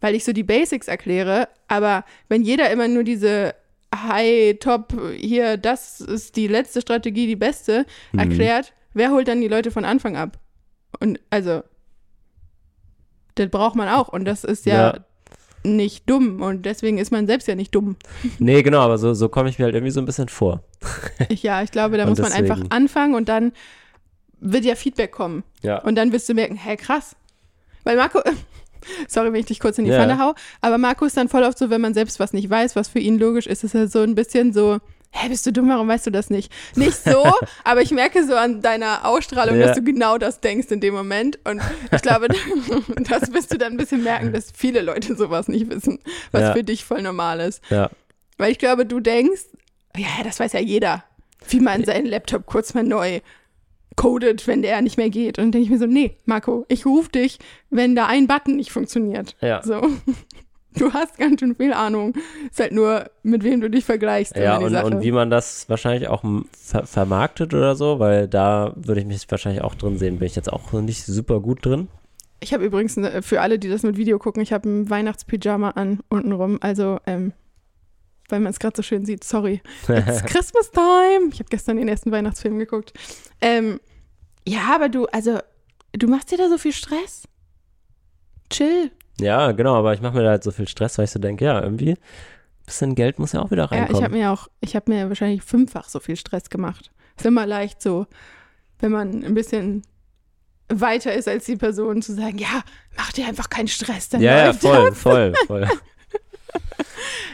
weil 0.00 0.14
ich 0.14 0.24
so 0.24 0.32
die 0.32 0.42
Basics 0.42 0.88
erkläre. 0.88 1.48
Aber 1.68 2.04
wenn 2.28 2.42
jeder 2.42 2.70
immer 2.70 2.88
nur 2.88 3.04
diese 3.04 3.54
High, 3.94 4.58
Top, 4.58 4.94
hier, 5.14 5.58
das 5.58 6.00
ist 6.00 6.36
die 6.36 6.48
letzte 6.48 6.80
Strategie, 6.80 7.26
die 7.26 7.36
beste, 7.36 7.84
mhm. 8.12 8.18
erklärt, 8.18 8.72
wer 8.94 9.10
holt 9.10 9.28
dann 9.28 9.42
die 9.42 9.48
Leute 9.48 9.70
von 9.70 9.84
Anfang 9.84 10.16
ab? 10.16 10.38
Und 10.98 11.20
also, 11.28 11.62
das 13.34 13.50
braucht 13.50 13.76
man 13.76 13.88
auch. 13.88 14.08
Und 14.08 14.24
das 14.24 14.44
ist 14.44 14.64
ja, 14.64 14.94
ja 14.94 15.04
nicht 15.64 16.08
dumm 16.08 16.42
und 16.42 16.66
deswegen 16.66 16.98
ist 16.98 17.12
man 17.12 17.26
selbst 17.26 17.48
ja 17.48 17.54
nicht 17.54 17.74
dumm. 17.74 17.96
Nee, 18.38 18.62
genau, 18.62 18.80
aber 18.80 18.98
so, 18.98 19.14
so 19.14 19.28
komme 19.28 19.48
ich 19.48 19.58
mir 19.58 19.66
halt 19.66 19.74
irgendwie 19.74 19.92
so 19.92 20.00
ein 20.00 20.06
bisschen 20.06 20.28
vor. 20.28 20.62
ja, 21.30 21.62
ich 21.62 21.70
glaube, 21.70 21.96
da 21.96 22.06
muss 22.06 22.18
man 22.18 22.32
einfach 22.32 22.60
anfangen 22.70 23.14
und 23.14 23.28
dann 23.28 23.52
wird 24.40 24.64
ja 24.64 24.74
Feedback 24.74 25.12
kommen. 25.12 25.44
Ja. 25.62 25.80
Und 25.82 25.94
dann 25.94 26.12
wirst 26.12 26.28
du 26.28 26.34
merken, 26.34 26.56
hä, 26.56 26.76
krass. 26.76 27.16
Weil 27.84 27.96
Marco, 27.96 28.20
sorry, 29.08 29.32
wenn 29.32 29.40
ich 29.40 29.46
dich 29.46 29.60
kurz 29.60 29.78
in 29.78 29.84
die 29.84 29.90
ja. 29.90 29.98
Pfanne 29.98 30.18
hau, 30.18 30.34
aber 30.60 30.78
Marco 30.78 31.04
ist 31.04 31.16
dann 31.16 31.28
voll 31.28 31.44
oft 31.44 31.58
so, 31.58 31.70
wenn 31.70 31.80
man 31.80 31.94
selbst 31.94 32.18
was 32.20 32.32
nicht 32.32 32.50
weiß, 32.50 32.76
was 32.76 32.88
für 32.88 32.98
ihn 32.98 33.18
logisch 33.18 33.46
ist, 33.46 33.64
ist 33.64 33.74
er 33.74 33.88
so 33.88 34.00
ein 34.00 34.14
bisschen 34.14 34.52
so, 34.52 34.78
hä, 35.12 35.28
bist 35.28 35.46
du 35.46 35.52
dumm, 35.52 35.68
warum 35.68 35.88
weißt 35.88 36.06
du 36.06 36.10
das 36.10 36.30
nicht? 36.30 36.52
Nicht 36.74 36.96
so, 36.96 37.24
aber 37.64 37.82
ich 37.82 37.90
merke 37.90 38.26
so 38.26 38.34
an 38.34 38.62
deiner 38.62 39.06
Ausstrahlung, 39.06 39.58
ja. 39.58 39.66
dass 39.66 39.76
du 39.76 39.84
genau 39.84 40.18
das 40.18 40.40
denkst 40.40 40.68
in 40.70 40.80
dem 40.80 40.94
Moment. 40.94 41.38
Und 41.44 41.60
ich 41.92 42.02
glaube, 42.02 42.28
das 43.08 43.32
wirst 43.32 43.52
du 43.52 43.58
dann 43.58 43.74
ein 43.74 43.76
bisschen 43.76 44.02
merken, 44.02 44.32
dass 44.32 44.50
viele 44.54 44.80
Leute 44.80 45.14
sowas 45.14 45.48
nicht 45.48 45.70
wissen, 45.70 45.98
was 46.32 46.42
ja. 46.42 46.52
für 46.52 46.64
dich 46.64 46.84
voll 46.84 47.02
normal 47.02 47.40
ist. 47.40 47.62
Ja. 47.70 47.90
Weil 48.38 48.50
ich 48.50 48.58
glaube, 48.58 48.86
du 48.86 49.00
denkst, 49.00 49.42
ja, 49.96 50.24
das 50.24 50.40
weiß 50.40 50.54
ja 50.54 50.60
jeder, 50.60 51.04
wie 51.48 51.60
man 51.60 51.84
seinen 51.84 52.06
Laptop 52.06 52.46
kurz 52.46 52.74
mal 52.74 52.82
neu 52.82 53.20
codet, 53.96 54.46
wenn 54.46 54.62
der 54.62 54.80
nicht 54.80 54.96
mehr 54.96 55.10
geht. 55.10 55.38
Und 55.38 55.44
dann 55.44 55.52
denke 55.52 55.64
ich 55.64 55.70
mir 55.70 55.78
so, 55.78 55.86
nee, 55.86 56.16
Marco, 56.24 56.64
ich 56.68 56.86
rufe 56.86 57.10
dich, 57.10 57.38
wenn 57.68 57.94
da 57.94 58.06
ein 58.06 58.26
Button 58.26 58.56
nicht 58.56 58.72
funktioniert. 58.72 59.36
Ja. 59.40 59.62
So. 59.62 59.82
Du 60.78 60.92
hast 60.92 61.18
ganz 61.18 61.40
schön 61.40 61.54
viel 61.54 61.72
Ahnung. 61.72 62.14
Ist 62.50 62.60
halt 62.60 62.72
nur, 62.72 63.10
mit 63.22 63.44
wem 63.44 63.60
du 63.60 63.68
dich 63.68 63.84
vergleichst. 63.84 64.36
Ja, 64.36 64.56
und, 64.56 64.74
und, 64.74 65.02
wie 65.02 65.12
man 65.12 65.28
das 65.28 65.68
wahrscheinlich 65.68 66.08
auch 66.08 66.24
ver 66.52 66.86
vermarktet 66.86 67.52
oder 67.52 67.74
so, 67.74 67.98
weil 67.98 68.26
da 68.26 68.72
würde 68.76 69.02
ich 69.02 69.06
mich 69.06 69.26
wahrscheinlich 69.30 69.62
auch 69.62 69.74
drin 69.74 69.98
sehen. 69.98 70.18
Bin 70.18 70.26
ich 70.26 70.36
jetzt 70.36 70.52
auch 70.52 70.72
nicht 70.72 71.04
super 71.04 71.40
gut 71.40 71.64
drin. 71.64 71.88
Ich 72.40 72.52
habe 72.52 72.64
übrigens, 72.64 72.96
eine, 72.96 73.22
für 73.22 73.40
alle, 73.40 73.58
die 73.58 73.68
das 73.68 73.82
mit 73.82 73.96
Video 73.96 74.18
gucken, 74.18 74.42
ich 74.42 74.52
habe 74.52 74.68
ein 74.68 74.90
Weihnachtspyjama 74.90 75.70
an, 75.70 76.00
untenrum. 76.08 76.58
Also, 76.60 76.98
ähm, 77.06 77.32
weil 78.28 78.40
man 78.40 78.50
es 78.50 78.58
gerade 78.58 78.76
so 78.76 78.82
schön 78.82 79.04
sieht, 79.04 79.24
sorry. 79.24 79.60
It's 79.88 80.24
Christmas 80.26 80.70
time. 80.70 81.28
Ich 81.32 81.38
habe 81.38 81.50
gestern 81.50 81.76
den 81.76 81.88
ersten 81.88 82.10
Weihnachtsfilm 82.10 82.58
geguckt. 82.58 82.94
Ähm, 83.40 83.78
ja, 84.48 84.74
aber 84.74 84.88
du, 84.88 85.06
also, 85.06 85.38
du 85.92 86.08
machst 86.08 86.32
dir 86.32 86.38
da 86.38 86.48
so 86.48 86.58
viel 86.58 86.72
Stress. 86.72 87.28
Chill. 88.50 88.90
Ja, 89.22 89.52
genau, 89.52 89.74
aber 89.76 89.94
ich 89.94 90.00
mache 90.00 90.16
mir 90.16 90.22
da 90.22 90.30
halt 90.30 90.44
so 90.44 90.50
viel 90.50 90.68
Stress, 90.68 90.98
weil 90.98 91.04
ich 91.04 91.10
so 91.10 91.18
denke, 91.18 91.44
ja, 91.44 91.62
irgendwie 91.62 91.92
ein 91.92 91.98
bisschen 92.66 92.94
Geld 92.94 93.18
muss 93.18 93.32
ja 93.32 93.42
auch 93.42 93.50
wieder 93.50 93.70
reinkommen. 93.70 93.92
Ja, 93.92 93.98
ich 93.98 94.04
habe 94.04 94.16
mir 94.16 94.32
auch, 94.32 94.48
ich 94.60 94.76
habe 94.76 94.90
mir 94.90 95.08
wahrscheinlich 95.08 95.42
fünffach 95.42 95.88
so 95.88 96.00
viel 96.00 96.16
Stress 96.16 96.50
gemacht. 96.50 96.90
Ist 97.16 97.26
immer 97.26 97.46
leicht 97.46 97.82
so, 97.82 98.06
wenn 98.80 98.92
man 98.92 99.24
ein 99.24 99.34
bisschen 99.34 99.82
weiter 100.68 101.12
ist 101.12 101.28
als 101.28 101.44
die 101.44 101.56
Person, 101.56 102.02
zu 102.02 102.14
sagen, 102.14 102.38
ja, 102.38 102.62
mach 102.96 103.12
dir 103.12 103.26
einfach 103.26 103.50
keinen 103.50 103.68
Stress. 103.68 104.08
Dann 104.08 104.20
ja, 104.20 104.46
ja, 104.46 104.52
voll, 104.52 104.90
das. 104.90 104.98
voll, 104.98 105.34
voll. 105.46 105.68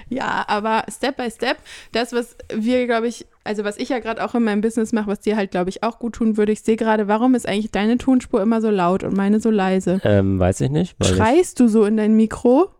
ja, 0.08 0.44
aber 0.48 0.84
Step 0.90 1.16
by 1.16 1.30
Step, 1.30 1.58
das, 1.92 2.12
was 2.12 2.36
wir, 2.52 2.86
glaube 2.86 3.08
ich, 3.08 3.26
also 3.44 3.64
was 3.64 3.78
ich 3.78 3.88
ja 3.88 3.98
gerade 3.98 4.24
auch 4.24 4.34
in 4.34 4.44
meinem 4.44 4.60
Business 4.60 4.92
mache, 4.92 5.06
was 5.06 5.20
dir 5.20 5.36
halt, 5.36 5.50
glaube 5.50 5.70
ich, 5.70 5.82
auch 5.82 5.98
gut 5.98 6.14
tun 6.14 6.36
würde, 6.36 6.52
ich 6.52 6.60
sehe 6.60 6.76
gerade, 6.76 7.08
warum 7.08 7.34
ist 7.34 7.48
eigentlich 7.48 7.70
deine 7.70 7.98
Tonspur 7.98 8.42
immer 8.42 8.60
so 8.60 8.70
laut 8.70 9.04
und 9.04 9.16
meine 9.16 9.40
so 9.40 9.50
leise? 9.50 10.00
Ähm, 10.04 10.38
weiß 10.38 10.60
ich 10.62 10.70
nicht. 10.70 10.96
Schreist 11.02 11.60
ich... 11.60 11.66
du 11.66 11.68
so 11.68 11.84
in 11.84 11.96
dein 11.96 12.14
Mikro? 12.14 12.70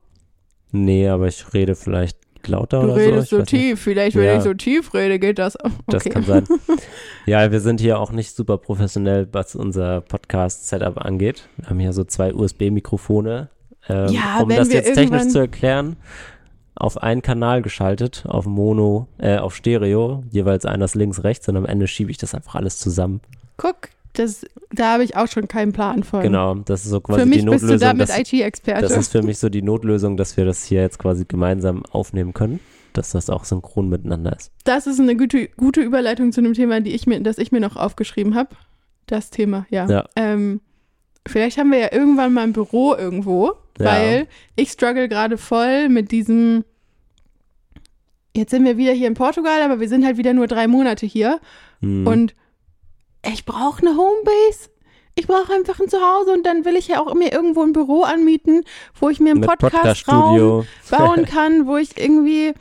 Nee, 0.71 1.09
aber 1.09 1.29
ich 1.29 1.55
rede 1.55 1.75
vielleicht 1.75 2.19
lauter 2.47 2.81
du 2.81 2.93
oder 2.93 2.95
so. 2.95 2.99
Du 2.99 3.07
redest 3.07 3.31
so 3.31 3.43
tief, 3.43 3.71
nicht. 3.71 3.81
vielleicht 3.83 4.17
wenn 4.17 4.25
ja. 4.25 4.37
ich 4.37 4.43
so 4.43 4.55
tief 4.55 4.95
rede, 4.95 5.19
geht 5.19 5.39
das. 5.39 5.57
Okay. 5.59 5.73
Das 5.87 6.05
kann 6.05 6.23
sein. 6.25 6.45
ja, 7.27 7.51
wir 7.51 7.61
sind 7.61 7.81
hier 7.81 7.99
auch 7.99 8.13
nicht 8.13 8.35
super 8.35 8.59
professionell, 8.59 9.29
was 9.33 9.55
unser 9.55 10.01
Podcast-Setup 10.03 10.99
angeht. 10.99 11.49
Wir 11.57 11.71
haben 11.71 11.79
hier 11.79 11.93
so 11.93 12.05
zwei 12.05 12.35
USB-Mikrofone. 12.35 13.49
Ähm, 13.89 14.09
ja, 14.13 14.41
um 14.43 14.49
das 14.49 14.73
jetzt 14.73 14.95
technisch 14.95 15.29
zu 15.29 15.39
erklären. 15.39 15.97
Auf 16.79 17.03
einen 17.03 17.23
Kanal 17.23 17.63
geschaltet, 17.63 18.25
auf 18.27 18.47
Mono, 18.47 19.09
äh, 19.19 19.39
auf 19.39 19.55
Stereo, 19.55 20.23
jeweils 20.31 20.65
einer 20.65 20.85
ist 20.85 20.95
links, 20.95 21.25
rechts 21.25 21.49
und 21.49 21.57
am 21.57 21.67
Ende 21.67 21.87
schiebe 21.89 22.11
ich 22.11 22.19
das 22.19 22.35
einfach 22.35 22.55
alles 22.55 22.79
zusammen. 22.79 23.21
Guck, 23.57 23.89
das, 24.13 24.47
da 24.73 24.93
habe 24.95 25.05
ich 25.05 25.17
auch 25.17 25.27
schon 25.29 25.49
keinen 25.49 25.73
Plan 25.73 26.03
von. 26.03 26.23
Genau, 26.23 26.55
das 26.55 26.85
ist 26.85 26.91
so 26.91 27.01
quasi 27.01 27.21
Für 27.21 27.27
mich 27.27 27.41
die 27.41 27.47
bist 27.47 27.63
Notlösung. 27.65 27.79
du 27.79 27.85
damit 27.85 28.11
IT-Experte. 28.17 28.83
das 28.83 28.97
ist 28.97 29.13
für 29.13 29.23
mich 29.23 29.39
so 29.39 29.49
die 29.49 29.63
Notlösung, 29.63 30.17
dass 30.17 30.37
wir 30.37 30.45
das 30.45 30.65
hier 30.65 30.81
jetzt 30.81 30.99
quasi 30.99 31.25
gemeinsam 31.27 31.85
aufnehmen 31.91 32.33
können, 32.33 32.61
dass 32.93 33.11
das 33.11 33.29
auch 33.29 33.45
synchron 33.45 33.89
miteinander 33.89 34.37
ist. 34.37 34.53
Das 34.65 34.87
ist 34.87 35.01
eine 35.01 35.17
gute, 35.17 35.49
gute 35.57 35.81
Überleitung 35.81 36.33
zu 36.33 36.41
einem 36.41 36.55
Thema, 36.55 36.81
die 36.81 36.95
ich 36.95 37.07
mir, 37.07 37.21
das 37.21 37.39
ich 37.39 37.53
mir 37.53 37.61
noch 37.61 37.77
aufgeschrieben 37.77 38.35
habe. 38.35 38.51
Das 39.07 39.31
Thema, 39.31 39.67
ja. 39.71 39.89
Ja. 39.89 40.05
Ähm, 40.17 40.61
vielleicht 41.27 41.59
haben 41.59 41.73
wir 41.73 41.79
ja 41.79 41.93
irgendwann 41.93 42.33
mal 42.33 42.43
ein 42.43 42.53
Büro 42.53 42.95
irgendwo, 42.95 43.55
Ja. 43.79 43.87
weil 43.87 44.27
ich 44.57 44.71
struggle 44.71 45.09
gerade 45.09 45.39
voll 45.39 45.89
mit 45.89 46.11
diesem. 46.11 46.65
Jetzt 48.37 48.51
sind 48.51 48.65
wir 48.65 48.77
wieder 48.77 48.93
hier 48.93 49.09
in 49.09 49.15
Portugal, 49.15 49.63
aber 49.63 49.81
wir 49.81 49.89
sind 49.89 50.05
halt 50.05 50.17
wieder 50.17 50.33
nur 50.33 50.47
drei 50.47 50.69
Monate 50.69 51.07
hier. 51.07 51.41
Hm. 51.81 52.07
Und 52.07 52.35
ich 53.27 53.45
brauche 53.45 53.81
eine 53.83 53.97
Homebase. 53.97 54.71
Ich 55.17 55.27
brauche 55.27 55.53
einfach 55.53 55.81
ein 55.81 55.89
Zuhause 55.89 56.33
und 56.33 56.47
dann 56.47 56.65
will 56.65 56.77
ich 56.77 56.87
ja 56.87 57.01
auch 57.01 57.13
mir 57.15 57.33
irgendwo 57.33 57.63
ein 57.63 57.73
Büro 57.73 58.03
anmieten, 58.03 58.63
wo 59.01 59.09
ich 59.09 59.19
mir 59.19 59.31
einen 59.33 59.41
Podcast-Raum 59.41 60.37
Podcast-Studio. 60.37 60.67
bauen 60.91 61.25
kann, 61.29 61.67
wo 61.67 61.77
ich 61.77 61.99
irgendwie 61.99 62.53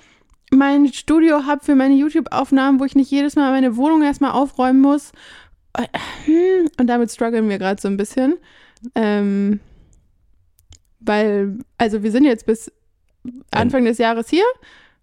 mein 0.52 0.92
Studio 0.92 1.46
habe 1.46 1.64
für 1.64 1.76
meine 1.76 1.94
YouTube-Aufnahmen, 1.94 2.80
wo 2.80 2.86
ich 2.86 2.96
nicht 2.96 3.12
jedes 3.12 3.36
Mal 3.36 3.52
meine 3.52 3.78
Wohnung 3.78 4.02
erstmal 4.02 4.32
aufräumen 4.32 4.82
muss. 4.82 5.12
Hm, 6.26 6.70
Und 6.80 6.88
damit 6.88 7.12
strugglen 7.12 7.48
wir 7.50 7.60
gerade 7.60 7.80
so 7.80 7.88
ein 7.88 7.98
bisschen. 7.98 8.38
Ähm, 8.96 9.60
weil, 11.08 11.58
also 11.78 12.04
wir 12.04 12.12
sind 12.12 12.26
jetzt 12.26 12.46
bis 12.46 12.72
Anfang 13.52 13.86
des 13.86 13.98
Jahres 13.98 14.30
hier, 14.30 14.46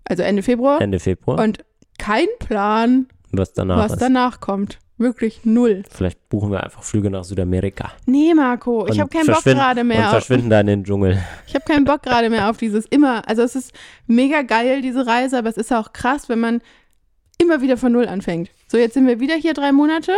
also 0.04 0.22
Ende 0.22 0.42
Februar, 0.42 0.80
Ende 0.80 1.00
Februar. 1.00 1.40
und 1.42 1.64
kein 1.98 2.26
Plan, 2.38 3.06
was 3.32 3.52
danach 3.52 3.78
was 3.78 3.98
danach 3.98 4.40
kommt. 4.40 4.78
Wirklich 4.96 5.40
null. 5.44 5.82
Vielleicht 5.90 6.28
buchen 6.28 6.52
wir 6.52 6.62
einfach 6.62 6.84
Flüge 6.84 7.10
nach 7.10 7.24
Südamerika. 7.24 7.90
Nee, 8.06 8.32
Marco, 8.32 8.86
ich 8.86 8.92
Und 8.92 9.00
habe 9.00 9.10
keinen 9.10 9.26
Bock 9.26 9.42
gerade 9.42 9.80
Und 9.80 9.88
mehr. 9.88 10.04
Auf, 10.04 10.10
verschwinden 10.10 10.50
da 10.50 10.60
in 10.60 10.68
den 10.68 10.84
Dschungel. 10.84 11.18
ich 11.48 11.54
habe 11.56 11.64
keinen 11.64 11.84
Bock 11.84 12.02
gerade 12.04 12.30
mehr 12.30 12.48
auf 12.48 12.58
dieses 12.58 12.86
immer. 12.86 13.28
Also 13.28 13.42
es 13.42 13.56
ist 13.56 13.72
mega 14.06 14.42
geil, 14.42 14.82
diese 14.82 15.04
Reise, 15.04 15.36
aber 15.36 15.48
es 15.48 15.56
ist 15.56 15.72
auch 15.72 15.92
krass, 15.92 16.28
wenn 16.28 16.38
man 16.38 16.60
immer 17.38 17.60
wieder 17.60 17.76
von 17.76 17.90
Null 17.90 18.06
anfängt. 18.06 18.50
So, 18.68 18.78
jetzt 18.78 18.94
sind 18.94 19.08
wir 19.08 19.18
wieder 19.18 19.34
hier 19.34 19.52
drei 19.52 19.72
Monate. 19.72 20.12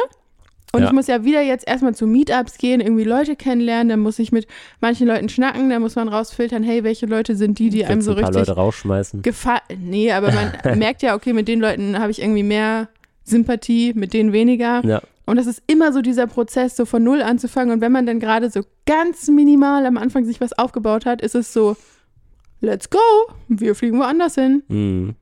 Und 0.76 0.82
Ja. 0.82 0.88
ich 0.88 0.92
muss 0.92 1.06
ja 1.06 1.24
wieder 1.24 1.40
jetzt 1.42 1.66
erstmal 1.66 1.94
zu 1.94 2.06
Meetups 2.06 2.58
gehen, 2.58 2.80
irgendwie 2.80 3.04
Leute 3.04 3.34
kennenlernen, 3.34 3.88
dann 3.88 4.00
muss 4.00 4.18
ich 4.18 4.30
mit 4.30 4.46
manchen 4.80 5.06
Leuten 5.06 5.28
schnacken, 5.28 5.70
dann 5.70 5.80
muss 5.82 5.96
man 5.96 6.08
rausfiltern, 6.08 6.62
hey, 6.62 6.84
welche 6.84 7.06
Leute 7.06 7.34
sind 7.34 7.58
die, 7.58 7.70
die 7.70 7.84
einem 7.86 8.02
so 8.02 8.10
ein 8.12 8.16
paar 8.18 8.28
richtig 8.28 8.46
Leute 8.48 8.52
rausschmeißen. 8.60 9.22
gefallen. 9.22 9.60
Nee, 9.80 10.12
aber 10.12 10.30
man 10.32 10.52
merkt 10.78 11.02
ja, 11.02 11.14
okay, 11.14 11.32
mit 11.32 11.48
den 11.48 11.60
Leuten 11.60 11.98
habe 11.98 12.10
ich 12.10 12.20
irgendwie 12.22 12.42
mehr 12.42 12.88
Sympathie, 13.24 13.92
mit 13.94 14.12
denen 14.12 14.32
weniger. 14.32 14.84
Ja. 14.84 15.00
Und 15.24 15.36
das 15.36 15.46
ist 15.48 15.60
immer 15.66 15.92
so 15.92 16.02
dieser 16.02 16.28
Prozess, 16.28 16.76
so 16.76 16.84
von 16.84 17.02
Null 17.02 17.20
anzufangen. 17.22 17.72
Und 17.72 17.80
wenn 17.80 17.90
man 17.90 18.06
dann 18.06 18.20
gerade 18.20 18.48
so 18.50 18.60
ganz 18.86 19.26
minimal 19.28 19.84
am 19.86 19.96
Anfang 19.96 20.24
sich 20.24 20.40
was 20.40 20.52
aufgebaut 20.56 21.04
hat, 21.06 21.20
ist 21.22 21.34
es 21.34 21.52
so, 21.52 21.76
let's 22.60 22.90
go, 22.90 22.98
wir 23.48 23.74
fliegen 23.74 23.98
woanders 23.98 24.36
hin. 24.36 24.62
Hm. 24.68 25.14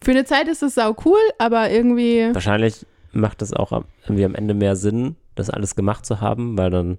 Für 0.00 0.12
eine 0.12 0.24
Zeit 0.24 0.46
ist 0.46 0.62
es 0.62 0.76
sau 0.76 0.94
cool, 1.04 1.18
aber 1.38 1.70
irgendwie, 1.70 2.28
Wahrscheinlich 2.32 2.86
macht 3.18 3.42
es 3.42 3.52
auch 3.52 3.84
irgendwie 4.04 4.24
am 4.24 4.34
Ende 4.34 4.54
mehr 4.54 4.76
Sinn, 4.76 5.16
das 5.34 5.50
alles 5.50 5.76
gemacht 5.76 6.06
zu 6.06 6.20
haben, 6.20 6.56
weil 6.58 6.70
dann 6.70 6.98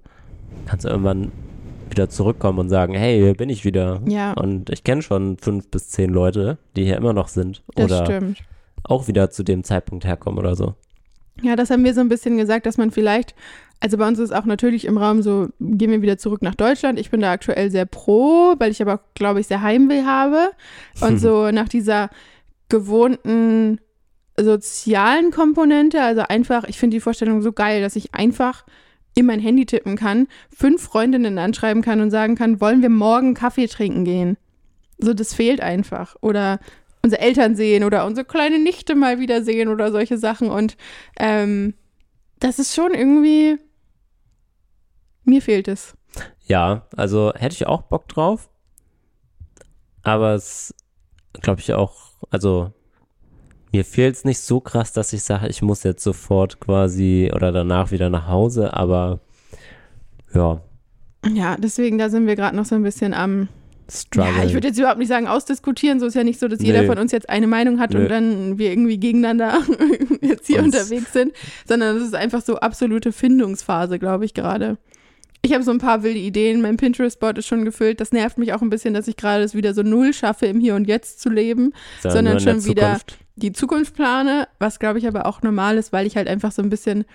kannst 0.66 0.86
du 0.86 0.90
irgendwann 0.90 1.32
wieder 1.90 2.10
zurückkommen 2.10 2.60
und 2.60 2.70
sagen, 2.70 2.94
hey, 2.94 3.20
hier 3.20 3.34
bin 3.34 3.50
ich 3.50 3.66
wieder. 3.66 4.02
ja, 4.06 4.34
Und 4.34 4.70
ich 4.70 4.84
kenne 4.84 5.02
schon 5.02 5.38
fünf 5.38 5.70
bis 5.70 5.90
zehn 5.90 6.12
Leute, 6.12 6.58
die 6.76 6.86
hier 6.86 6.98
immer 6.98 7.14
noch 7.14 7.28
sind. 7.28 7.64
das 7.76 7.86
oder 7.86 8.06
stimmt. 8.06 8.40
auch 8.84 9.08
wieder 9.08 9.30
zu 9.32 9.44
dem 9.44 9.64
Zeitpunkt 9.64 10.06
herkommen 10.06 10.40
oder 10.40 10.56
so. 10.56 10.76
Ja, 11.42 11.56
das 11.56 11.70
haben 11.70 11.84
wir 11.84 11.94
so 11.94 12.02
ein 12.02 12.10
bisschen 12.10 12.38
gesagt, 12.38 12.66
dass 12.66 12.78
man 12.78 12.92
vielleicht, 12.92 13.34
also 13.80 13.98
bei 13.98 14.08
uns 14.08 14.20
ist 14.20 14.34
auch 14.34 14.46
natürlich 14.46 14.86
im 14.86 14.98
Raum 14.98 15.22
so, 15.22 15.48
gehen 15.60 15.92
wir 15.92 16.02
wieder 16.02 16.18
zurück 16.18 16.42
nach 16.42 16.56
Deutschland. 16.56 17.00
Ich 17.00 17.12
bin 17.12 17.22
da 17.22 17.32
aktuell 17.32 17.72
sehr 17.72 17.86
pro, 17.86 18.56
weil 18.60 18.72
ich 18.72 18.82
aber 18.82 19.00
glaube 19.16 19.40
ich, 19.40 19.48
sehr 19.48 19.62
Heimweh 19.62 20.04
habe. 20.04 20.52
Und 21.02 21.18
so 21.20 21.50
nach 21.52 21.70
dieser 21.70 22.10
gewohnten 22.68 23.80
sozialen 24.44 25.32
Komponente, 25.32 26.02
also 26.02 26.22
einfach, 26.22 26.64
ich 26.66 26.80
finde 26.80 26.98
die 26.98 27.02
Vorstellung 27.02 27.42
so 27.42 27.52
geil, 27.52 27.82
dass 27.82 27.96
ich 27.96 28.14
einfach 28.14 28.66
in 29.16 29.26
mein 29.26 29.40
Handy 29.40 29.66
tippen 29.66 29.96
kann, 29.96 30.28
fünf 30.56 30.84
Freundinnen 30.84 31.38
anschreiben 31.38 31.82
kann 31.82 32.02
und 32.02 32.12
sagen 32.12 32.36
kann, 32.36 32.62
wollen 32.62 32.82
wir 32.82 32.90
morgen 32.90 33.34
Kaffee 33.34 33.68
trinken 33.68 34.06
gehen? 34.06 34.38
So, 34.98 35.14
das 35.14 35.34
fehlt 35.34 35.62
einfach. 35.62 36.16
Oder 36.22 36.60
unsere 37.02 37.22
Eltern 37.22 37.56
sehen 37.56 37.84
oder 37.84 38.06
unsere 38.06 38.26
kleine 38.26 38.60
Nichte 38.60 38.96
mal 38.96 39.20
wieder 39.20 39.44
sehen 39.44 39.70
oder 39.70 39.92
solche 39.92 40.18
Sachen. 40.18 40.50
Und 40.50 40.78
ähm, 41.18 41.74
das 42.40 42.60
ist 42.60 42.76
schon 42.76 42.94
irgendwie, 42.94 43.58
mir 45.24 45.42
fehlt 45.42 45.68
es. 45.68 45.96
Ja, 46.46 46.88
also 46.96 47.34
hätte 47.36 47.56
ich 47.56 47.68
auch 47.68 47.84
Bock 47.84 48.08
drauf. 48.08 48.50
Aber 50.04 50.34
es 50.34 50.74
glaube 51.34 51.62
ich 51.62 51.74
auch, 51.74 52.14
also 52.30 52.74
mir 53.72 53.86
fehlt 53.86 54.16
es 54.16 54.26
nicht 54.26 54.40
so 54.40 54.60
krass, 54.60 54.94
dass 54.94 55.14
ich 55.14 55.24
sage, 55.24 55.48
ich 55.48 55.62
muss 55.62 55.84
jetzt 55.84 56.04
sofort 56.04 56.60
quasi 56.60 57.32
oder 57.34 57.52
danach 57.52 57.92
wieder 57.92 58.10
nach 58.10 58.28
Hause, 58.28 58.74
aber 58.74 59.20
ja, 60.34 60.62
Ja, 61.34 61.56
deswegen, 61.58 61.98
da 61.98 62.10
sind 62.10 62.28
wir 62.28 62.36
gerade 62.36 62.56
noch 62.56 62.66
so 62.66 62.76
ein 62.76 62.84
bisschen 62.84 63.14
am, 63.14 63.48
Struggle. 63.92 64.32
ja, 64.38 64.44
ich 64.46 64.54
würde 64.54 64.68
jetzt 64.68 64.78
überhaupt 64.78 65.00
nicht 65.00 65.08
sagen 65.08 65.28
ausdiskutieren, 65.28 66.00
so 66.00 66.06
ist 66.06 66.14
ja 66.14 66.24
nicht 66.24 66.40
so, 66.40 66.48
dass 66.48 66.62
jeder 66.62 66.82
Nee. 66.82 66.88
von 66.88 67.00
uns 67.00 67.12
jetzt 67.12 67.28
eine 67.28 67.48
Meinung 67.48 67.80
hat 67.80 67.92
Nö. 67.94 68.02
und 68.04 68.10
dann 68.10 68.58
wir 68.60 68.70
irgendwie 68.70 69.00
gegeneinander 69.00 69.62
jetzt 70.22 70.46
hier 70.48 70.62
Uns- 70.64 70.76
unterwegs 70.76 71.12
sind, 71.12 71.34
sondern 71.68 71.98
es 71.98 72.04
ist 72.04 72.14
einfach 72.16 72.42
so 72.44 72.58
absolute 72.58 73.12
Findungsphase, 73.12 73.98
glaube 73.98 74.26
ich, 74.26 74.34
gerade. 74.36 74.78
Ich 75.42 75.54
habe 75.54 75.64
so 75.64 75.72
ein 75.72 75.78
paar 75.80 76.04
wilde 76.04 76.20
Ideen, 76.20 76.62
mein 76.62 76.78
Pinterest-Board 76.78 77.38
ist 77.40 77.48
schon 77.48 77.66
gefüllt, 77.66 78.00
das 78.02 78.12
nervt 78.12 78.38
mich 78.38 78.54
auch 78.54 78.62
ein 78.62 78.70
bisschen, 78.70 78.94
dass 78.94 79.08
ich 79.08 79.16
gerade 79.18 79.44
es 79.44 79.56
wieder 79.56 79.74
so 79.74 79.82
null 79.84 80.14
schaffe, 80.14 80.46
im 80.48 80.60
Hier 80.60 80.76
und 80.76 80.86
Jetzt 80.88 81.20
zu 81.22 81.30
leben. 81.30 81.74
Sondern 82.04 82.38
sondern 82.38 82.62
schon 82.62 82.66
wieder-. 82.70 83.00
Die 83.40 83.54
Zukunft 83.54 83.96
plane, 83.96 84.48
was 84.60 84.80
glaube 84.80 85.00
ich 85.00 85.08
aber 85.08 85.26
auch 85.26 85.42
normal 85.42 85.78
ist, 85.78 85.92
weil 85.92 86.06
ich 86.06 86.16
halt 86.16 86.28
einfach 86.28 86.52
so 86.52 86.62
ein 86.62 86.70
bisschen 86.70 87.06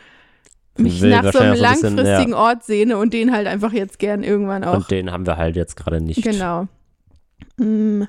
mich 0.77 1.01
Will 1.03 1.11
nach 1.11 1.33
so 1.33 1.39
einem 1.39 1.53
ein 1.53 1.61
bisschen, 1.61 1.97
langfristigen 1.97 2.35
Ort 2.35 2.65
sehne 2.65 2.97
und 2.99 3.13
den 3.15 3.33
halt 3.33 3.47
einfach 3.47 3.73
jetzt 3.73 3.99
gern 3.99 4.23
irgendwann 4.25 4.65
auch. 4.65 4.75
Und 4.75 4.91
den 4.91 5.13
haben 5.13 5.27
wir 5.27 5.37
halt 5.37 5.57
jetzt 5.57 5.77
gerade 5.77 6.01
nicht. 6.01 6.23
Genau. 6.23 6.67
Mm, 7.57 8.03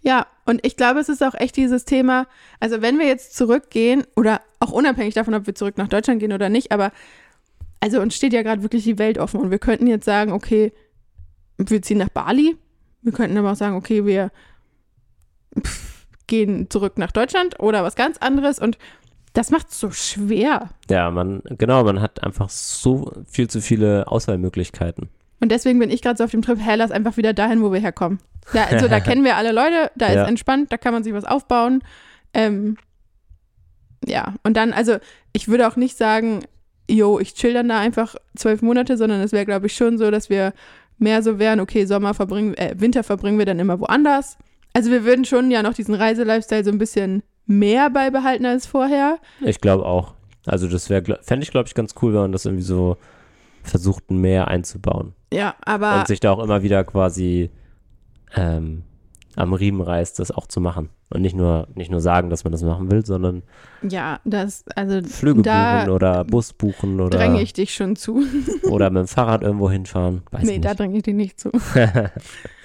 ja, 0.00 0.26
und 0.44 0.64
ich 0.66 0.76
glaube, 0.76 1.00
es 1.00 1.08
ist 1.08 1.22
auch 1.22 1.34
echt 1.34 1.56
dieses 1.56 1.84
Thema, 1.84 2.26
also 2.60 2.82
wenn 2.82 2.98
wir 2.98 3.06
jetzt 3.06 3.36
zurückgehen 3.36 4.04
oder 4.16 4.40
auch 4.58 4.72
unabhängig 4.72 5.14
davon, 5.14 5.34
ob 5.34 5.46
wir 5.46 5.54
zurück 5.54 5.78
nach 5.78 5.88
Deutschland 5.88 6.20
gehen 6.20 6.32
oder 6.32 6.48
nicht, 6.48 6.72
aber 6.72 6.92
also 7.80 8.00
uns 8.00 8.16
steht 8.16 8.32
ja 8.32 8.42
gerade 8.42 8.62
wirklich 8.62 8.84
die 8.84 8.98
Welt 8.98 9.18
offen 9.18 9.40
und 9.40 9.50
wir 9.50 9.58
könnten 9.58 9.86
jetzt 9.86 10.04
sagen, 10.04 10.32
okay, 10.32 10.72
wir 11.58 11.82
ziehen 11.82 11.98
nach 11.98 12.08
Bali. 12.08 12.56
Wir 13.02 13.12
könnten 13.12 13.36
aber 13.36 13.52
auch 13.52 13.56
sagen, 13.56 13.76
okay, 13.76 14.04
wir 14.04 14.30
pff, 15.60 15.97
gehen 16.28 16.70
zurück 16.70 16.96
nach 16.98 17.10
Deutschland 17.10 17.58
oder 17.58 17.82
was 17.82 17.96
ganz 17.96 18.18
anderes 18.18 18.58
und 18.60 18.78
das 19.34 19.50
macht 19.50 19.68
es 19.70 19.78
so 19.80 19.90
schwer. 19.90 20.70
Ja, 20.90 21.10
man, 21.10 21.42
genau, 21.58 21.84
man 21.84 22.00
hat 22.00 22.22
einfach 22.24 22.48
so 22.48 23.12
viel 23.26 23.48
zu 23.48 23.60
viele 23.60 24.06
Auswahlmöglichkeiten. 24.08 25.08
Und 25.40 25.52
deswegen 25.52 25.78
bin 25.78 25.90
ich 25.90 26.02
gerade 26.02 26.16
so 26.16 26.24
auf 26.24 26.30
dem 26.30 26.42
Trip, 26.42 26.58
hey, 26.60 26.76
lass 26.76 26.90
einfach 26.90 27.16
wieder 27.16 27.32
dahin, 27.32 27.62
wo 27.62 27.72
wir 27.72 27.78
herkommen. 27.80 28.18
Da, 28.52 28.64
also 28.64 28.88
da 28.88 28.98
kennen 29.00 29.24
wir 29.24 29.36
alle 29.36 29.52
Leute, 29.52 29.90
da 29.96 30.12
Ja. 30.12 30.22
ist 30.22 30.28
entspannt, 30.28 30.72
da 30.72 30.76
kann 30.78 30.92
man 30.94 31.04
sich 31.04 31.12
was 31.12 31.24
aufbauen. 31.24 31.82
Ähm, 32.34 32.76
ja, 34.04 34.34
und 34.42 34.56
dann, 34.56 34.72
also 34.72 34.96
ich 35.32 35.48
würde 35.48 35.68
auch 35.68 35.76
nicht 35.76 35.96
sagen, 35.96 36.44
jo, 36.90 37.18
ich 37.20 37.34
chill 37.34 37.52
dann 37.52 37.68
da 37.68 37.78
einfach 37.78 38.16
zwölf 38.34 38.62
Monate, 38.62 38.96
sondern 38.96 39.20
es 39.20 39.32
wäre, 39.32 39.44
glaube 39.44 39.66
ich, 39.66 39.74
schon 39.76 39.98
so, 39.98 40.10
dass 40.10 40.30
wir 40.30 40.52
mehr 40.98 41.22
so 41.22 41.38
wären, 41.38 41.60
okay, 41.60 41.84
Sommer 41.84 42.14
verbringen, 42.14 42.54
äh, 42.54 42.74
Winter 42.78 43.04
verbringen 43.04 43.38
wir 43.38 43.46
dann 43.46 43.58
immer 43.60 43.78
woanders. 43.78 44.36
Also 44.72 44.90
wir 44.90 45.04
würden 45.04 45.24
schon 45.24 45.50
ja 45.50 45.62
noch 45.62 45.74
diesen 45.74 45.94
Reiselifestyle 45.94 46.64
so 46.64 46.70
ein 46.70 46.78
bisschen 46.78 47.22
mehr 47.46 47.90
beibehalten 47.90 48.46
als 48.46 48.66
vorher. 48.66 49.18
Ich 49.40 49.60
glaube 49.60 49.84
auch. 49.86 50.14
Also 50.46 50.68
das 50.68 50.88
wäre, 50.88 51.18
fände 51.22 51.44
ich, 51.44 51.50
glaube 51.50 51.66
ich, 51.66 51.74
ganz 51.74 51.94
cool, 52.00 52.12
wenn 52.14 52.20
man 52.20 52.32
das 52.32 52.44
irgendwie 52.44 52.64
so 52.64 52.96
versucht, 53.62 54.10
mehr 54.10 54.48
einzubauen. 54.48 55.14
Ja, 55.32 55.56
aber 55.64 56.00
und 56.00 56.06
sich 56.06 56.20
da 56.20 56.30
auch 56.32 56.42
immer 56.42 56.62
wieder 56.62 56.84
quasi 56.84 57.50
ähm, 58.34 58.82
am 59.36 59.52
Riemen 59.52 59.80
reißt, 59.80 60.18
das 60.18 60.30
auch 60.30 60.46
zu 60.46 60.60
machen. 60.60 60.90
Und 61.10 61.22
nicht 61.22 61.34
nur, 61.34 61.68
nicht 61.74 61.90
nur 61.90 62.00
sagen, 62.00 62.28
dass 62.28 62.44
man 62.44 62.52
das 62.52 62.62
machen 62.62 62.90
will, 62.90 63.04
sondern 63.04 63.42
ja, 63.82 64.20
das, 64.24 64.64
also 64.74 65.02
Flüge 65.08 65.42
da 65.42 65.80
buchen 65.80 65.90
oder 65.90 66.24
Bus 66.24 66.52
buchen 66.52 67.00
oder, 67.00 67.16
dränge 67.18 67.40
ich 67.40 67.54
dich 67.54 67.74
schon 67.74 67.96
zu. 67.96 68.22
oder 68.64 68.90
mit 68.90 69.00
dem 69.00 69.08
Fahrrad 69.08 69.42
irgendwo 69.42 69.70
hinfahren. 69.70 70.22
Weiß 70.30 70.44
nee, 70.44 70.58
da 70.58 70.70
nicht. 70.70 70.80
dränge 70.80 70.96
ich 70.98 71.02
dich 71.04 71.14
nicht 71.14 71.40
zu. 71.40 71.50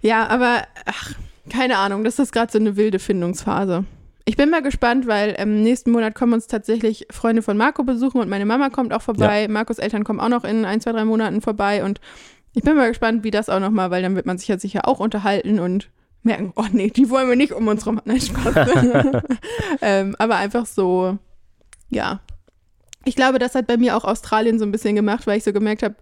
ja, 0.00 0.26
aber 0.28 0.62
ach, 0.84 1.12
keine 1.50 1.78
Ahnung, 1.78 2.04
das 2.04 2.18
ist 2.18 2.32
gerade 2.32 2.52
so 2.52 2.58
eine 2.58 2.76
wilde 2.76 2.98
Findungsphase. 2.98 3.84
Ich 4.28 4.36
bin 4.36 4.50
mal 4.50 4.62
gespannt, 4.62 5.06
weil 5.06 5.36
ähm, 5.38 5.62
nächsten 5.62 5.92
Monat 5.92 6.16
kommen 6.16 6.32
uns 6.32 6.48
tatsächlich 6.48 7.06
Freunde 7.10 7.42
von 7.42 7.56
Marco 7.56 7.84
besuchen 7.84 8.20
und 8.20 8.28
meine 8.28 8.44
Mama 8.44 8.70
kommt 8.70 8.92
auch 8.92 9.02
vorbei. 9.02 9.46
Marcos 9.48 9.78
Eltern 9.78 10.02
kommen 10.02 10.18
auch 10.18 10.28
noch 10.28 10.42
in 10.42 10.64
ein, 10.64 10.80
zwei, 10.80 10.90
drei 10.90 11.04
Monaten 11.04 11.40
vorbei 11.40 11.84
und 11.84 12.00
ich 12.52 12.64
bin 12.64 12.74
mal 12.74 12.88
gespannt, 12.88 13.22
wie 13.22 13.30
das 13.30 13.48
auch 13.48 13.60
nochmal, 13.60 13.90
weil 13.90 14.02
dann 14.02 14.16
wird 14.16 14.26
man 14.26 14.38
sich 14.38 14.48
ja 14.48 14.58
sicher 14.58 14.88
auch 14.88 14.98
unterhalten 14.98 15.60
und 15.60 15.90
merken, 16.22 16.52
oh 16.56 16.64
nee, 16.72 16.90
die 16.90 17.08
wollen 17.08 17.28
wir 17.28 17.36
nicht 17.36 17.52
um 17.52 17.68
uns 17.68 17.86
rum. 17.86 18.00
Nein, 18.04 18.20
Spaß. 18.20 18.54
ähm, 19.80 20.16
aber 20.18 20.36
einfach 20.36 20.66
so, 20.66 21.18
ja. 21.88 22.20
Ich 23.04 23.14
glaube, 23.14 23.38
das 23.38 23.54
hat 23.54 23.68
bei 23.68 23.76
mir 23.76 23.96
auch 23.96 24.04
Australien 24.04 24.58
so 24.58 24.64
ein 24.64 24.72
bisschen 24.72 24.96
gemacht, 24.96 25.26
weil 25.26 25.38
ich 25.38 25.44
so 25.44 25.52
gemerkt 25.52 25.84
habe, 25.84 25.94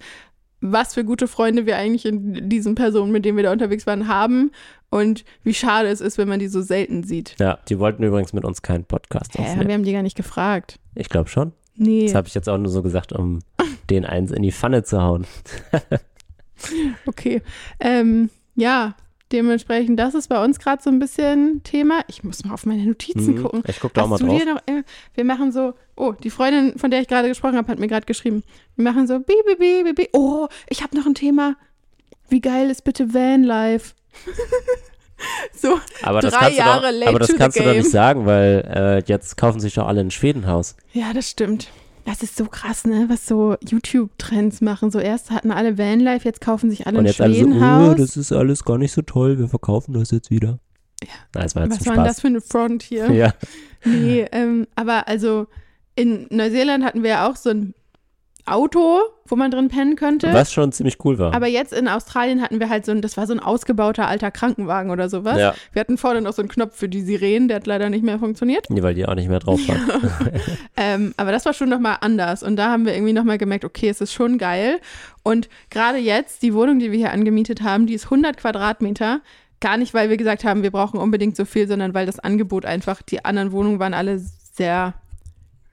was 0.73 0.95
für 0.95 1.05
gute 1.05 1.29
Freunde 1.29 1.67
wir 1.67 1.77
eigentlich 1.77 2.07
in 2.07 2.49
diesen 2.49 2.75
Personen, 2.75 3.13
mit 3.13 3.25
denen 3.25 3.37
wir 3.37 3.45
da 3.45 3.53
unterwegs 3.53 3.87
waren, 3.87 4.09
haben 4.09 4.51
und 4.89 5.25
wie 5.43 5.53
schade 5.53 5.89
es 5.89 6.01
ist, 6.01 6.17
wenn 6.17 6.29
man 6.29 6.39
die 6.39 6.49
so 6.49 6.63
selten 6.63 7.05
sieht. 7.05 7.37
Ja, 7.39 7.59
die 7.69 7.79
wollten 7.79 8.03
übrigens 8.03 8.33
mit 8.33 8.45
uns 8.45 8.63
keinen 8.63 8.85
Podcast 8.85 9.35
Hä, 9.37 9.43
aufnehmen. 9.43 9.69
wir 9.69 9.75
haben 9.75 9.85
die 9.85 9.93
gar 9.93 10.03
nicht 10.03 10.17
gefragt. 10.17 10.79
Ich 10.95 11.11
glaube 11.11 11.29
schon. 11.29 11.53
Nee. 11.77 12.07
Das 12.07 12.15
habe 12.15 12.29
ich 12.29 12.35
jetzt 12.35 12.49
auch 12.49 12.57
nur 12.57 12.71
so 12.71 12.83
gesagt, 12.83 13.13
um 13.13 13.41
den 13.91 14.07
eins 14.07 14.31
in 14.31 14.43
die 14.43 14.53
Pfanne 14.53 14.85
zu 14.85 15.03
hauen. 15.03 15.27
Okay. 17.05 17.43
Ähm, 17.81 18.31
ja, 18.55 18.95
dementsprechend, 19.35 19.99
das 19.99 20.15
ist 20.15 20.29
bei 20.29 20.43
uns 20.43 20.59
gerade 20.59 20.83
so 20.83 20.89
ein 20.89 20.99
bisschen 20.99 21.63
Thema. 21.65 22.01
Ich 22.09 22.25
muss 22.25 22.43
mal 22.45 22.55
auf 22.55 22.65
meine 22.65 22.85
Notizen 22.85 23.35
Mhm. 23.35 23.43
gucken. 23.43 23.63
Ich 23.67 23.81
gucke 23.81 23.93
da 23.95 24.03
auch 24.05 24.09
mal 24.09 24.19
du 24.19 24.27
drauf. 24.27 24.39
dir 24.39 24.55
noch, 24.55 24.61
wir 25.15 25.25
machen 25.25 25.53
so, 25.53 25.75
oh, 25.97 26.13
die 26.13 26.31
Freundin, 26.31 26.79
von 26.79 26.91
der 26.91 27.01
ich 27.03 27.09
gerade 27.09 27.29
gesprochen 27.29 27.57
habe, 27.57 27.69
hat 27.71 27.79
mir 27.79 27.89
gerade 27.89 28.07
geschrieben, 28.07 28.43
wir 28.77 28.85
machen 28.85 29.07
so, 29.07 29.19
bi, 29.21 29.35
bi, 29.47 29.57
bi, 29.57 29.83
bi, 29.85 29.93
bi. 29.93 30.09
Oh, 30.13 30.49
ich 30.71 30.83
habe 30.83 30.97
noch 30.97 31.05
ein 31.05 31.15
Thema. 31.15 31.57
Wie 32.31 32.41
geil 32.41 32.71
ist 32.71 32.85
bitte 32.85 33.13
Vanlife? 33.13 33.93
so, 35.55 35.79
Aber 36.03 36.21
das 36.21 36.33
drei 36.33 36.41
kannst, 36.41 36.59
du 36.59 36.63
Jahre 36.63 36.87
doch, 36.93 36.99
late 36.99 37.09
aber 37.09 37.19
das 37.19 37.37
kannst 37.37 37.59
du 37.59 37.65
doch 37.65 37.73
nicht 37.75 37.91
sagen, 37.91 38.27
weil 38.27 38.65
äh, 39.07 39.09
jetzt 39.11 39.37
kaufen 39.37 39.61
sich 39.61 39.75
doch 39.75 39.87
alle 39.87 40.01
ein 40.01 40.11
Schwedenhaus. 40.11 40.77
ja, 40.93 41.13
das 41.13 41.31
stimmt. 41.31 41.69
Das 42.05 42.23
ist 42.23 42.37
so 42.37 42.45
krass, 42.47 42.85
ne? 42.85 43.07
Was 43.09 43.27
so 43.27 43.57
YouTube-Trends 43.67 44.61
machen. 44.61 44.91
So 44.91 44.99
erst 44.99 45.31
hatten 45.31 45.51
alle 45.51 45.79
Vanlife, 45.79 46.25
jetzt 46.27 46.41
kaufen 46.41 46.71
sich 46.71 46.87
alle 46.87 46.99
Und 46.99 47.05
ein 47.05 47.07
jetzt 47.09 47.21
alle 47.21 47.35
so, 47.35 47.41
Schwedenhaus. 47.41 47.91
oh, 47.91 47.95
das 47.95 48.17
ist 48.17 48.33
alles 48.33 48.65
gar 48.65 48.79
nicht 48.79 48.93
so 48.93 49.03
toll, 49.03 49.39
wir 49.39 49.49
verkaufen 49.49 49.95
das 49.95 50.11
jetzt 50.11 50.31
wieder. 50.31 50.59
Ja. 51.03 51.09
Na, 51.35 51.43
das 51.43 51.55
war 51.55 51.65
jetzt 51.65 51.73
Was 51.73 51.81
ein 51.81 51.87
war 51.87 51.95
denn 51.97 52.05
das 52.05 52.21
für 52.21 52.27
eine 52.29 52.41
Front 52.41 52.83
hier? 52.83 53.11
Ja. 53.13 53.33
Nee, 53.85 54.27
ähm, 54.33 54.67
aber 54.77 55.09
also 55.09 55.47
in 55.95 56.27
Neuseeland 56.31 56.85
hatten 56.85 57.03
wir 57.03 57.11
ja 57.11 57.29
auch 57.29 57.37
so 57.37 57.51
ein 57.51 57.75
Auto, 58.47 59.01
wo 59.27 59.37
man 59.37 59.51
drin 59.51 59.69
pennen 59.69 59.97
könnte. 59.97 60.33
Was 60.33 60.53
schon 60.53 60.71
ziemlich 60.71 61.03
cool 61.05 61.19
war. 61.19 61.35
Aber 61.35 61.47
jetzt 61.47 61.73
in 61.73 61.89
Australien 61.89 62.43
hatten 62.43 62.61
wir 62.61 62.69
halt 62.69 62.85
so 62.85 62.93
ein, 62.93 63.01
das 63.01 63.17
war 63.17 63.27
so 63.27 63.33
ein 63.33 63.41
ausgebauter 63.41 64.07
alter 64.07 64.31
Krankenwagen 64.31 64.91
oder 64.91 65.09
sowas. 65.09 65.39
ja, 65.39 65.55
Wir 65.73 65.81
hatten 65.81 65.97
vorne 65.97 66.21
noch 66.21 66.35
so 66.35 66.43
einen 66.43 66.51
Knopf 66.51 66.77
für 66.77 66.89
die 66.89 67.01
Sirenen, 67.01 67.49
der 67.49 67.57
hat 67.57 67.67
leider 67.67 67.89
nicht 67.89 68.05
mehr 68.05 68.19
funktioniert. 68.19 68.69
nee, 68.69 68.83
weil 68.83 68.95
die 68.95 69.07
auch 69.07 69.15
nicht 69.15 69.29
mehr 69.29 69.39
drauf 69.41 69.61
waren. 69.67 69.81
Ähm, 70.77 71.15
aber 71.17 71.31
das 71.31 71.45
war 71.47 71.53
schon 71.55 71.69
nochmal 71.69 71.99
anders. 72.01 72.43
Und 72.43 72.57
da 72.57 72.71
haben 72.71 72.85
wir 72.85 72.95
irgendwie 72.95 73.13
nochmal 73.13 73.39
gemerkt, 73.39 73.65
okay, 73.65 73.89
es 73.89 74.01
ist 74.01 74.13
schon 74.13 74.39
geil. 74.39 74.81
Und 75.23 75.49
gerade 75.71 75.99
jetzt, 75.99 76.43
die 76.43 76.53
Wohnung, 76.53 76.81
die 76.81 76.91
wir 76.91 76.99
hier 76.99 77.13
angemietet 77.13 77.63
haben, 77.63 77.87
die 77.87 77.95
ist 77.95 78.07
100 78.07 78.37
Quadratmeter. 78.37 79.21
Gar 79.61 79.77
nicht, 79.77 79.95
weil 79.95 80.11
wir 80.11 80.17
gesagt 80.17 80.45
haben, 80.45 80.63
wir 80.65 80.73
brauchen 80.73 80.99
unbedingt 80.99 81.37
so 81.37 81.45
viel, 81.45 81.69
sondern 81.69 81.95
weil 81.95 82.07
das 82.07 82.19
Angebot 82.19 82.67
einfach, 82.67 83.03
die 83.03 83.25
anderen 83.25 83.53
Wohnungen 83.53 83.79
waren 83.79 83.95
alle 83.95 84.19
sehr 84.19 84.95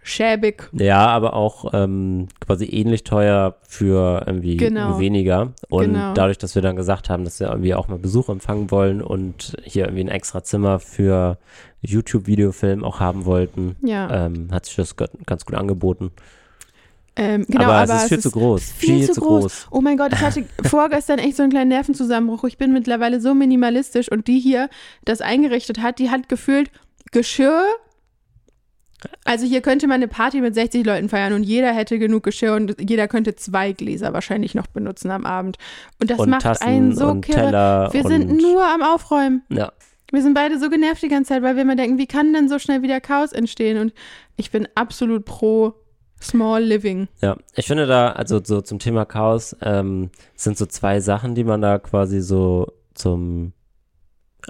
schäbig. 0.04 0.70
Ja, 0.74 1.08
aber 1.08 1.34
auch 1.36 1.74
ähm, 1.74 2.28
quasi 2.40 2.66
ähnlich 2.66 3.04
teuer 3.04 3.56
für 3.68 4.24
irgendwie 4.26 4.58
Genau. 4.58 5.00
weniger. 5.00 5.54
Und 5.70 5.94
Genau. 5.94 6.14
dadurch, 6.14 6.38
dass 6.38 6.56
wir 6.56 6.62
dann 6.62 6.76
gesagt 6.76 7.10
haben, 7.10 7.24
dass 7.24 7.40
wir 7.40 7.50
irgendwie 7.50 7.76
auch 7.76 7.88
mal 7.88 8.00
Besuch 8.00 8.30
empfangen 8.30 8.72
wollen 8.72 9.02
und 9.02 9.56
hier 9.64 9.86
irgendwie 9.86 10.04
ein 10.06 10.10
extra 10.10 10.44
Zimmer 10.44 10.80
für 10.80 11.38
YouTube-Videofilm 11.82 12.84
auch 12.84 13.00
haben 13.00 13.26
wollten, 13.26 13.76
Ja, 13.82 14.26
ähm, 14.26 14.50
hat 14.52 14.66
sich 14.66 14.76
das 14.76 14.96
ganz 14.98 15.46
gut 15.46 15.56
angeboten. 15.56 16.12
ähm, 17.16 17.46
genau, 17.48 17.66
aber, 17.66 17.74
aber, 17.74 17.94
es 17.96 18.04
ist 18.04 18.08
viel 18.10 18.20
zu 18.20 18.32
groß. 18.32 18.64
viel 18.72 19.12
zu 19.12 19.20
groß. 19.22 19.68
Oh 19.72 19.82
mein 19.82 19.98
Gott, 19.98 20.14
ich 20.14 20.20
hatte 20.22 20.46
vorgestern 20.64 21.20
echt 21.20 21.36
so 21.38 21.44
einen 21.44 21.52
kleinen 21.52 21.70
Nervenzusammenbruch. 21.70 22.44
Ich 22.46 22.58
bin 22.58 22.72
mittlerweile 22.74 23.20
so 23.20 23.34
minimalistisch 23.34 24.10
und 24.12 24.28
die 24.28 24.40
hier 24.40 24.70
das 25.06 25.22
eingerichtet 25.22 25.82
hat, 25.82 26.00
die 26.00 26.10
hat 26.10 26.30
gefühlt 26.30 26.72
Geschirr. 27.12 27.64
Also 29.24 29.46
hier 29.46 29.62
könnte 29.62 29.88
man 29.88 29.96
eine 29.96 30.08
Party 30.08 30.42
mit 30.42 30.54
60 30.56 30.86
Leuten 30.86 31.10
feiern 31.10 31.34
und 31.34 31.44
jeder 31.44 31.74
hätte 31.74 32.00
genug 32.00 32.24
Geschirr 32.24 32.56
und 32.56 32.76
jeder 32.80 33.08
könnte 33.08 33.36
zwei 33.36 33.72
Gläser 33.72 34.14
wahrscheinlich 34.14 34.56
noch 34.56 34.68
benutzen 34.68 35.12
am 35.12 35.26
Abend. 35.26 35.58
Und 36.00 36.12
das 36.12 36.20
und 36.20 36.30
macht 36.30 36.44
Tassen 36.44 36.68
einen 36.68 36.96
so 36.96 37.08
und 37.08 37.22
kirre. 37.22 37.46
Teller 37.46 37.90
Wir 37.92 38.04
sind 38.04 38.38
nur 38.42 38.64
am 38.64 38.82
Aufräumen. 38.82 39.44
ja. 39.50 39.72
Wir 40.14 40.22
sind 40.22 40.34
beide 40.34 40.60
so 40.60 40.70
genervt 40.70 41.02
die 41.02 41.08
ganze 41.08 41.30
Zeit, 41.30 41.42
weil 41.42 41.56
wir 41.56 41.62
immer 41.62 41.78
denken, 41.78 41.98
wie 41.98 42.06
kann 42.06 42.34
denn 42.34 42.50
so 42.50 42.60
schnell 42.60 42.82
wieder 42.82 43.00
Chaos 43.00 43.32
entstehen? 43.32 43.78
Und 43.78 43.94
ich 44.36 44.52
bin 44.52 44.68
absolut 44.76 45.24
pro 45.24 45.74
Small 46.22 46.64
Living. 46.64 47.08
Ja, 47.22 47.38
ich 47.56 47.66
finde 47.66 47.88
da, 47.88 48.12
also 48.12 48.42
so 48.44 48.60
zum 48.62 48.78
Thema 48.78 49.06
Chaos, 49.06 49.56
ähm, 49.62 50.12
sind 50.36 50.58
so 50.58 50.66
zwei 50.66 51.00
Sachen, 51.00 51.34
die 51.34 51.46
man 51.46 51.62
da 51.62 51.80
quasi 51.80 52.20
so 52.20 52.74
zum 52.94 53.54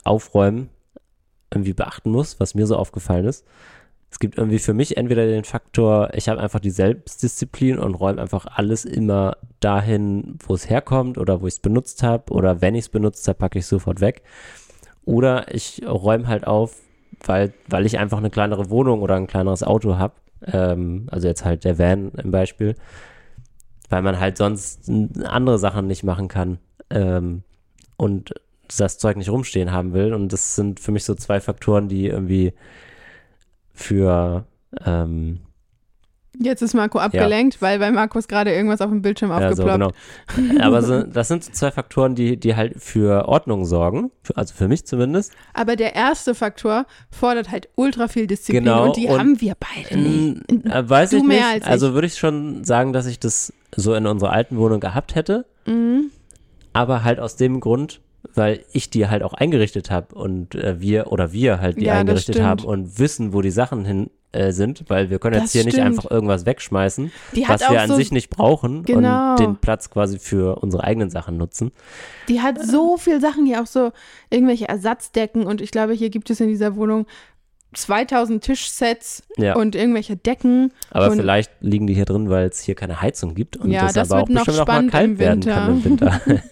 Aufräumen 0.04 0.70
irgendwie 1.54 1.74
beachten 1.74 2.12
muss, 2.12 2.40
was 2.40 2.56
mir 2.56 2.66
so 2.66 2.76
aufgefallen 2.76 3.26
ist. 3.26 3.46
Es 4.12 4.20
gibt 4.20 4.38
irgendwie 4.38 4.60
für 4.60 4.74
mich 4.74 4.98
entweder 4.98 5.26
den 5.26 5.46
Faktor, 5.46 6.14
ich 6.14 6.28
habe 6.28 6.42
einfach 6.42 6.60
die 6.60 6.70
Selbstdisziplin 6.70 7.80
und 7.80 7.96
räume 7.96 8.22
einfach 8.22 8.46
alles 8.46 8.84
immer 8.84 9.38
dahin, 9.62 10.38
wo 10.46 10.54
es 10.54 10.70
herkommt 10.70 11.18
oder 11.18 11.42
wo 11.42 11.48
ich 11.48 11.56
es 11.56 11.60
benutzt 11.62 12.04
habe 12.04 12.32
oder 12.34 12.62
wenn 12.62 12.76
ich 12.76 12.86
es 12.86 12.90
benutzt 12.90 13.26
habe, 13.30 13.40
packe 13.40 13.58
ich 13.58 13.64
es 13.64 13.70
sofort 13.70 14.02
weg. 14.02 14.22
Oder 15.06 15.54
ich 15.56 15.82
räume 15.88 16.28
halt 16.28 16.46
auf, 16.46 16.76
weil, 17.26 17.54
weil 17.68 17.86
ich 17.86 18.00
einfach 18.00 18.18
eine 18.18 18.30
kleinere 18.30 18.70
Wohnung 18.70 19.02
oder 19.02 19.16
ein 19.16 19.28
kleineres 19.28 19.64
Auto 19.64 19.98
habe. 19.98 20.14
Ähm, 20.46 21.08
also 21.10 21.30
jetzt 21.30 21.46
halt 21.46 21.64
der 21.64 21.80
Van 21.80 22.12
im 22.22 22.32
Beispiel. 22.32 22.76
Weil 23.90 24.02
man 24.02 24.20
halt 24.20 24.38
sonst 24.38 24.92
andere 25.24 25.58
Sachen 25.58 25.88
nicht 25.88 26.04
machen 26.04 26.28
kann. 26.28 26.60
Ähm, 26.90 27.44
und 27.96 28.34
das 28.78 28.98
Zeug 28.98 29.16
nicht 29.16 29.30
rumstehen 29.30 29.72
haben 29.72 29.94
will. 29.94 30.14
Und 30.14 30.34
das 30.34 30.56
sind 30.56 30.82
für 30.82 30.92
mich 30.92 31.06
so 31.06 31.16
zwei 31.16 31.40
Faktoren, 31.40 31.88
die 31.88 32.08
irgendwie 32.08 32.54
für 33.74 34.46
ähm, 34.86 35.40
Jetzt 36.40 36.62
ist 36.62 36.74
Marco 36.74 36.98
abgelenkt, 36.98 37.62
weil 37.62 37.78
bei 37.78 37.92
Markus 37.92 38.28
gerade 38.28 38.52
irgendwas 38.54 38.80
auf 38.82 38.90
dem 38.90 39.02
Bildschirm 39.02 39.30
ja, 39.32 39.54
so, 39.54 39.64
aufgeploppt. 39.64 39.96
genau. 40.36 40.62
Aber 40.66 40.82
so, 40.82 41.04
das 41.04 41.28
sind 41.28 41.44
so 41.44 41.52
zwei 41.52 41.72
Faktoren, 41.72 42.16
die, 42.16 42.38
die 42.38 42.56
halt 42.56 42.82
für 42.82 43.28
Ordnung 43.28 43.66
sorgen. 43.66 44.12
Also 44.34 44.56
für 44.56 44.68
mich 44.70 44.86
zumindest. 44.86 45.34
Aber 45.54 45.76
der 45.76 45.94
erste 45.94 46.34
Faktor 46.34 46.86
fordert 47.12 47.52
halt 47.52 47.68
ultra 47.76 48.08
viel 48.08 48.28
Disziplin 48.28 48.64
Genau, 48.64 48.86
und 48.86 48.96
die 48.96 49.08
und- 49.08 49.20
haben 49.20 49.42
wir 49.42 49.56
beide 49.60 50.00
nicht. 50.00 50.66
Äh, 50.66 50.90
weiß 50.90 51.12
Du 51.12 51.18
ich 51.18 51.24
nicht. 51.24 51.44
als 51.44 51.66
ich. 51.66 51.68
also 51.68 51.94
würde 51.94 52.08
ich 52.08 52.18
schon 52.18 52.64
sagen, 52.64 52.94
dass 52.94 53.06
ich 53.08 53.20
das 53.20 53.54
so 53.76 53.94
in 53.94 54.08
unserer 54.08 54.32
alten 54.32 54.58
Wohnung 54.58 54.80
gehabt 54.80 55.16
hätte. 55.16 55.46
Mhm. 55.68 56.12
Aber 56.74 57.04
halt 57.04 57.20
aus 57.20 57.36
dem 57.36 57.60
Grund, 57.60 58.00
weil 58.36 58.64
ich 58.72 58.90
die 58.90 59.08
halt 59.08 59.24
auch 59.24 59.34
eingerichtet 59.34 59.90
habe 59.92 60.16
und 60.16 60.56
äh, 60.56 60.80
wir 60.80 61.12
oder 61.12 61.32
wir 61.34 61.60
halt 61.60 61.78
die 61.80 61.86
Ja, 61.86 62.00
eingerichtet 62.00 62.42
haben 62.42 62.64
und 62.64 63.00
wissen, 63.00 63.34
wo 63.34 63.42
die 63.42 63.52
Sachen 63.52 63.84
hin 63.86 64.10
äh, 64.32 64.52
sind, 64.52 64.86
weil 64.90 65.10
wir 65.10 65.20
können 65.20 65.34
Das 65.34 65.44
jetzt 65.46 65.52
hier 65.54 65.64
nicht 65.66 65.74
stimmt. 65.74 65.88
einfach 65.88 66.10
irgendwas 66.10 66.46
wegschmeißen, 66.46 67.12
was 67.48 67.62
wir 67.70 67.82
an 67.82 67.90
so, 67.90 67.96
sich 67.96 68.12
nicht 68.12 68.30
brauchen 68.30 68.84
Genau. 68.84 69.32
und 69.32 69.40
den 69.40 69.56
Platz 69.58 69.90
quasi 69.90 70.20
für 70.20 70.58
unsere 70.62 70.84
eigenen 70.86 71.10
Sachen 71.10 71.36
nutzen. 71.38 71.72
die 72.30 72.40
hat 72.42 72.64
so 72.64 72.96
viel 72.98 73.20
Sachen 73.20 73.46
hier, 73.46 73.62
auch 73.62 73.66
so 73.68 73.92
irgendwelche 74.30 74.70
Ersatzdecken 74.70 75.46
und 75.46 75.60
ich 75.60 75.72
glaube, 75.72 75.94
hier 75.94 76.10
gibt 76.10 76.30
es 76.30 76.40
in 76.40 76.48
dieser 76.48 76.76
Wohnung 76.78 77.08
2000 77.74 78.44
Tischsets 78.44 79.24
Ja, 79.38 79.56
und 79.56 79.76
irgendwelche 79.76 80.16
Decken. 80.18 80.72
aber 80.92 81.12
vielleicht 81.12 81.52
liegen 81.62 81.88
die 81.88 81.94
hier 81.94 82.06
drin, 82.06 82.30
weil 82.30 82.48
es 82.50 82.60
hier 82.62 82.76
keine 82.76 83.02
Heizung 83.02 83.34
gibt 83.34 83.58
und 83.58 83.72
Ja, 83.72 83.84
das, 83.84 83.94
das 83.94 84.12
aber 84.12 84.24
auch 84.24 84.28
bestimmt 84.28 84.58
noch 84.58 84.68
mal 84.68 84.88
kalt 84.88 85.20
werden 85.20 85.42
kann 85.42 85.70
im 85.78 85.84
Winter. 85.86 86.22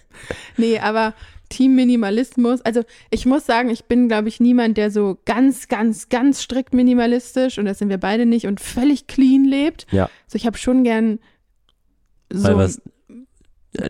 Nee, 0.58 0.79
aber 0.79 1.13
Team 1.50 1.76
Minimalismus. 1.76 2.62
Also 2.62 2.84
ich 3.10 3.26
muss 3.26 3.46
sagen, 3.46 3.70
ich 3.70 3.86
bin, 3.86 4.08
glaube 4.08 4.28
ich, 4.28 4.40
niemand, 4.40 4.78
der 4.78 4.92
so 4.92 5.18
ganz, 5.26 5.68
ganz, 5.68 6.10
ganz 6.10 6.42
strikt 6.42 6.74
minimalistisch, 6.74 7.58
und 7.58 7.66
das 7.66 7.80
sind 7.80 7.90
wir 7.90 7.98
beide 7.98 8.26
nicht, 8.26 8.48
und 8.48 8.60
völlig 8.60 9.08
clean 9.08 9.46
lebt. 9.46 9.88
Ja. 9.92 10.10
So, 10.28 10.36
ich 10.36 10.46
habe 10.46 10.58
schon 10.58 10.84
gern 10.84 11.20
so. 12.32 12.56
was 12.56 12.82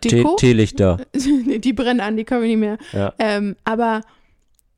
Deko? 0.03 0.35
Teelichter. 0.35 0.97
die 1.13 1.73
brennen 1.73 1.99
an, 1.99 2.17
die 2.17 2.25
kommen 2.25 2.43
nicht 2.43 2.57
mehr. 2.57 2.77
Ja. 2.91 3.13
Ähm, 3.19 3.55
aber 3.63 4.01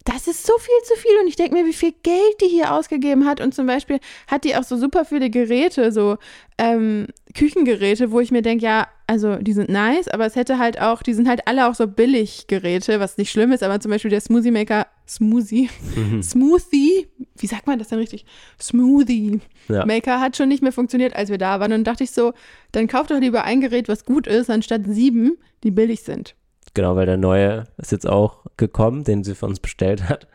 das 0.06 0.28
ist 0.28 0.46
so 0.48 0.54
viel 0.58 0.74
zu 0.86 0.96
viel 0.96 1.12
und 1.22 1.28
ich 1.28 1.36
denke 1.36 1.54
mir, 1.56 1.66
wie 1.66 1.74
viel 1.74 1.94
Geld 2.04 2.42
die 2.42 2.48
hier 2.48 2.74
ausgegeben 2.74 3.26
hat. 3.28 3.40
Und 3.40 3.54
zum 3.54 3.68
Beispiel 3.68 4.00
hat 4.28 4.44
die 4.44 4.56
auch 4.56 4.64
so 4.64 4.76
super 4.78 5.06
viele 5.06 5.30
Geräte, 5.30 5.92
so 5.92 6.18
ähm, 6.58 7.08
Küchengeräte, 7.36 8.12
wo 8.12 8.20
ich 8.20 8.32
mir 8.32 8.42
denke, 8.42 8.66
ja, 8.66 8.88
also 9.08 9.36
die 9.36 9.54
sind 9.54 9.70
nice, 9.70 10.08
aber 10.08 10.26
es 10.26 10.36
hätte 10.36 10.58
halt 10.58 10.80
auch, 10.82 11.04
die 11.04 11.14
sind 11.14 11.28
halt 11.28 11.48
alle 11.48 11.68
auch 11.68 11.76
so 11.76 11.86
billig 11.88 12.48
Geräte, 12.48 13.00
was 13.00 13.18
nicht 13.18 13.30
schlimm 13.32 13.52
ist, 13.52 13.62
aber 13.62 13.80
zum 13.80 13.92
Beispiel 13.92 14.10
der 14.12 14.22
Smoothie 14.22 14.52
Maker, 14.52 14.88
Smoothie, 15.08 15.70
Mhm. 15.96 16.24
Smoothie, 16.24 17.08
wie 17.38 17.48
sagt 17.48 17.68
man 17.68 17.78
das 17.78 17.90
denn 17.90 18.00
richtig? 18.00 18.26
Smoothie 18.60 19.40
Ja. 19.68 19.86
Maker 19.86 20.20
hat 20.20 20.38
schon 20.38 20.50
nicht 20.50 20.64
mehr 20.64 20.72
funktioniert, 20.72 21.16
als 21.16 21.30
wir 21.30 21.38
da 21.38 21.60
waren. 21.60 21.74
Und 21.74 21.84
dachte 21.86 22.04
ich 22.04 22.12
so, 22.12 22.34
dann 22.72 22.88
kauf 22.88 23.08
doch 23.08 23.20
lieber 23.20 23.44
ein 23.44 23.62
Gerät, 23.62 23.88
was 23.88 24.06
gut 24.06 24.28
ist, 24.28 24.50
anstatt 24.50 24.82
sieben, 24.88 25.38
die 25.64 25.72
billig 25.72 26.02
sind. 26.02 26.36
Genau, 26.74 26.96
weil 26.96 27.06
der 27.06 27.18
neue 27.18 27.66
ist 27.78 27.92
jetzt 27.92 28.08
auch 28.08 28.46
gekommen, 28.58 29.04
den 29.04 29.24
sie 29.24 29.36
für 29.36 29.46
uns 29.46 29.60
bestellt 29.60 30.08
hat. 30.08 30.28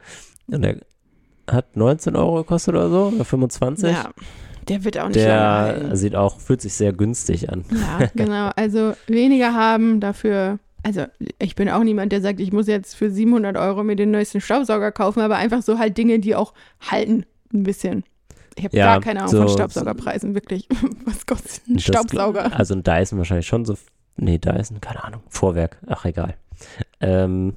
Und 0.49 0.62
der 0.62 0.77
hat 1.51 1.77
19 1.77 2.14
Euro 2.16 2.37
gekostet 2.37 2.75
oder 2.75 2.90
so, 2.90 3.12
oder 3.14 3.25
25. 3.25 3.90
Ja, 3.90 4.11
der 4.68 4.85
wird 4.85 4.99
auch 4.99 5.07
nicht 5.07 5.16
der 5.16 5.90
sieht 5.96 6.14
auch, 6.14 6.40
fühlt 6.40 6.61
sich 6.61 6.75
sehr 6.75 6.92
günstig 6.92 7.51
an. 7.51 7.64
Ja, 7.70 8.07
genau. 8.14 8.51
Also 8.57 8.94
weniger 9.07 9.55
haben, 9.55 10.01
dafür 10.01 10.59
also 10.83 11.05
ich 11.40 11.57
bin 11.57 11.68
auch 11.68 11.83
niemand, 11.83 12.12
der 12.12 12.20
sagt, 12.22 12.38
ich 12.38 12.53
muss 12.53 12.68
jetzt 12.68 12.94
für 12.94 13.11
700 13.11 13.57
Euro 13.57 13.83
mir 13.83 13.96
den 13.96 14.12
neuesten 14.12 14.40
Staubsauger 14.40 14.92
kaufen, 14.92 15.20
aber 15.20 15.35
einfach 15.37 15.62
so 15.62 15.81
halt 15.81 15.99
Dinge, 15.99 16.20
die 16.20 16.37
auch 16.37 16.53
halten, 16.81 17.25
ein 17.53 17.64
bisschen. 17.64 18.05
Ich 18.57 18.64
habe 18.64 18.77
Ja, 18.77 18.87
gar 18.92 19.01
keine 19.01 19.20
Ahnung 19.20 19.33
so- 19.33 19.38
von 19.38 19.49
Staubsaugerpreisen, 19.49 20.35
wirklich. 20.35 20.68
Was 21.05 21.27
kostet 21.27 21.66
ein 21.68 21.75
Das- 21.75 21.83
Staubsauger? 21.85 22.57
Also 22.57 22.75
ein 22.75 22.85
Dyson 22.85 23.18
wahrscheinlich 23.18 23.49
schon 23.49 23.64
so. 23.64 23.75
Nee, 24.16 24.38
Dyson, 24.38 24.81
keine 24.81 25.05
Ahnung. 25.05 25.22
Vorwerk, 25.29 25.79
ach 25.87 26.05
egal. 26.05 26.35
Ähm. 27.00 27.55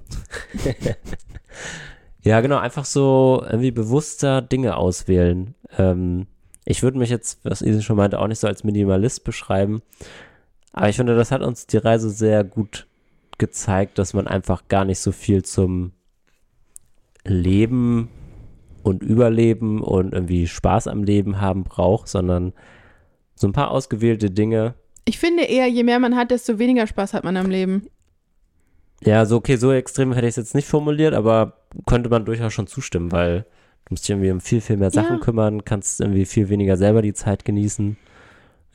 ja, 2.22 2.42
genau, 2.42 2.58
einfach 2.58 2.86
so 2.86 3.44
irgendwie 3.46 3.72
bewusster 3.72 4.42
Dinge 4.42 4.76
auswählen. 4.76 5.56
Ähm, 5.78 6.28
ich 6.66 6.84
würde 6.84 7.00
mich 7.00 7.10
jetzt, 7.10 7.40
was 7.44 7.62
Isi 7.62 7.82
schon 7.82 7.98
meinte, 7.98 8.20
auch 8.20 8.28
nicht 8.28 8.40
so 8.40 8.48
als 8.48 8.64
Minimalist 8.64 9.24
beschreiben. 9.24 9.82
Aber 10.74 10.90
ich 10.90 10.98
finde, 10.98 11.16
das 11.16 11.32
hat 11.32 11.42
uns 11.42 11.66
die 11.66 11.78
Reise 11.78 12.10
sehr 12.10 12.44
gut 12.44 12.88
gezeigt, 13.38 13.98
dass 13.98 14.14
man 14.14 14.28
einfach 14.28 14.68
gar 14.68 14.86
nicht 14.86 15.00
so 15.00 15.12
viel 15.12 15.44
zum 15.44 15.94
Leben 17.24 18.10
und 18.84 19.02
Überleben 19.02 19.82
und 19.82 20.14
irgendwie 20.14 20.48
Spaß 20.48 20.88
am 20.88 21.04
Leben 21.04 21.42
haben 21.42 21.64
braucht, 21.64 22.08
sondern 22.08 22.54
so 23.36 23.48
ein 23.48 23.54
paar 23.54 23.72
ausgewählte 23.72 24.30
Dinge. 24.30 24.76
Ich 25.10 25.18
finde 25.18 25.42
eher, 25.44 25.66
je 25.66 25.82
mehr 25.84 25.98
man 25.98 26.16
hat, 26.16 26.30
desto 26.30 26.60
weniger 26.60 26.86
Spaß 26.86 27.16
hat 27.16 27.24
man 27.24 27.36
am 27.36 27.50
Leben. 27.50 27.88
Ja, 29.04 29.26
so 29.26 29.38
okay, 29.38 29.56
so 29.56 29.72
extrem 29.72 30.14
hätte 30.14 30.28
ich 30.28 30.34
es 30.34 30.36
jetzt 30.36 30.54
nicht 30.54 30.68
formuliert, 30.68 31.16
aber 31.16 31.54
könnte 31.88 32.10
man 32.10 32.26
durchaus 32.26 32.54
schon 32.54 32.68
zustimmen, 32.68 33.12
weil 33.12 33.40
du 33.86 33.94
musst 33.94 34.04
dich 34.04 34.12
irgendwie 34.12 34.30
um 34.30 34.40
viel, 34.40 34.62
viel 34.62 34.78
mehr 34.78 34.92
Sachen 34.92 35.16
Ja. 35.18 35.20
kümmern, 35.20 35.66
kannst 35.66 36.00
irgendwie 36.00 36.26
viel 36.26 36.50
weniger 36.50 36.78
selber 36.78 37.02
die 37.02 37.16
Zeit 37.16 37.44
genießen. 37.44 37.98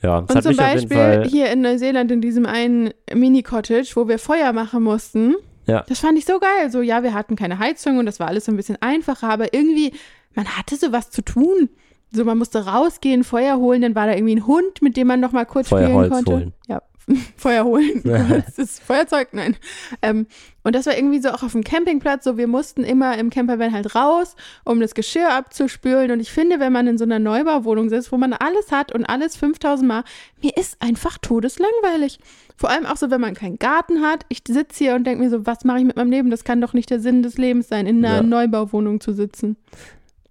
Ja, 0.03 0.19
das 0.21 0.29
Und 0.29 0.35
hat 0.35 0.43
zum 0.43 0.49
mich 0.51 0.59
auf 0.59 0.67
jeden 0.73 0.89
Beispiel 0.89 0.97
Fall. 0.97 1.25
hier 1.29 1.51
in 1.53 1.61
Neuseeland 1.61 2.11
in 2.11 2.19
diesem 2.19 2.45
einen 2.45 2.91
Mini-Cottage, 3.13 3.91
wo 3.95 4.09
wir 4.09 4.19
Feuer 4.19 4.51
machen 4.51 4.83
mussten. 4.83 5.35
Ja. 5.67 5.85
Das 5.87 5.99
fand 5.99 6.17
ich 6.17 6.25
so 6.25 6.37
geil. 6.39 6.69
So, 6.69 6.81
ja, 6.81 7.01
wir 7.01 7.13
hatten 7.13 7.37
keine 7.37 7.59
Heizung 7.59 7.97
und 7.97 8.05
das 8.07 8.19
war 8.19 8.27
alles 8.27 8.43
so 8.43 8.51
ein 8.51 8.57
bisschen 8.57 8.77
einfacher, 8.81 9.29
aber 9.29 9.53
irgendwie, 9.53 9.93
man 10.33 10.45
hatte 10.47 10.75
so 10.75 10.91
was 10.91 11.11
zu 11.11 11.21
tun. 11.21 11.69
So, 12.15 12.25
man 12.25 12.37
musste 12.37 12.65
rausgehen, 12.65 13.23
Feuer 13.23 13.57
holen, 13.57 13.81
dann 13.81 13.95
war 13.95 14.07
da 14.07 14.13
irgendwie 14.13 14.35
ein 14.35 14.47
Hund, 14.47 14.81
mit 14.81 14.97
dem 14.97 15.07
man 15.07 15.19
noch 15.19 15.31
mal 15.31 15.45
kurz 15.45 15.67
spielen 15.67 15.87
Feuerholz 15.87 16.09
konnte. 16.13 16.31
holen. 16.31 16.53
Ja, 16.67 16.81
Feuer 17.37 17.65
holen. 17.65 18.01
das 18.03 18.57
ist 18.57 18.81
Feuerzeug, 18.81 19.29
nein. 19.33 19.55
Ähm, 20.01 20.25
und 20.63 20.73
das 20.73 20.85
war 20.87 20.97
irgendwie 20.97 21.19
so 21.19 21.29
auch 21.29 21.43
auf 21.43 21.51
dem 21.51 21.63
Campingplatz, 21.63 22.23
so 22.23 22.37
wir 22.37 22.47
mussten 22.47 22.83
immer 22.83 23.17
im 23.19 23.29
Campervan 23.29 23.71
halt 23.73 23.93
raus, 23.95 24.35
um 24.63 24.79
das 24.79 24.95
Geschirr 24.95 25.29
abzuspülen. 25.31 26.09
Und 26.11 26.19
ich 26.19 26.31
finde, 26.31 26.59
wenn 26.59 26.73
man 26.73 26.87
in 26.87 26.97
so 26.97 27.03
einer 27.03 27.19
Neubauwohnung 27.19 27.89
sitzt, 27.89 28.11
wo 28.11 28.17
man 28.17 28.33
alles 28.33 28.71
hat 28.71 28.91
und 28.91 29.05
alles 29.05 29.35
5000 29.37 29.87
Mal, 29.87 30.03
mir 30.41 30.53
ist 30.57 30.81
einfach 30.81 31.17
todeslangweilig. 31.19 32.19
Vor 32.57 32.69
allem 32.69 32.85
auch 32.85 32.97
so, 32.97 33.11
wenn 33.11 33.21
man 33.21 33.33
keinen 33.35 33.59
Garten 33.59 34.01
hat. 34.01 34.25
Ich 34.29 34.41
sitze 34.47 34.85
hier 34.85 34.95
und 34.95 35.03
denke 35.05 35.23
mir 35.23 35.29
so, 35.29 35.45
was 35.45 35.65
mache 35.65 35.79
ich 35.79 35.83
mit 35.85 35.97
meinem 35.97 36.09
Leben? 36.09 36.29
Das 36.31 36.43
kann 36.45 36.61
doch 36.61 36.73
nicht 36.73 36.89
der 36.89 36.99
Sinn 37.01 37.21
des 37.21 37.37
Lebens 37.37 37.67
sein, 37.67 37.85
in 37.85 38.03
einer 38.03 38.15
Ja. 38.17 38.23
Neubauwohnung 38.23 39.01
zu 39.01 39.13
sitzen. 39.13 39.57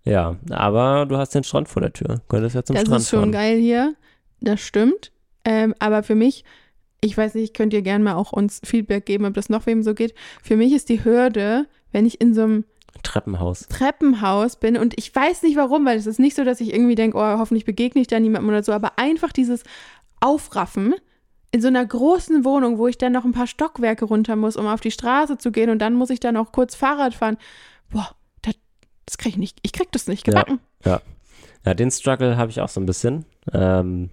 Ja, 0.04 0.36
aber 0.50 1.06
du 1.06 1.16
hast 1.16 1.34
den 1.34 1.44
Strand 1.44 1.68
vor 1.68 1.80
der 1.82 1.92
Tür. 1.92 2.20
Könntest 2.28 2.54
ja 2.54 2.62
zum 2.62 2.74
das 2.74 2.84
Strand 2.84 3.00
ist 3.00 3.08
schon 3.08 3.20
fahren. 3.20 3.32
geil 3.32 3.58
hier. 3.58 3.94
Das 4.40 4.60
stimmt. 4.60 5.12
Ähm, 5.44 5.74
aber 5.78 6.02
für 6.02 6.14
mich, 6.14 6.44
ich 7.00 7.16
weiß 7.16 7.34
nicht, 7.34 7.54
könnt 7.54 7.72
ihr 7.72 7.82
gerne 7.82 8.04
mal 8.04 8.14
auch 8.14 8.32
uns 8.32 8.60
Feedback 8.64 9.06
geben, 9.06 9.24
ob 9.24 9.34
das 9.34 9.48
noch 9.48 9.66
wem 9.66 9.82
so 9.82 9.94
geht. 9.94 10.14
Für 10.42 10.56
mich 10.56 10.72
ist 10.72 10.88
die 10.88 11.04
Hürde, 11.04 11.66
wenn 11.92 12.06
ich 12.06 12.20
in 12.20 12.34
so 12.34 12.42
einem 12.42 12.64
Treppenhaus. 13.02 13.66
Treppenhaus 13.68 14.56
bin 14.56 14.76
und 14.76 14.94
ich 14.98 15.14
weiß 15.14 15.42
nicht 15.42 15.56
warum, 15.56 15.84
weil 15.84 15.98
es 15.98 16.06
ist 16.06 16.20
nicht 16.20 16.36
so, 16.36 16.44
dass 16.44 16.60
ich 16.60 16.72
irgendwie 16.72 16.94
denke, 16.94 17.18
oh, 17.18 17.38
hoffentlich 17.38 17.64
begegne 17.64 18.00
ich 18.00 18.06
da 18.06 18.20
niemandem 18.20 18.48
oder 18.48 18.62
so, 18.62 18.72
aber 18.72 18.98
einfach 18.98 19.32
dieses 19.32 19.64
Aufraffen 20.20 20.94
in 21.50 21.60
so 21.60 21.68
einer 21.68 21.84
großen 21.84 22.44
Wohnung, 22.44 22.78
wo 22.78 22.86
ich 22.88 22.98
dann 22.98 23.12
noch 23.12 23.24
ein 23.24 23.32
paar 23.32 23.46
Stockwerke 23.46 24.04
runter 24.04 24.36
muss, 24.36 24.56
um 24.56 24.66
auf 24.66 24.80
die 24.80 24.90
Straße 24.90 25.38
zu 25.38 25.52
gehen 25.52 25.70
und 25.70 25.80
dann 25.80 25.94
muss 25.94 26.10
ich 26.10 26.20
dann 26.20 26.36
auch 26.36 26.52
kurz 26.52 26.74
Fahrrad 26.74 27.14
fahren. 27.14 27.36
Boah, 27.90 28.10
das, 29.06 29.14
das 29.14 29.18
krieg 29.18 29.32
ich 29.32 29.38
nicht, 29.38 29.58
ich 29.62 29.72
krieg 29.72 29.90
das 29.92 30.06
nicht 30.06 30.26
Ja. 30.26 30.32
gebacken. 30.32 30.60
Ja, 30.84 31.72
den 31.74 31.90
Struggle 31.90 32.36
habe 32.36 32.50
ich 32.50 32.60
auch 32.60 32.68
so 32.68 32.80
ein 32.80 32.86
bisschen. 32.86 33.24
Ähm, 33.52 34.10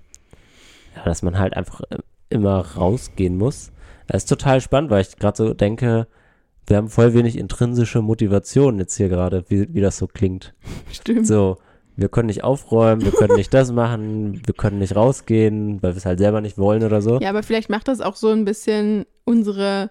ja, 0.95 1.03
dass 1.03 1.21
man 1.21 1.37
halt 1.37 1.55
einfach 1.55 1.81
äh, 1.89 1.97
immer 2.29 2.59
rausgehen 2.75 3.37
muss. 3.37 3.71
Das 4.07 4.23
ist 4.23 4.29
total 4.29 4.61
spannend, 4.61 4.89
weil 4.89 5.01
ich 5.01 5.17
gerade 5.17 5.37
so 5.37 5.53
denke, 5.53 6.07
wir 6.67 6.77
haben 6.77 6.89
voll 6.89 7.13
wenig 7.13 7.37
intrinsische 7.37 8.01
Motivation 8.01 8.77
jetzt 8.79 8.95
hier 8.95 9.09
gerade, 9.09 9.43
wie, 9.49 9.73
wie 9.73 9.81
das 9.81 9.97
so 9.97 10.07
klingt. 10.07 10.53
Stimmt. 10.91 11.27
So, 11.27 11.57
wir 11.97 12.07
können 12.07 12.27
nicht 12.27 12.43
aufräumen, 12.45 13.03
wir 13.03 13.11
können 13.11 13.35
nicht 13.35 13.53
das 13.53 13.71
machen, 13.73 14.41
wir 14.45 14.53
können 14.53 14.79
nicht 14.79 14.95
rausgehen, 14.95 15.81
weil 15.83 15.93
wir 15.93 15.97
es 15.97 16.05
halt 16.05 16.19
selber 16.19 16.39
nicht 16.39 16.57
wollen 16.57 16.83
oder 16.83 17.01
so. 17.01 17.19
Ja, 17.19 17.29
aber 17.29 17.43
vielleicht 17.43 17.69
macht 17.69 17.87
das 17.89 17.99
auch 17.99 18.15
so 18.15 18.29
ein 18.29 18.45
bisschen 18.45 19.05
unsere 19.25 19.89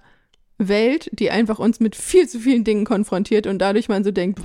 Welt, 0.68 1.08
die 1.12 1.30
einfach 1.30 1.58
uns 1.58 1.80
mit 1.80 1.96
viel 1.96 2.28
zu 2.28 2.38
vielen 2.38 2.64
Dingen 2.64 2.84
konfrontiert 2.84 3.46
und 3.46 3.58
dadurch 3.58 3.88
man 3.88 4.04
so 4.04 4.10
denkt, 4.10 4.40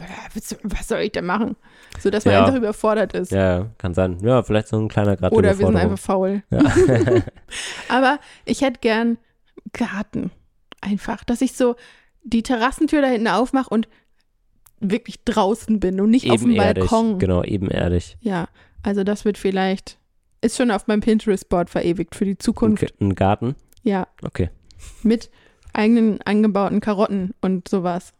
was 0.63 0.87
soll 0.87 0.99
ich 0.99 1.11
denn 1.11 1.25
machen? 1.25 1.55
So 1.99 2.09
dass 2.09 2.25
man 2.25 2.33
Ja. 2.33 2.45
einfach 2.45 2.57
überfordert 2.57 3.13
ist. 3.13 3.31
Ja, 3.31 3.67
kann 3.77 3.93
sein. 3.93 4.17
Ja, 4.21 4.43
vielleicht 4.43 4.67
so 4.67 4.77
ein 4.77 4.87
kleiner 4.87 5.15
Grad 5.17 5.31
Oder 5.33 5.57
wir 5.59 5.67
sind 5.67 5.75
einfach 5.75 5.99
faul. 5.99 6.43
Ja. 6.49 6.59
Aber 7.89 8.19
ich 8.45 8.61
hätte 8.61 8.79
gern 8.79 9.17
Garten. 9.73 10.31
Einfach, 10.81 11.23
dass 11.23 11.41
ich 11.41 11.53
so 11.53 11.75
die 12.23 12.43
Terrassentür 12.43 13.01
da 13.01 13.07
hinten 13.07 13.27
aufmache 13.27 13.69
und 13.69 13.87
wirklich 14.79 15.23
draußen 15.23 15.79
bin 15.79 15.99
und 16.01 16.09
nicht 16.11 16.29
auf 16.29 16.41
dem 16.41 16.51
ebenerdig. 16.51 16.89
Balkon. 16.89 17.19
Genau, 17.19 17.43
ebenerdig. 17.43 18.17
Ja, 18.21 18.47
also 18.83 19.03
das 19.03 19.25
wird 19.25 19.37
vielleicht, 19.37 19.97
ist 20.41 20.57
schon 20.57 20.69
auf 20.71 20.87
meinem 20.87 21.01
Pinterest-Board 21.01 21.69
verewigt 21.69 22.13
für 22.15 22.25
die 22.25 22.37
Zukunft. 22.37 22.83
Ein, 22.99 23.07
ein 23.09 23.15
Garten. 23.15 23.55
Ja, 23.83 24.07
Okay. 24.23 24.49
mit 25.01 25.29
eigenen 25.75 26.19
angebauten 26.23 26.79
Karotten 26.79 27.33
und 27.41 27.67
sowas. 27.67 28.13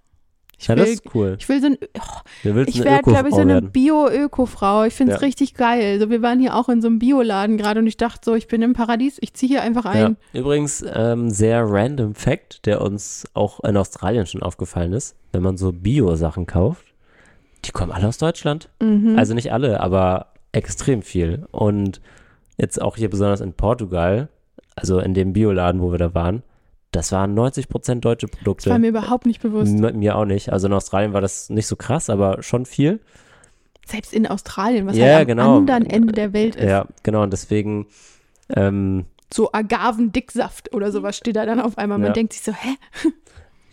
Ich 0.57 0.67
Ja, 0.67 0.75
will, 0.77 0.83
das 0.83 0.89
ist 0.93 1.03
cool. 1.13 1.35
ich 1.37 1.49
will 1.49 1.59
so 1.59 1.67
ein, 1.67 1.77
oh, 1.97 2.61
ich 2.65 2.81
werde, 2.83 3.03
glaube 3.03 3.27
ich, 3.27 3.35
so 3.35 3.41
eine. 3.41 3.61
Bio-Öko-Frau. 3.61 4.83
Ich 4.85 4.93
finde 4.93 5.13
es 5.13 5.19
Ja. 5.21 5.25
richtig 5.25 5.53
geil. 5.55 5.93
Also 5.93 6.09
wir 6.09 6.21
waren 6.21 6.39
hier 6.39 6.55
auch 6.55 6.69
in 6.69 6.81
so 6.81 6.87
einem 6.87 6.99
Bioladen 6.99 7.57
gerade 7.57 7.81
und 7.81 7.87
ich 7.87 7.97
dachte 7.97 8.21
so, 8.23 8.35
ich 8.35 8.47
bin 8.47 8.61
im 8.61 8.71
Paradies, 8.73 9.17
ich 9.19 9.33
ziehe 9.33 9.49
hier 9.49 9.61
einfach 9.63 9.83
Ja. 9.85 10.05
ein. 10.07 10.17
Übrigens, 10.33 10.83
ähm, 10.93 11.29
sehr 11.29 11.65
random 11.67 12.15
Fact, 12.15 12.65
der 12.65 12.81
uns 12.81 13.25
auch 13.33 13.59
in 13.65 13.75
Australien 13.75 14.25
schon 14.27 14.41
aufgefallen 14.43 14.93
ist, 14.93 15.15
wenn 15.33 15.43
man 15.43 15.57
so 15.57 15.73
Bio-Sachen 15.73 16.45
kauft, 16.45 16.85
die 17.65 17.71
kommen 17.71 17.91
alle 17.91 18.07
aus 18.07 18.17
Deutschland. 18.17 18.69
Mhm. 18.81 19.17
Also 19.17 19.33
nicht 19.33 19.51
alle, 19.51 19.81
aber 19.81 20.27
extrem 20.53 21.01
viel. 21.01 21.45
Und 21.51 21.99
jetzt 22.57 22.81
auch 22.81 22.95
hier 22.95 23.09
besonders 23.09 23.41
in 23.41 23.51
Portugal, 23.53 24.29
also 24.77 24.99
in 24.99 25.13
dem 25.13 25.33
Bioladen, 25.33 25.81
wo 25.81 25.91
wir 25.91 25.97
da 25.99 26.13
waren, 26.13 26.43
das 26.95 27.11
waren 27.11 27.37
90% 27.37 27.99
deutsche 27.99 28.27
das 28.27 28.37
Produkte. 28.37 28.69
war 28.69 28.79
mir 28.79 28.89
überhaupt 28.89 29.25
nicht 29.25 29.41
bewusst. 29.41 29.73
M- 29.73 29.99
mir 29.99 30.15
auch 30.15 30.25
nicht. 30.25 30.51
Also 30.51 30.67
in 30.67 30.73
Australien 30.73 31.13
war 31.13 31.21
das 31.21 31.49
nicht 31.49 31.67
so 31.67 31.75
krass, 31.75 32.09
aber 32.09 32.41
schon 32.43 32.65
viel. 32.65 32.99
Selbst 33.85 34.13
in 34.13 34.25
Australien, 34.27 34.87
was 34.87 34.95
Ja, 34.97 35.05
halt 35.15 35.21
am 35.21 35.27
genau. 35.27 35.57
anderen 35.57 35.85
Ende 35.85 36.13
der 36.13 36.33
Welt 36.33 36.55
ist. 36.55 36.67
Ja, 36.69 36.87
genau. 37.03 37.23
Und 37.23 37.31
deswegen, 37.33 37.87
ähm, 38.55 39.05
So 39.33 39.51
Agavendicksaft 39.51 40.73
oder 40.73 40.91
sowas 40.91 41.17
steht 41.17 41.35
da 41.35 41.45
dann 41.45 41.59
auf 41.59 41.77
einmal. 41.77 41.97
Man 41.97 42.07
Ja. 42.07 42.13
denkt 42.13 42.33
sich 42.33 42.41
so, 42.43 42.51
hä? 42.53 42.75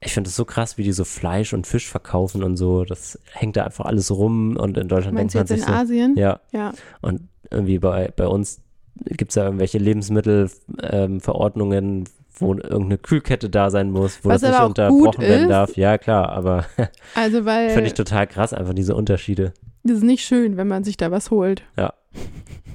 ich 0.00 0.12
finde 0.14 0.28
es 0.28 0.36
so 0.36 0.44
krass, 0.44 0.78
wie 0.78 0.84
die 0.84 0.92
so 0.92 1.04
Fleisch 1.04 1.52
und 1.52 1.66
Fisch 1.66 1.88
verkaufen 1.88 2.44
und 2.44 2.56
so. 2.56 2.84
Das 2.84 3.18
hängt 3.32 3.56
da 3.56 3.64
einfach 3.64 3.86
alles 3.86 4.12
rum 4.12 4.56
und 4.56 4.78
in 4.78 4.86
Deutschland 4.86 5.14
Meinst 5.16 5.34
denkt 5.34 5.50
man 5.50 5.56
jetzt 5.58 5.66
sich 5.66 5.68
in 5.68 5.74
so, 5.74 5.80
Asien? 5.80 6.16
ja, 6.16 6.40
Ja. 6.52 6.72
und 7.00 7.22
irgendwie 7.50 7.78
bei, 7.78 8.12
bei 8.14 8.28
uns 8.28 8.60
gibt 9.04 9.30
es 9.30 9.36
ja 9.36 9.44
irgendwelche 9.44 9.78
Lebensmittelverordnungen, 9.78 12.04
wo 12.38 12.54
irgendeine 12.54 12.98
Kühlkette 12.98 13.50
da 13.50 13.70
sein 13.70 13.90
muss, 13.90 14.24
wo 14.24 14.28
Was 14.28 14.42
das 14.42 14.52
nicht 14.52 14.62
unterbrochen 14.62 15.22
werden 15.22 15.48
darf. 15.48 15.76
Ja, 15.76 15.98
klar, 15.98 16.28
aber 16.30 16.66
Also, 17.14 17.44
weil 17.44 17.70
finde 17.70 17.88
ich 17.88 17.94
total 17.94 18.26
krass, 18.26 18.52
einfach 18.52 18.74
diese 18.74 18.94
Unterschiede. 18.94 19.52
das 19.82 19.98
ist 19.98 20.04
nicht 20.04 20.24
schön, 20.24 20.56
wenn 20.56 20.68
man 20.68 20.84
sich 20.84 20.96
da 20.96 21.10
was 21.10 21.30
holt. 21.30 21.62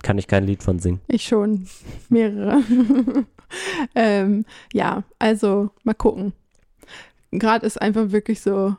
Kann 0.01 0.17
ich 0.17 0.27
kein 0.27 0.45
Lied 0.45 0.63
von 0.63 0.79
singen. 0.79 0.99
Ich 1.07 1.23
schon. 1.23 1.67
Mehrere. 2.09 2.61
ähm, 3.95 4.45
ja, 4.73 5.03
also 5.17 5.69
mal 5.83 5.93
gucken. 5.93 6.33
Gerade 7.31 7.65
ist 7.65 7.81
einfach 7.81 8.11
wirklich 8.11 8.41
so, 8.41 8.75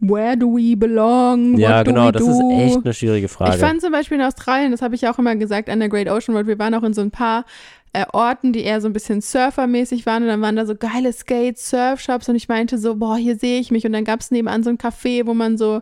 where 0.00 0.36
do 0.36 0.48
we 0.54 0.76
belong? 0.76 1.54
What 1.54 1.60
ja, 1.60 1.84
do 1.84 1.92
genau, 1.92 2.08
we 2.08 2.12
das 2.12 2.22
do? 2.22 2.30
ist 2.30 2.58
echt 2.58 2.84
eine 2.84 2.94
schwierige 2.94 3.28
Frage. 3.28 3.54
Ich 3.54 3.60
fand 3.60 3.80
zum 3.80 3.92
Beispiel 3.92 4.18
in 4.18 4.24
Australien, 4.24 4.72
das 4.72 4.82
habe 4.82 4.94
ich 4.94 5.06
auch 5.08 5.18
immer 5.18 5.36
gesagt, 5.36 5.70
an 5.70 5.80
der 5.80 5.88
Great 5.88 6.08
Ocean 6.08 6.36
Road, 6.36 6.46
wir 6.46 6.58
waren 6.58 6.74
auch 6.74 6.82
in 6.82 6.92
so 6.92 7.00
ein 7.00 7.10
paar 7.10 7.44
äh, 7.92 8.04
Orten, 8.12 8.52
die 8.52 8.62
eher 8.62 8.80
so 8.80 8.88
ein 8.88 8.92
bisschen 8.92 9.22
surfermäßig 9.22 10.04
waren 10.06 10.22
und 10.22 10.28
dann 10.28 10.42
waren 10.42 10.56
da 10.56 10.66
so 10.66 10.74
geile 10.74 11.12
Skates, 11.12 11.70
Surfshops 11.70 12.28
und 12.28 12.36
ich 12.36 12.48
meinte 12.48 12.78
so, 12.78 12.96
boah, 12.96 13.16
hier 13.16 13.36
sehe 13.36 13.58
ich 13.58 13.70
mich 13.70 13.86
und 13.86 13.92
dann 13.92 14.04
gab 14.04 14.20
es 14.20 14.30
nebenan 14.30 14.62
so 14.62 14.70
ein 14.70 14.78
Café, 14.78 15.26
wo 15.26 15.34
man 15.34 15.56
so 15.56 15.80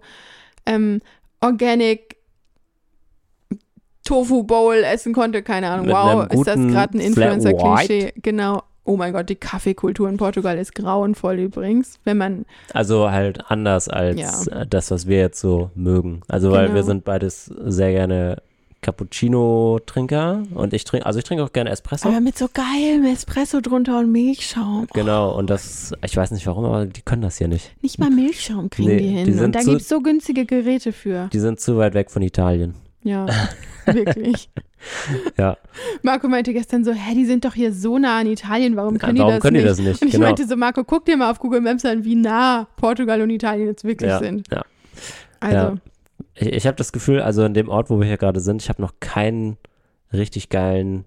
ähm, 0.67 1.01
Organic 1.41 2.17
Tofu 4.05 4.45
Bowl 4.45 4.77
essen 4.77 5.13
konnte, 5.13 5.43
keine 5.43 5.71
Ahnung, 5.71 5.87
Mit 5.87 5.95
wow, 5.95 6.27
ist 6.31 6.47
das 6.47 6.57
gerade 6.57 6.99
ein 6.99 7.01
Influencer-Klischee, 7.01 8.13
genau. 8.23 8.63
Oh 8.87 8.97
mein 8.99 9.13
Gott, 9.15 9.31
die 9.31 9.35
Kaffeekultur 9.37 10.09
in 10.11 10.19
Portugal 10.19 10.59
ist 10.59 10.75
grauenvoll 10.75 11.39
übrigens, 11.39 11.99
wenn 12.05 12.19
man 12.19 12.45
Also 12.75 13.11
halt 13.11 13.51
anders 13.51 13.89
als 13.89 14.47
Ja. 14.47 14.61
äh, 14.63 14.67
das, 14.67 14.91
was 14.91 15.07
wir 15.07 15.19
jetzt 15.19 15.41
so 15.41 15.71
mögen. 15.75 16.21
Also 16.29 16.51
weil 16.51 16.65
Genau. 16.67 16.75
wir 16.77 16.83
sind 16.85 17.05
beides 17.05 17.47
sehr 17.47 17.93
gerne 17.93 18.43
Cappuccino-Trinker 18.83 20.43
und 20.55 20.73
ich 20.75 20.85
trinke, 20.85 21.07
also 21.07 21.19
ich 21.19 21.25
trinke 21.25 21.43
auch 21.45 21.53
gerne 21.53 21.71
Espresso. 21.71 22.09
aber 22.09 22.21
mit 22.21 22.37
so 22.37 22.49
geilem 22.53 23.05
Espresso 23.05 23.61
drunter 23.61 23.99
und 23.99 24.13
Milchschaum. 24.13 24.87
Genau, 24.93 25.35
und 25.37 25.51
das, 25.51 25.93
ich 26.05 26.17
weiß 26.17 26.31
nicht 26.33 26.47
warum, 26.47 26.65
aber 26.67 26.87
die 26.87 27.03
können 27.03 27.23
das 27.23 27.39
hier 27.39 27.49
nicht. 27.49 27.73
Nicht 27.83 27.99
mal 27.99 28.11
Milchschaum 28.11 28.71
kriegen 28.71 28.89
Nee, 28.91 28.99
die 28.99 29.09
hin. 29.09 29.25
die 29.27 29.41
und 29.41 29.55
da 29.55 29.63
gibt 29.63 29.81
es 29.81 29.89
so 29.89 30.01
günstige 30.01 30.45
Geräte 30.45 30.93
für. 30.93 31.29
Die 31.33 31.39
sind 31.41 31.61
zu 31.61 31.77
weit 31.79 31.95
weg 31.95 32.11
von 32.11 32.23
Italien. 32.23 32.75
Ja, 33.03 33.27
wirklich. 33.87 34.49
Ja, 35.39 35.57
Marco 36.03 36.29
meinte 36.29 36.53
gestern 36.53 36.85
so, 36.85 36.93
hä, 36.93 37.15
die 37.15 37.25
sind 37.25 37.45
doch 37.45 37.55
hier 37.55 37.73
so 37.73 37.99
nah 37.99 38.19
an 38.19 38.27
Italien, 38.27 38.77
warum 38.77 38.99
können 38.99 39.19
warum 39.19 39.31
die 39.31 39.35
das 39.35 39.43
können 39.43 39.55
nicht? 39.55 39.65
die 39.65 39.69
das 39.69 39.79
nicht? 39.79 40.03
Und 40.03 40.09
ich 40.09 40.15
genau. 40.15 40.27
meinte 40.27 40.47
so, 40.47 40.57
Marco, 40.57 40.85
guck 40.85 41.05
dir 41.05 41.17
mal 41.17 41.31
auf 41.31 41.39
Google 41.39 41.61
Maps 41.61 41.85
an, 41.85 42.05
wie 42.05 42.15
nah 42.15 42.69
Portugal 42.77 43.21
und 43.23 43.31
Italien 43.31 43.67
jetzt 43.67 43.85
wirklich 43.85 44.11
ja, 44.11 44.19
sind. 44.19 44.47
ja. 44.51 44.65
Also, 45.41 45.57
Ja. 45.57 45.75
Ich, 46.37 46.49
ich 46.49 46.67
habe 46.67 46.77
das 46.77 46.93
Gefühl, 46.93 47.21
also 47.21 47.45
in 47.45 47.55
dem 47.55 47.69
Ort, 47.69 47.91
wo 47.91 47.99
wir 47.99 48.07
hier 48.07 48.17
gerade 48.17 48.41
sind, 48.41 48.63
ich 48.63 48.69
habe 48.69 48.83
noch 48.83 48.95
keinen 49.01 49.57
richtig 50.13 50.49
geilen 50.49 51.05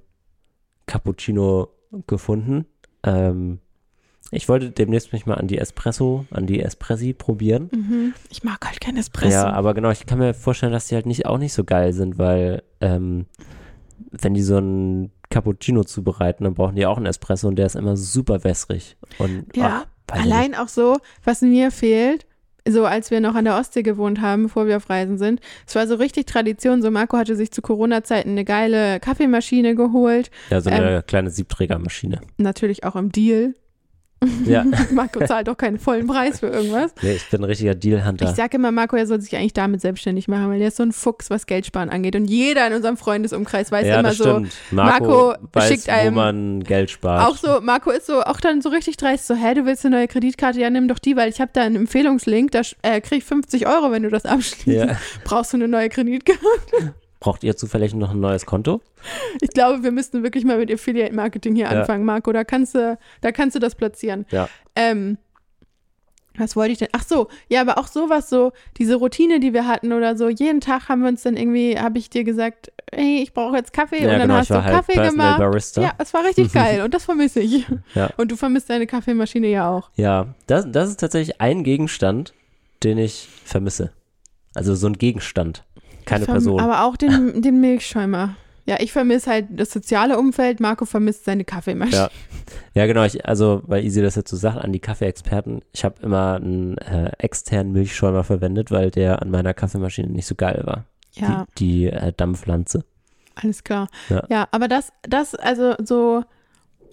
Cappuccino 0.86 1.70
gefunden. 2.08 2.66
Ähm, 3.04 3.60
ich 4.32 4.50
wollte 4.50 4.72
demnächst 4.72 5.14
mich 5.14 5.26
mal 5.26 5.36
an 5.36 5.48
die 5.48 5.58
Espresso, 5.58 6.26
an 6.32 6.48
die 6.48 6.62
Espressi 6.62 7.14
probieren. 7.14 7.70
mhm. 7.72 8.14
ich 8.30 8.44
mag 8.44 8.66
halt 8.66 8.82
kein 8.82 8.98
Espresso. 8.98 9.32
Ja, 9.32 9.52
aber 9.52 9.74
genau, 9.74 9.90
ich 9.90 10.06
kann 10.06 10.20
mir 10.20 10.34
vorstellen, 10.34 10.74
dass 10.74 10.88
die 10.88 10.96
halt 10.96 11.06
nicht 11.06 11.26
auch 11.26 11.38
nicht 11.38 11.54
so 11.54 11.64
geil 11.64 11.94
sind, 11.94 12.18
weil 12.18 12.64
ähm, 12.82 13.26
wenn 14.12 14.34
die 14.34 14.42
so 14.42 14.58
einen 14.58 15.12
Cappuccino 15.30 15.84
zubereiten, 15.84 16.44
dann 16.44 16.54
brauchen 16.54 16.76
die 16.76 16.86
auch 16.86 16.98
einen 16.98 17.06
Espresso 17.06 17.48
und 17.48 17.56
der 17.58 17.66
ist 17.66 17.76
immer 17.76 17.98
super 17.98 18.44
wässrig. 18.44 18.98
Und 19.18 19.56
Ja, 19.56 19.86
weiß 20.08 20.20
ich 20.20 20.26
nicht. 20.26 20.34
Allein 20.34 20.56
auch 20.56 20.68
so, 20.68 20.98
was 21.24 21.42
mir 21.42 21.72
fehlt, 21.72 22.26
so 22.68 22.86
als 22.86 23.12
wir 23.12 23.22
noch 23.22 23.36
an 23.36 23.46
der 23.46 23.58
Ostsee 23.58 23.84
gewohnt 23.84 24.22
haben, 24.22 24.44
bevor 24.44 24.68
wir 24.68 24.78
auf 24.78 24.90
Reisen 24.90 25.18
sind, 25.18 25.42
es 25.66 25.76
war 25.76 25.88
so 25.88 25.96
richtig 25.96 26.26
Tradition, 26.26 26.82
so 26.82 26.92
Marco 26.92 27.18
hatte 27.18 27.36
sich 27.36 27.52
zu 27.52 27.62
Corona-Zeiten 27.62 28.32
eine 28.32 28.46
geile 28.46 29.00
Kaffeemaschine 29.00 29.76
geholt, 29.76 30.32
ja, 30.50 30.62
so 30.62 30.70
eine 30.70 30.98
ähm, 30.98 31.04
kleine 31.06 31.30
Siebträgermaschine. 31.30 32.22
natürlich 32.38 32.84
auch 32.84 32.96
im 32.96 33.12
Deal. 33.12 33.54
Ja, 34.46 34.66
Marco 34.92 35.24
zahlt 35.26 35.48
doch 35.48 35.58
keinen 35.58 35.78
vollen 35.78 36.08
Preis 36.08 36.40
für 36.40 36.48
irgendwas. 36.48 36.92
nee, 37.04 37.14
ich 37.14 37.30
bin 37.30 37.42
ein 37.42 37.44
richtiger 37.44 37.76
Deal-Hunter. 37.76 38.26
Ich 38.26 38.36
sage 38.36 38.58
immer, 38.58 38.72
Marco, 38.72 38.96
er 38.96 39.06
soll 39.06 39.22
sich 39.22 39.36
eigentlich 39.36 39.54
damit 39.54 39.82
selbstständig 39.82 40.28
machen, 40.28 40.50
weil 40.50 40.62
er 40.62 40.70
ist 40.70 40.78
so 40.78 40.84
ein 40.84 40.92
Fuchs, 40.92 41.30
was 41.30 41.46
Geldsparen 41.46 41.90
angeht. 41.90 42.16
Und 42.16 42.26
jeder 42.26 42.66
in 42.66 42.74
unserem 42.74 42.98
Freundesumkreis 42.98 43.72
weiß 43.72 43.86
ja, 43.86 44.00
immer 44.00 44.14
so, 44.14 44.24
stimmt. 44.24 44.54
Marco, 44.72 45.06
Marco 45.06 45.48
weiß, 45.54 45.68
schickt 45.68 45.88
wo 45.88 45.92
einem 45.92 46.16
man 46.16 46.64
Geld 46.64 46.90
spart. 46.90 47.30
auch 47.30 47.38
so, 47.38 47.62
Marco 47.62 47.92
ist 47.92 48.08
so, 48.08 48.24
auch 48.24 48.40
dann 48.40 48.62
so 48.62 48.70
richtig 48.70 48.98
dreist, 48.98 49.28
so, 49.28 49.36
hä, 49.36 49.54
du 49.54 49.66
willst 49.66 49.86
eine 49.86 49.98
neue 49.98 50.08
Kreditkarte? 50.08 50.60
Ja, 50.60 50.70
nimm 50.70 50.88
doch 50.88 51.00
die, 51.00 51.16
weil 51.16 51.30
ich 51.30 51.40
habe 51.40 51.52
da 51.54 51.62
einen 51.62 51.76
Empfehlungslink, 51.76 52.52
da 52.52 52.62
äh, 52.82 53.02
krieg 53.02 53.20
ich 53.20 53.26
50 53.26 53.68
Euro, 53.68 53.92
wenn 53.92 54.04
du 54.04 54.10
das 54.10 54.26
abschließt. 54.26 54.66
ja. 54.68 54.98
Brauchst 55.26 55.54
du 55.54 55.58
eine 55.58 55.68
neue 55.68 55.90
Kreditkarte? 55.90 56.42
Braucht 57.20 57.44
ihr 57.44 57.58
zufällig 57.58 57.94
noch 57.96 58.12
ein 58.12 58.20
neues 58.20 58.46
Konto? 58.46 58.82
Ich 59.42 59.50
glaube, 59.50 59.84
wir 59.84 59.92
müssten 59.92 60.24
wirklich 60.24 60.46
mal 60.46 60.58
mit 60.58 60.72
Affiliate-Marketing 60.72 61.56
hier 61.56 61.66
Ja. 61.66 61.72
anfangen, 61.72 62.06
Marco. 62.06 62.32
Da 62.32 62.44
kannst 62.44 62.76
du, 62.76 62.98
da 63.22 63.32
kannst 63.32 63.56
du 63.56 63.60
das 63.60 63.76
platzieren. 63.76 64.26
Ja. 64.32 64.48
Ähm, 64.76 65.18
was 66.38 66.56
wollte 66.56 66.72
ich 66.74 66.78
denn? 66.78 66.90
Ach 66.92 67.04
so, 67.04 67.30
ja, 67.50 67.62
aber 67.62 67.80
auch 67.80 67.88
sowas, 67.88 68.30
so 68.30 68.52
diese 68.78 68.96
Routine, 68.96 69.40
die 69.40 69.54
wir 69.54 69.66
hatten 69.68 69.92
oder 69.92 70.16
so. 70.16 70.30
Jeden 70.30 70.62
Tag 70.62 70.88
haben 70.88 71.02
wir 71.02 71.10
uns 71.10 71.24
dann 71.24 71.36
irgendwie, 71.36 71.80
habe 71.80 71.98
ich 71.98 72.12
dir 72.12 72.24
gesagt, 72.24 72.72
hey, 72.94 73.24
ich 73.24 73.34
brauche 73.34 73.56
jetzt 73.58 73.74
Kaffee 73.74 73.98
ja, 73.98 74.04
und 74.04 74.10
dann 74.12 74.22
genau, 74.22 74.36
hast 74.36 74.52
du 74.52 74.64
halt 74.64 74.76
Kaffee 74.76 75.10
gemacht. 75.10 75.40
Barista. 75.40 75.82
Ja, 75.82 75.94
es 75.98 76.14
war 76.14 76.24
richtig 76.24 76.54
geil 76.54 76.84
und 76.84 76.94
das 76.94 77.06
vermisse 77.06 77.40
ich. 77.40 77.66
Ja. 77.96 78.12
Und 78.18 78.32
du 78.32 78.36
vermisst 78.36 78.70
deine 78.70 78.86
Kaffeemaschine 78.86 79.48
ja 79.48 79.68
auch. 79.70 79.90
Ja, 79.96 80.28
das, 80.46 80.66
das 80.70 80.90
ist 80.92 81.00
tatsächlich 81.00 81.42
ein 81.42 81.64
Gegenstand, 81.64 82.34
den 82.84 83.00
ich 83.00 83.28
vermisse. 83.44 83.92
Also 84.54 84.76
so 84.76 84.86
ein 84.88 84.94
Gegenstand, 84.98 85.64
keine 86.08 86.26
Person. 86.26 86.60
Aber 86.60 86.84
auch 86.84 86.98
den, 86.98 87.42
den 87.42 87.60
Milchschäumer. 87.62 88.36
Ja, 88.66 88.78
ich 88.80 88.92
vermisse 88.92 89.32
halt 89.32 89.46
das 89.50 89.72
soziale 89.72 90.18
Umfeld, 90.20 90.60
Marco 90.60 90.86
vermisst 90.86 91.24
seine 91.24 91.46
Kaffeemaschine. 91.46 91.96
Ja. 91.96 92.10
Ja, 92.74 92.86
genau. 92.86 93.04
Ich, 93.04 93.26
also, 93.26 93.62
weil 93.66 93.84
Easy 93.84 94.02
das 94.02 94.16
jetzt 94.16 94.30
so 94.30 94.36
sagt, 94.36 94.58
an 94.58 94.74
die 94.74 94.80
Kaffeeexperten, 94.80 95.62
ich 95.72 95.86
habe 95.86 95.96
immer 96.02 96.36
einen 96.36 96.78
äh, 96.80 97.12
externen 97.18 97.72
Milchschäumer 97.72 98.26
verwendet, 98.26 98.70
weil 98.70 98.92
der 98.92 99.22
an 99.22 99.32
meiner 99.32 99.54
Kaffeemaschine 99.54 100.10
nicht 100.10 100.26
so 100.26 100.36
geil 100.36 100.64
war. 100.66 100.84
Ja. 101.14 101.46
Die, 101.58 101.86
die 101.86 101.86
äh, 101.86 102.12
Dampflanze. 102.16 102.84
Alles 103.36 103.64
klar. 103.64 103.88
Ja. 104.10 104.24
Ja, 104.30 104.48
aber 104.52 104.68
das, 104.68 104.92
das, 105.04 105.34
also 105.34 105.76
so, 105.84 106.24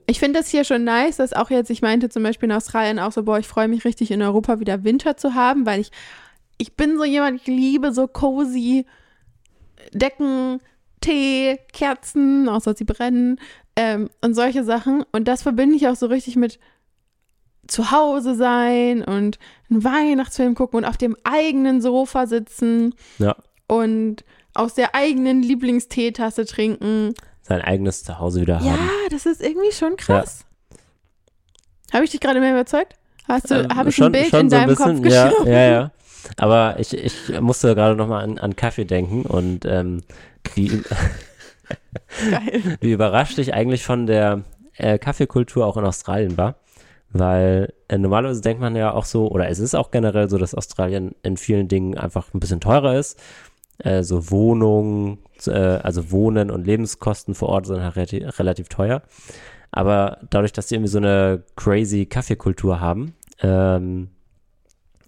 ich 0.06 0.20
finde 0.20 0.38
das 0.38 0.48
hier 0.48 0.62
schon 0.64 0.84
nice, 0.84 1.16
dass 1.16 1.32
auch 1.32 1.50
jetzt, 1.50 1.70
ich 1.70 1.82
meinte 1.82 2.08
zum 2.08 2.22
Beispiel 2.22 2.48
in 2.48 2.54
Australien 2.54 3.00
auch 3.00 3.12
so, 3.12 3.24
boah, 3.24 3.38
ich 3.38 3.48
freue 3.48 3.68
mich 3.68 3.84
richtig 3.84 4.12
in 4.12 4.22
Europa 4.22 4.60
wieder 4.60 4.84
Winter 4.84 5.16
zu 5.16 5.34
haben, 5.34 5.66
weil 5.66 5.80
ich, 5.80 5.90
ich 6.58 6.76
bin 6.76 6.98
so 6.98 7.04
jemand, 7.04 7.40
ich 7.40 7.46
liebe 7.46 7.92
so 7.92 8.06
cozy 8.06 8.86
Decken, 9.92 10.60
Tee, 11.00 11.58
Kerzen, 11.72 12.48
außer 12.48 12.74
sie 12.74 12.84
brennen 12.84 13.38
ähm, 13.76 14.08
und 14.22 14.34
solche 14.34 14.64
Sachen. 14.64 15.04
Und 15.12 15.28
das 15.28 15.42
verbinde 15.42 15.76
ich 15.76 15.86
auch 15.88 15.96
so 15.96 16.06
richtig 16.06 16.36
mit 16.36 16.58
zu 17.66 17.90
Hause 17.90 18.34
sein 18.34 19.02
und 19.02 19.38
einen 19.70 19.84
Weihnachtsfilm 19.84 20.54
gucken 20.54 20.78
und 20.78 20.84
auf 20.84 20.96
dem 20.98 21.16
eigenen 21.24 21.80
Sofa 21.80 22.26
sitzen 22.26 22.94
Ja. 23.18 23.36
und 23.68 24.24
aus 24.54 24.74
der 24.74 24.94
eigenen 24.94 25.42
Lieblingsteetasse 25.42 26.44
trinken. 26.44 27.14
Sein 27.42 27.60
eigenes 27.62 28.04
Zuhause 28.04 28.40
wieder 28.42 28.60
Ja, 28.60 28.72
haben. 28.72 28.90
das 29.10 29.26
ist 29.26 29.42
irgendwie 29.42 29.72
schon 29.72 29.96
krass. 29.96 30.44
Habe 31.92 32.04
ich 32.04 32.10
dich 32.10 32.20
gerade 32.20 32.40
mehr 32.40 32.52
überzeugt? 32.52 32.94
Hast 33.28 33.50
du, 33.50 33.54
Ähm, 33.54 33.74
habe 33.74 33.88
ich 33.88 33.96
schon, 33.96 34.06
ein 34.06 34.12
Bild 34.12 34.26
in 34.26 34.30
so 34.30 34.36
ein 34.38 34.48
deinem 34.50 34.68
bisschen, 34.68 35.02
Kopf 35.02 35.06
ja, 35.46 35.46
ja, 35.46 35.70
ja. 35.72 35.90
Aber 36.36 36.76
ich, 36.78 36.94
ich 36.96 37.40
musste 37.40 37.74
gerade 37.74 37.96
nochmal 37.96 38.24
an, 38.24 38.38
an 38.38 38.56
Kaffee 38.56 38.84
denken 38.84 39.22
und 39.22 39.64
ähm, 39.64 40.02
wie, 40.54 40.82
wie 42.80 42.92
überrascht 42.92 43.38
ich 43.38 43.54
eigentlich 43.54 43.84
von 43.84 44.06
der 44.06 44.42
äh, 44.76 44.98
Kaffeekultur 44.98 45.66
auch 45.66 45.76
in 45.76 45.84
Australien 45.84 46.36
war. 46.36 46.56
Weil 47.10 47.72
äh, 47.88 47.96
normalerweise 47.96 48.40
denkt 48.40 48.60
man 48.60 48.74
ja 48.74 48.92
auch 48.92 49.04
so, 49.04 49.30
oder 49.30 49.48
es 49.48 49.60
ist 49.60 49.76
auch 49.76 49.92
generell 49.92 50.28
so, 50.28 50.36
dass 50.36 50.54
Australien 50.54 51.14
in 51.22 51.36
vielen 51.36 51.68
Dingen 51.68 51.96
einfach 51.96 52.34
ein 52.34 52.40
bisschen 52.40 52.60
teurer 52.60 52.98
ist. 52.98 53.20
Äh, 53.78 54.02
so 54.02 54.30
Wohnungen, 54.30 55.18
äh, 55.46 55.52
also 55.52 56.10
Wohnen 56.10 56.50
und 56.50 56.66
Lebenskosten 56.66 57.34
vor 57.34 57.50
Ort 57.50 57.66
sind 57.66 57.82
halt 57.82 57.96
relativ, 57.96 58.38
relativ 58.38 58.68
teuer. 58.68 59.02
Aber 59.70 60.18
dadurch, 60.30 60.52
dass 60.52 60.66
die 60.66 60.74
irgendwie 60.74 60.90
so 60.90 60.98
eine 60.98 61.44
crazy 61.56 62.06
Kaffeekultur 62.06 62.80
haben, 62.80 63.14
ähm, 63.42 64.10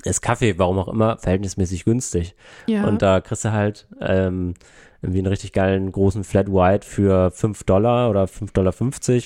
ist 0.07 0.23
Kaffee, 0.23 0.59
warum 0.59 0.79
auch 0.79 0.89
immer, 0.89 1.19
verhältnismäßig 1.19 1.85
günstig. 1.85 2.35
Ja. 2.67 2.87
Und 2.87 3.03
da 3.03 3.21
kriegst 3.21 3.45
du 3.45 3.53
halt 3.53 3.87
ähm, 4.01 4.55
irgendwie 5.03 5.19
einen 5.19 5.29
richtig 5.29 5.53
geilen 5.53 5.93
großen 5.93 6.25
Flat 6.25 6.49
White 6.49 6.87
für 6.87 7.31
5 7.31 7.65
Dollar 7.65 8.11
oder 8.11 8.25
5,50 8.25 8.53
Dollar, 8.53 8.75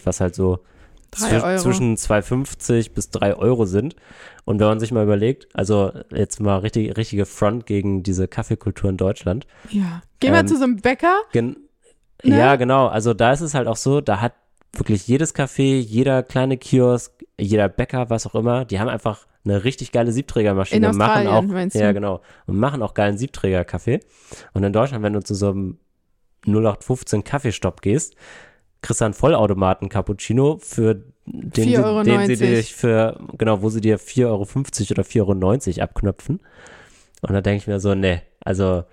was 0.05 0.21
halt 0.21 0.35
so 0.35 0.61
Euro. 1.23 1.57
zwischen 1.59 1.97
2,50 1.97 2.93
bis 2.93 3.11
3 3.11 3.35
Euro 3.37 3.65
sind. 3.67 3.97
Und 4.45 4.61
wenn 4.61 4.67
man 4.67 4.81
sich 4.81 4.93
mal 4.93 5.05
überlegt, 5.05 5.49
also 5.55 5.93
jetzt 6.13 6.41
mal 6.41 6.59
richtig, 6.59 6.97
richtige 6.97 7.27
Front 7.27 7.67
gegen 7.67 8.03
diese 8.03 8.29
Kaffeekultur 8.29 8.91
in 8.91 8.97
Deutschland. 8.97 9.47
ja. 9.71 10.03
Geh 10.21 10.31
mal 10.31 10.41
ähm, 10.41 10.47
zu 10.49 10.57
so 10.57 10.65
einem 10.65 10.77
Bäcker 10.77 11.23
Gen 11.33 11.57
Ne? 12.25 12.39
Ja, 12.39 12.57
genau. 12.57 12.87
Also 12.89 13.15
da 13.15 13.33
ist 13.33 13.41
es 13.41 13.55
halt 13.55 13.67
auch 13.67 13.77
so, 13.77 14.01
da 14.01 14.21
hat 14.21 14.35
wirklich 14.73 15.07
jedes 15.09 15.35
Café, 15.35 15.79
jeder 15.79 16.23
kleine 16.23 16.57
Kiosk, 16.57 17.13
jeder 17.39 17.69
Bäcker, 17.69 18.11
was 18.11 18.27
auch 18.27 18.35
immer, 18.35 18.65
die 18.65 18.79
haben 18.79 18.89
einfach 18.89 19.27
eine 19.45 19.65
richtig 19.65 19.93
geile 19.93 20.13
Siebträgermaschine. 20.13 20.89
In 20.89 20.97
machen 20.97 21.27
auch, 21.27 21.43
meinst 21.43 21.77
du? 21.77 21.81
Ja, 21.81 21.93
genau. 21.93 22.21
Und 22.47 22.59
machen 22.59 22.83
auch 22.83 22.95
geilen 22.95 23.17
Siebträger-Kaffee. 23.17 24.01
Und 24.53 24.65
in 24.65 24.73
Deutschland, 24.73 25.03
wenn 25.03 25.15
du 25.15 25.21
zu 25.21 25.35
so 25.35 25.51
einem 25.51 25.79
0815 26.47 27.25
Kaffeestopp 27.25 27.83
gehst, 27.83 28.17
kriegst 28.83 29.01
du 29.01 29.05
einen 29.05 29.15
Vollautomaten 29.15 29.89
Cappuccino 29.89 30.59
für 30.59 31.03
den, 31.27 31.65
sie, 31.65 31.79
4,90 31.79 32.05
den 32.05 32.27
sie 32.27 32.37
dir 32.37 32.65
für, 32.65 33.21
genau, 33.39 33.63
wo 33.63 33.69
sie 33.69 33.81
dir 33.81 33.99
4,50 33.99 34.27
Euro 34.27 34.43
oder 34.43 35.03
4,90 35.03 35.69
Euro 35.69 35.83
abknöpfen. 35.83 36.41
Und 37.23 37.33
da 37.33 37.41
denke 37.41 37.59
ich 37.59 37.67
mir 37.67 37.81
so, 37.81 37.95
nee, 37.95 38.23
also 38.41 38.85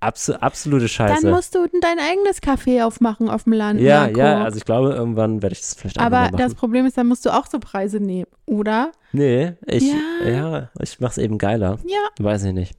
abso 0.00 0.34
absolute 0.34 0.88
Scheiße. 0.88 1.22
Dann 1.22 1.32
musst 1.32 1.54
du 1.54 1.66
dein 1.80 1.98
eigenes 1.98 2.40
Café 2.42 2.84
aufmachen 2.84 3.28
auf 3.28 3.44
dem 3.44 3.52
Land. 3.54 3.80
ja, 3.80 4.02
Marco. 4.04 4.20
ja, 4.20 4.44
also 4.44 4.56
ich 4.58 4.64
glaube, 4.64 4.90
irgendwann 4.92 5.42
werde 5.42 5.54
ich 5.54 5.60
das 5.60 5.74
vielleicht 5.74 5.98
Aber 5.98 6.20
machen. 6.22 6.36
das 6.36 6.54
Problem 6.54 6.86
ist, 6.86 6.96
dann 6.96 7.06
musst 7.08 7.26
du 7.26 7.30
auch 7.30 7.46
so 7.46 7.58
Preise 7.58 7.98
nehmen, 8.00 8.26
oder? 8.46 8.92
nee, 9.12 9.54
ich, 9.66 9.90
Ja. 10.24 10.28
ja, 10.28 10.70
ich 10.80 11.00
mach's 11.00 11.18
eben 11.18 11.38
geiler. 11.38 11.78
Ja, 11.86 12.24
Weiß 12.24 12.44
ich 12.44 12.52
nicht. 12.52 12.74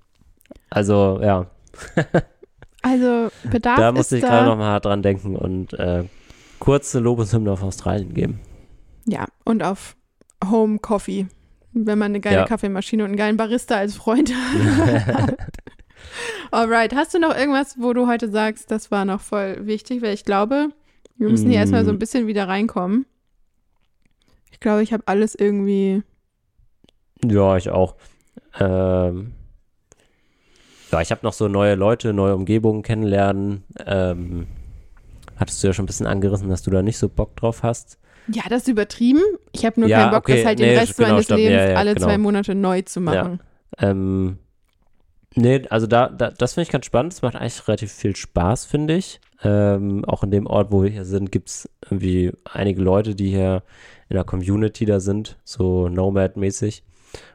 Also, 0.70 1.20
ja, 1.22 1.48
also 2.82 3.30
Bedarf 3.50 3.78
da 3.78 3.92
musste 3.92 4.18
ich 4.18 4.24
gerade 4.24 4.46
noch 4.46 4.58
mal 4.58 4.80
dran 4.80 5.02
denken 5.02 5.36
und 5.36 5.74
äh, 5.74 6.04
kurze 6.60 7.00
Lobeshymne 7.00 7.52
auf 7.52 7.64
Australien 7.64 8.14
geben. 8.14 8.40
Ja, 9.06 9.26
und 9.44 9.64
auf 9.64 9.96
Home 10.50 10.80
Coffee. 10.80 11.28
Wenn 11.74 12.00
man 12.00 12.12
eine 12.12 12.20
geile 12.20 12.38
Ja. 12.38 12.46
Kaffeemaschine 12.46 13.04
und 13.04 13.10
einen 13.10 13.18
geilen 13.18 13.38
Barista 13.38 13.76
als 13.76 13.96
Freund 13.96 14.34
hat. 15.08 15.36
Alright, 16.52 16.94
hast 16.96 17.14
du 17.14 17.20
noch 17.20 17.36
irgendwas, 17.36 17.76
wo 17.80 17.94
du 17.94 18.08
heute 18.08 18.30
sagst, 18.30 18.72
das 18.72 18.92
war 18.92 19.06
noch 19.06 19.22
voll 19.22 19.66
wichtig? 19.66 20.02
Weil 20.02 20.14
ich 20.14 20.26
glaube, 20.26 20.70
wir 21.18 21.30
müssen 21.30 21.50
hier 21.50 21.60
Mm. 21.60 21.62
erstmal 21.62 21.86
so 21.86 21.92
ein 21.92 22.00
bisschen 22.00 22.28
wieder 22.28 22.48
reinkommen. 22.48 23.06
Ich 24.52 24.60
glaube, 24.60 24.84
ich 24.84 24.92
habe 24.94 25.04
alles 25.06 25.36
irgendwie. 25.36 26.04
Ja, 27.24 27.56
ich 27.58 27.70
auch. 27.70 27.96
Ähm, 28.60 29.34
ja, 30.92 31.02
ich 31.02 31.12
habe 31.12 31.22
noch 31.24 31.34
so 31.34 31.48
neue 31.48 31.76
Leute, 31.76 32.14
neue 32.14 32.36
Umgebungen 32.36 32.82
kennenlernen. 32.82 33.64
Ähm, 33.86 34.48
hattest 35.38 35.62
du 35.64 35.68
ja 35.68 35.74
schon 35.74 35.84
ein 35.84 35.88
bisschen 35.88 36.08
angerissen, 36.08 36.50
dass 36.50 36.64
du 36.64 36.72
da 36.72 36.82
nicht 36.82 36.98
so 36.98 37.08
Bock 37.10 37.36
drauf 37.36 37.64
hast. 37.64 38.00
Ja, 38.28 38.44
das 38.50 38.64
ist 38.64 38.68
übertrieben. 38.68 39.22
Ich 39.54 39.66
habe 39.66 39.80
nur 39.80 39.90
Ja, 39.90 40.02
keinen 40.02 40.12
Bock, 40.12 40.20
okay, 40.20 40.38
das 40.38 40.46
halt 40.46 40.60
nee, 40.60 40.70
den 40.70 40.78
Rest 40.80 40.98
genau, 40.98 41.10
meines 41.10 41.26
stimmt, 41.26 41.40
Lebens 41.40 41.64
ja, 41.64 41.70
ja, 41.72 41.76
alle 41.78 41.94
genau. 41.94 42.08
zwei 42.08 42.18
Monate 42.18 42.56
neu 42.56 42.82
zu 42.82 43.02
machen. 43.02 43.40
Ähm, 43.80 44.38
nee, 45.36 45.62
also 45.70 45.88
da, 45.88 46.10
da 46.10 46.32
das 46.32 46.54
finde 46.54 46.64
ich 46.64 46.72
ganz 46.72 46.86
spannend. 46.86 47.14
Es 47.14 47.22
macht 47.22 47.36
eigentlich 47.36 47.68
relativ 47.68 47.92
viel 47.92 48.16
Spaß, 48.16 48.66
finde 48.66 48.96
ich. 48.96 49.20
Ähm, 49.44 50.04
auch 50.06 50.24
in 50.24 50.32
dem 50.32 50.48
Ort, 50.48 50.72
wo 50.72 50.84
wir 50.84 50.90
hier 50.90 51.06
sind, 51.06 51.32
gibt 51.32 51.50
es 51.50 51.70
irgendwie 51.90 52.32
einige 52.44 52.82
Leute, 52.82 53.16
die 53.16 53.30
hier 53.30 53.64
in 54.10 54.16
der 54.16 54.26
Community 54.26 54.86
da 54.86 55.00
sind, 55.00 55.38
so 55.44 55.88
Nomad-mäßig. 55.88 56.84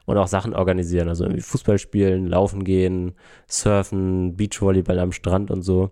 Und 0.06 0.18
auch 0.18 0.28
Sachen 0.28 0.54
organisieren, 0.54 1.08
also 1.08 1.24
irgendwie 1.24 1.42
Fußball 1.42 1.78
spielen, 1.78 2.28
laufen 2.28 2.62
gehen, 2.62 3.14
surfen, 3.48 4.36
Beachvolleyball 4.36 5.00
am 5.00 5.10
Strand 5.10 5.50
und 5.50 5.62
so. 5.62 5.90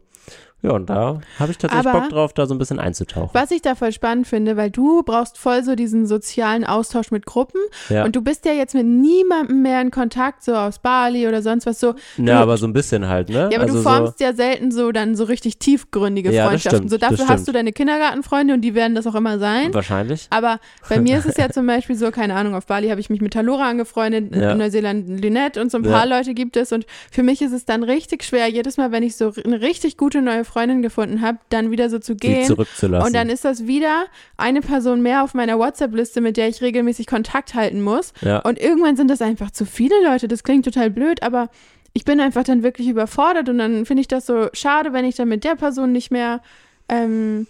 Ja, 0.63 0.71
und 0.73 0.89
da 0.89 1.21
habe 1.39 1.51
ich 1.51 1.59
tatsächlich 1.59 1.89
Aber- 1.89 2.01
Bock 2.03 2.09
drauf, 2.11 2.33
da 2.33 2.47
so 2.47 2.55
ein 2.55 2.59
bisschen 2.59 2.79
einzutauchen. 2.79 3.31
Was 3.33 3.51
ich 3.51 3.63
da 3.63 3.75
voll 3.75 3.93
spannend 3.93 4.27
finde, 4.29 4.57
weil 4.57 4.71
du 4.71 5.03
brauchst 5.03 5.37
voll 5.39 5.65
so 5.65 5.75
diesen 5.75 6.07
sozialen 6.07 6.65
Austausch 6.65 7.11
mit 7.11 7.27
Gruppen 7.27 7.61
Ja, 7.89 8.05
und 8.05 8.15
du 8.15 8.23
bist 8.23 8.45
ja 8.47 8.53
jetzt 8.53 8.75
mit 8.75 8.87
niemandem 8.87 9.63
mehr 9.63 9.81
in 9.81 9.91
Kontakt, 9.91 10.45
so 10.45 10.55
aus 10.55 10.79
Bali 10.79 11.27
oder 11.27 11.43
sonst 11.43 11.67
was 11.67 11.81
so. 11.81 11.95
ja 12.17 12.41
aber 12.41 12.57
so 12.57 12.67
ein 12.67 12.73
bisschen 12.73 13.09
halt, 13.09 13.29
ne? 13.29 13.49
Ja, 13.51 13.59
aber 13.59 13.63
also 13.63 13.77
du 13.77 13.83
formst 13.83 14.21
ja 14.21 14.33
selten 14.33 14.71
so 14.71 14.93
dann 14.93 15.17
so 15.17 15.25
richtig 15.25 15.59
tiefgründige 15.59 16.31
Ja, 16.33 16.47
Freundschaften. 16.49 16.89
stimmt, 16.89 16.91
so 16.91 16.97
dafür 16.99 17.29
hast 17.29 17.49
du 17.49 17.53
deine 17.53 17.73
Kindergartenfreunde 17.73 18.55
und 18.55 18.61
die 18.61 18.75
werden 18.75 18.95
das 18.95 19.07
auch 19.07 19.15
immer 19.17 19.35
so 19.35 19.41
sein. 19.41 19.75
wahrscheinlich. 19.75 20.29
Aber 20.31 20.61
bei 20.89 21.01
mir 21.01 21.19
ist 21.19 21.27
es 21.27 21.37
ja 21.37 21.51
zum 21.53 21.67
Beispiel 21.67 21.97
so, 21.97 22.11
keine 22.13 22.35
Ahnung, 22.35 22.55
auf 22.55 22.67
Bali 22.67 22.89
habe 22.89 23.01
ich 23.01 23.11
mich 23.11 23.21
mit 23.21 23.33
Talora 23.33 23.69
angefreundet, 23.69 24.35
Ja. 24.37 24.53
in 24.53 24.59
Neuseeland 24.59 25.21
Lynette 25.21 25.61
und 25.61 25.73
so 25.73 25.79
ein 25.79 25.83
paar 25.83 26.07
Leute 26.07 26.35
gibt 26.35 26.57
es. 26.57 26.71
Und 26.71 26.87
für 27.11 27.25
mich 27.25 27.43
ist 27.43 27.53
es 27.53 27.65
dann 27.65 27.83
richtig 27.83 28.23
schwer, 28.23 28.47
jedes 28.49 28.77
Mal, 28.77 28.93
wenn 28.93 29.03
ich 29.03 29.17
so 29.17 29.33
eine 29.45 29.61
richtig 29.61 29.97
gute 29.97 30.23
neue 30.23 30.45
Freundin 30.53 30.83
gefunden 30.83 31.23
habe, 31.23 31.39
dann 31.49 31.71
wieder 31.71 31.89
so 31.89 31.99
zu 31.99 32.15
gehen. 32.15 32.47
zurückzulassen. 32.47 33.07
Und 33.07 33.15
dann 33.15 33.31
ist 33.31 33.45
das 33.45 33.67
wieder 33.67 34.05
eine 34.37 34.61
Person 34.61 35.01
mehr 35.01 35.25
auf 35.25 35.33
meiner 35.33 35.59
WhatsApp-Liste, 35.59 36.21
mit 36.21 36.37
der 36.37 36.49
ich 36.49 36.61
regelmäßig 36.61 37.07
Kontakt 37.07 37.55
halten 37.55 37.83
muss. 37.83 38.13
ja. 38.21 38.41
Und 38.41 38.59
irgendwann 38.59 38.97
sind 38.97 39.09
das 39.09 39.23
einfach 39.23 39.51
zu 39.51 39.65
viele 39.65 39.95
Leute. 40.05 40.29
Das 40.29 40.45
klingt 40.45 40.65
total 40.65 40.91
blöd, 40.91 41.23
aber 41.23 41.49
ich 41.95 42.05
bin 42.05 42.21
einfach 42.21 42.45
dann 42.45 42.63
wirklich 42.63 42.89
überfordert 42.89 43.49
und 43.49 43.59
dann 43.59 43.87
finde 43.87 44.03
ich 44.03 44.09
das 44.09 44.27
so 44.27 44.49
schade, 44.53 44.93
wenn 44.93 45.05
ich 45.05 45.15
dann 45.15 45.29
mit 45.29 45.45
der 45.45 45.57
Person 45.57 45.93
nicht 45.93 46.11
mehr 46.11 46.41
ähm, 46.89 47.47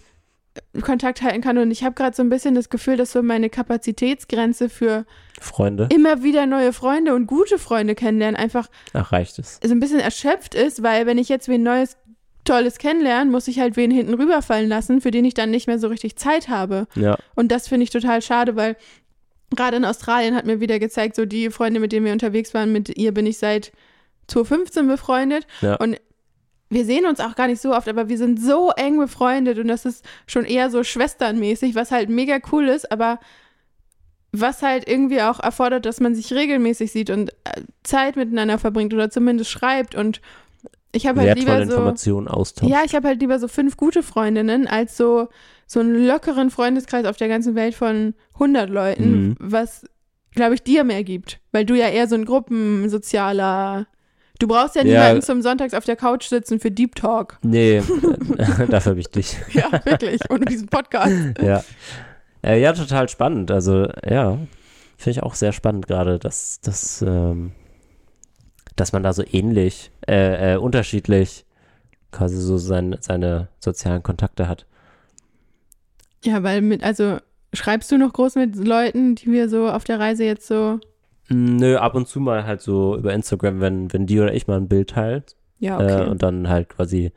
Kontakt 0.81 1.21
halten 1.21 1.41
kann. 1.41 1.57
Und 1.57 1.71
ich 1.71 1.83
habe 1.83 1.95
gerade 1.95 2.15
so 2.15 2.21
ein 2.23 2.29
bisschen 2.29 2.55
das 2.55 2.69
Gefühl, 2.69 2.97
dass 2.97 3.11
so 3.11 3.23
meine 3.23 3.49
Kapazitätsgrenze 3.49 4.69
für 4.69 5.05
Freunde, 5.39 5.87
immer 5.91 6.23
wieder 6.23 6.45
neue 6.45 6.73
Freunde 6.73 7.15
und 7.15 7.25
gute 7.27 7.57
Freunde 7.57 7.95
kennenlernen 7.95 8.35
einfach 8.35 8.67
erreicht 8.93 9.39
es. 9.39 9.59
so 9.63 9.71
ein 9.71 9.79
bisschen 9.79 9.99
erschöpft 9.99 10.55
ist, 10.55 10.83
weil 10.83 11.05
wenn 11.05 11.17
ich 11.17 11.29
jetzt 11.29 11.47
wen 11.47 11.63
Neues, 11.63 11.97
Tolles 12.43 12.77
kennenlerne, 12.77 13.29
muss 13.29 13.47
ich 13.47 13.59
halt 13.59 13.77
wen 13.77 13.91
hinten 13.91 14.13
rüberfallen 14.13 14.69
lassen, 14.69 15.01
für 15.01 15.11
den 15.11 15.25
ich 15.25 15.33
dann 15.33 15.51
nicht 15.51 15.67
mehr 15.67 15.79
so 15.79 15.87
richtig 15.87 16.17
Zeit 16.17 16.49
habe. 16.49 16.87
Ja, 16.95 17.17
Und 17.35 17.51
das 17.51 17.67
finde 17.67 17.83
ich 17.83 17.89
total 17.89 18.21
schade, 18.21 18.55
weil 18.55 18.75
gerade 19.55 19.77
in 19.77 19.85
Australien 19.85 20.35
hat 20.35 20.45
mir 20.45 20.59
wieder 20.59 20.79
gezeigt, 20.79 21.15
so 21.15 21.25
die 21.25 21.49
Freunde, 21.49 21.79
mit 21.79 21.91
denen 21.91 22.05
wir 22.05 22.13
unterwegs 22.13 22.53
waren, 22.53 22.71
mit 22.71 22.97
ihr 22.97 23.13
bin 23.13 23.25
ich 23.25 23.37
seit 23.37 23.71
2015 24.27 24.87
befreundet. 24.87 25.47
Ja. 25.61 25.75
Und 25.75 25.97
wir 26.69 26.85
sehen 26.85 27.05
uns 27.05 27.19
auch 27.19 27.35
gar 27.35 27.47
nicht 27.47 27.61
so 27.61 27.73
oft, 27.73 27.87
aber 27.87 28.09
wir 28.09 28.17
sind 28.17 28.41
so 28.41 28.71
eng 28.71 28.97
befreundet 28.97 29.59
und 29.59 29.67
das 29.67 29.85
ist 29.85 30.03
schon 30.25 30.45
eher 30.45 30.69
so 30.69 30.83
schwesternmäßig, 30.83 31.75
was 31.75 31.91
halt 31.91 32.09
mega 32.09 32.39
cool 32.51 32.67
ist, 32.67 32.91
aber 32.91 33.19
was 34.31 34.63
halt 34.63 34.87
irgendwie 34.87 35.21
auch 35.21 35.39
erfordert, 35.39 35.85
dass 35.85 35.99
man 35.99 36.15
sich 36.15 36.33
regelmäßig 36.33 36.91
sieht 36.91 37.11
und 37.11 37.29
äh, 37.43 37.61
Zeit 37.83 38.15
miteinander 38.15 38.57
verbringt 38.57 38.93
oder 38.93 39.11
zumindest 39.11 39.51
schreibt 39.51 39.93
und 39.93 40.21
ich 40.93 41.05
habe 41.07 41.21
halt 41.21 41.37
lieber 41.37 41.65
so 41.97 42.19
austauschen. 42.27 42.71
ja, 42.71 42.81
ich 42.85 42.95
habe 42.95 43.07
halt 43.09 43.19
lieber 43.19 43.37
so 43.39 43.47
fünf 43.49 43.75
gute 43.77 44.01
Freundinnen 44.03 44.67
als 44.67 44.95
so, 44.95 45.27
so 45.67 45.79
einen 45.81 46.05
lockeren 46.07 46.49
Freundeskreis 46.51 47.05
auf 47.05 47.17
der 47.17 47.27
ganzen 47.27 47.55
Welt 47.55 47.75
von 47.75 48.13
100 48.35 48.69
Leuten, 48.69 49.11
Mhm. 49.11 49.35
was, 49.39 49.85
glaube 50.31 50.53
ich, 50.55 50.63
dir 50.63 50.83
mehr 50.83 51.03
gibt. 51.03 51.39
Weil 51.51 51.65
du 51.65 51.75
ja 51.75 51.89
eher 51.89 52.07
so 52.07 52.15
ein 52.15 52.25
gruppensozialer. 52.25 53.87
Du 54.39 54.47
brauchst 54.47 54.75
ja 54.75 54.83
Ja. 54.83 54.99
niemanden 55.03 55.21
zum 55.21 55.41
Sonntags 55.41 55.73
auf 55.73 55.85
der 55.85 55.95
Couch 55.95 56.25
sitzen 56.25 56.59
für 56.59 56.71
Deep 56.71 56.95
Talk. 56.95 57.37
Nee, 57.43 57.81
dafür 58.69 58.91
habe 58.91 58.99
ich 58.99 59.07
dich. 59.09 59.37
Ja, 59.51 59.69
wirklich. 59.85 60.21
Und 60.29 60.49
diesen 60.49 60.67
Podcast. 60.67 61.13
Ja. 61.41 61.63
Äh, 62.45 62.59
ja, 62.61 62.73
total 62.73 63.07
spannend. 63.07 63.51
Also, 63.51 63.87
ja, 64.07 64.37
finde 64.97 65.11
ich 65.11 65.23
auch 65.23 65.33
sehr 65.35 65.53
spannend 65.53 65.87
gerade, 65.87 66.19
dass, 66.19 66.59
dass, 66.59 67.01
ähm, 67.01 67.51
dass 68.75 68.91
man 68.91 69.01
da 69.01 69.13
so 69.13 69.23
ähnlich, 69.31 69.91
äh, 70.07 70.53
äh, 70.53 70.57
unterschiedlich 70.57 71.45
quasi 72.11 72.37
so 72.37 72.57
sein, 72.57 72.95
seine 72.99 73.47
sozialen 73.59 74.03
Kontakte 74.03 74.47
hat. 74.47 74.65
Ja, 76.23 76.43
weil 76.43 76.61
mit, 76.61 76.83
also 76.83 77.17
schreibst 77.53 77.91
du 77.91 77.97
noch 77.97 78.13
groß 78.13 78.35
mit 78.35 78.55
Leuten, 78.55 79.15
die 79.15 79.31
wir 79.31 79.49
so 79.49 79.69
auf 79.69 79.83
der 79.83 79.99
Reise 79.99 80.23
jetzt 80.23 80.47
so. 80.47 80.79
Nö, 81.29 81.77
ab 81.77 81.95
und 81.95 82.07
zu 82.07 82.19
mal 82.19 82.45
halt 82.45 82.61
so 82.61 82.97
über 82.97 83.13
Instagram, 83.13 83.59
wenn, 83.61 83.91
wenn 83.93 84.05
die 84.05 84.19
oder 84.19 84.33
ich 84.33 84.47
mal 84.47 84.57
ein 84.57 84.67
Bild 84.67 84.91
teilt 84.91 85.35
Ja, 85.59 85.77
okay. 85.77 86.03
äh, 86.03 86.09
und 86.09 86.21
dann 86.21 86.49
halt 86.49 86.69
quasi 86.69 87.11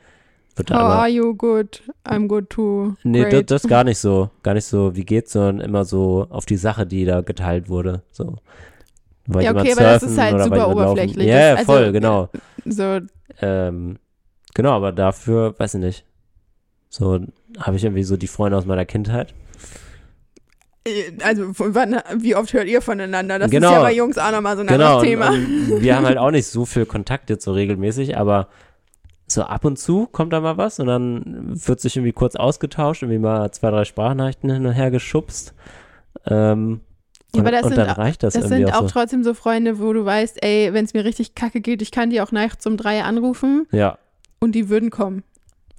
wird 0.57 0.71
How 0.71 0.81
immer 0.81 0.89
are 0.89 1.09
you? 1.09 1.35
Good. 1.35 1.83
I'm 2.07 2.29
good 2.29 2.49
too. 2.49 2.95
Nee, 3.05 3.29
das, 3.29 3.45
das 3.47 3.63
gar 3.69 3.85
nicht 3.85 3.99
so. 3.99 4.31
Gar 4.43 4.55
nicht 4.55 4.65
so, 4.65 4.97
wie 4.97 5.05
geht's, 5.05 5.33
sondern 5.33 5.61
immer 5.61 5.85
so 5.85 6.27
auf 6.31 6.47
die 6.47 6.57
Sache, 6.57 6.87
die 6.87 7.05
da 7.05 7.21
geteilt 7.21 7.69
wurde. 7.69 8.03
So. 8.11 8.37
War 9.27 9.43
Ja, 9.43 9.51
okay, 9.53 9.73
aber 9.73 9.83
das 9.83 10.03
ist 10.03 10.19
halt 10.19 10.43
super 10.43 10.69
oberflächlich. 10.69 11.27
Ja, 11.27 11.39
ja, 11.41 11.55
Das- 11.57 11.65
voll, 11.65 11.79
also, 11.79 11.93
genau. 11.93 12.29
So, 12.65 13.01
Ähm, 13.41 13.99
genau, 14.55 14.73
aber 14.73 14.93
dafür, 14.93 15.55
weiß 15.59 15.75
ich 15.75 15.81
nicht. 15.81 16.05
So 16.89 17.21
habe 17.59 17.77
ich 17.77 17.85
irgendwie 17.85 18.05
so 18.05 18.17
die 18.17 18.27
Freunde 18.29 18.57
aus 18.57 18.65
meiner 18.67 18.85
Kindheit. 18.87 19.35
Äh, 20.85 21.13
Also, 21.23 21.53
von 21.53 21.75
wann, 21.75 22.01
wie 22.17 22.35
oft 22.37 22.53
hört 22.53 22.67
ihr 22.69 22.81
voneinander? 22.81 23.39
Das 23.39 23.51
Genau. 23.51 23.69
ist 23.69 23.75
ja 23.75 23.83
bei 23.83 23.93
Jungs 23.95 24.19
auch 24.19 24.31
nochmal 24.31 24.57
so 24.57 24.63
ein 24.63 24.69
genau, 24.69 24.99
anderes 24.99 25.03
und, 25.03 25.09
Thema. 25.09 25.29
und 25.31 25.83
wir 25.83 25.97
haben 25.97 26.07
halt 26.07 26.19
auch 26.19 26.31
nicht 26.31 26.47
so 26.47 26.65
viel 26.65 26.87
Kontakt 26.87 27.29
jetzt 27.31 27.45
so 27.45 27.53
regelmäßig, 27.53 28.17
aber 28.17 28.49
so 29.27 29.43
ab 29.43 29.65
und 29.65 29.77
zu 29.77 30.07
kommt 30.07 30.33
da 30.33 30.41
mal 30.41 30.57
was 30.57 30.79
und 30.79 30.87
dann 30.87 31.51
wird 31.67 31.81
sich 31.81 31.97
irgendwie 31.97 32.13
kurz 32.13 32.37
ausgetauscht, 32.37 33.03
irgendwie 33.03 33.19
mal 33.19 33.51
zwei, 33.51 33.71
drei 33.71 33.85
Sprachnachrichten 33.85 34.49
hin 34.51 34.65
und 34.67 34.73
her 34.73 34.93
geschubst. 34.93 35.53
Ähm, 36.27 36.81
Ja, 37.37 37.43
aber 37.43 37.49
und, 37.51 37.55
das 37.55 37.63
und 37.65 37.69
sind 37.71 37.79
dann 37.79 37.91
auch- 37.91 37.99
reicht 37.99 38.23
das, 38.23 38.35
Das 38.35 38.49
sind 38.49 38.73
auch 38.75 38.83
so. 38.83 38.89
trotzdem 38.89 39.23
so 39.25 39.35
Freunde, 39.35 39.79
wo 39.79 39.93
du 39.93 40.05
weißt, 40.05 40.43
ey, 40.43 40.73
wenn 40.73 40.85
es 40.85 40.95
mir 40.95 41.05
richtig 41.05 41.35
kacke 41.35 41.61
geht, 41.61 41.83
ich 41.83 41.91
kann 41.91 42.11
die 42.11 42.21
auch 42.21 42.33
nachts 42.33 42.67
um 42.67 42.77
drei 42.77 43.03
anrufen 43.03 43.67
Ja, 43.73 43.99
und 44.41 44.53
die 44.53 44.69
würden 44.69 44.91
kommen. 44.91 45.23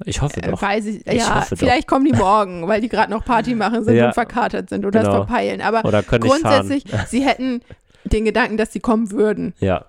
ich 0.05 0.21
hoffe 0.21 0.41
Äh, 0.43 0.51
doch. 0.51 0.61
weiß 0.61 0.85
ich, 0.85 1.05
Ich 1.07 1.13
ja, 1.13 1.35
hoffe 1.41 1.55
doch. 1.55 1.59
vielleicht 1.59 1.87
kommen 1.87 2.05
die 2.05 2.13
morgen, 2.13 2.67
weil 2.67 2.81
die 2.81 2.89
gerade 2.89 3.11
noch 3.11 3.25
Party 3.25 3.55
machen 3.55 3.83
sind 3.83 3.95
Ja. 3.95 4.07
und 4.07 4.13
verkatert 4.13 4.69
sind 4.69 4.85
oder 4.85 4.99
es 5.01 5.05
Genau. 5.07 5.25
verpeilen. 5.25 5.61
Aber 5.61 5.81
grundsätzlich, 6.03 6.83
sie 7.07 7.21
hätten 7.25 7.61
den 8.05 8.23
Gedanken, 8.25 8.57
dass 8.57 8.71
sie 8.73 8.79
kommen 8.79 9.11
würden. 9.11 9.53
Ja, 9.59 9.85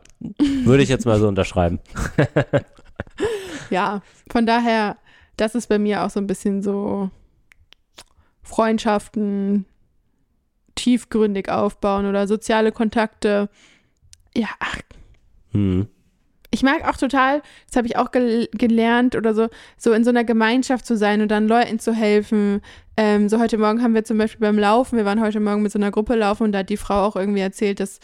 würde 0.65 0.83
ich 0.83 0.89
jetzt 0.89 1.07
mal 1.07 1.19
so 1.21 1.29
unterschreiben. 1.29 1.79
Ja, 3.71 4.01
von 4.33 4.47
daher, 4.47 4.97
das 5.37 5.55
ist 5.55 5.69
bei 5.69 5.79
mir 5.79 6.03
auch 6.05 6.11
so 6.11 6.19
ein 6.21 6.27
bisschen 6.27 6.63
so 6.63 7.11
Freundschaften 8.43 9.67
tiefgründig 10.79 11.51
aufbauen 11.51 12.07
oder 12.07 12.27
soziale 12.27 12.73
Kontakte. 12.73 13.49
Ja, 14.37 14.49
ach, 14.61 14.79
Hm. 15.53 15.87
ich 16.51 16.63
mag 16.63 16.87
auch 16.87 16.97
total, 16.97 17.43
das 17.67 17.77
habe 17.77 17.87
ich 17.87 17.97
auch 17.97 18.11
gel 18.11 18.49
gelernt 18.53 19.17
oder 19.17 19.35
so, 19.35 19.49
so 19.77 19.93
in 19.93 20.05
so 20.05 20.11
einer 20.11 20.25
Gemeinschaft 20.25 20.87
zu 20.87 20.97
sein 20.97 21.21
und 21.23 21.29
dann 21.29 21.49
Leuten 21.49 21.79
zu 21.79 21.93
helfen. 21.95 22.61
Ähm, 22.97 23.29
so 23.29 23.39
heute 23.41 23.59
Morgen 23.59 23.83
haben 23.83 23.95
wir 23.95 24.05
zum 24.05 24.19
Beispiel 24.19 24.41
beim 24.41 24.59
Laufen, 24.59 24.97
wir 24.97 25.05
waren 25.05 25.21
heute 25.21 25.41
Morgen 25.41 25.63
mit 25.63 25.73
so 25.73 25.79
einer 25.79 25.91
Gruppe 25.91 26.15
laufen 26.15 26.45
und 26.45 26.53
da 26.53 26.59
hat 26.61 26.69
die 26.71 26.77
Frau 26.77 27.05
auch 27.05 27.17
irgendwie 27.17 27.41
erzählt, 27.41 27.81
dass 27.81 27.99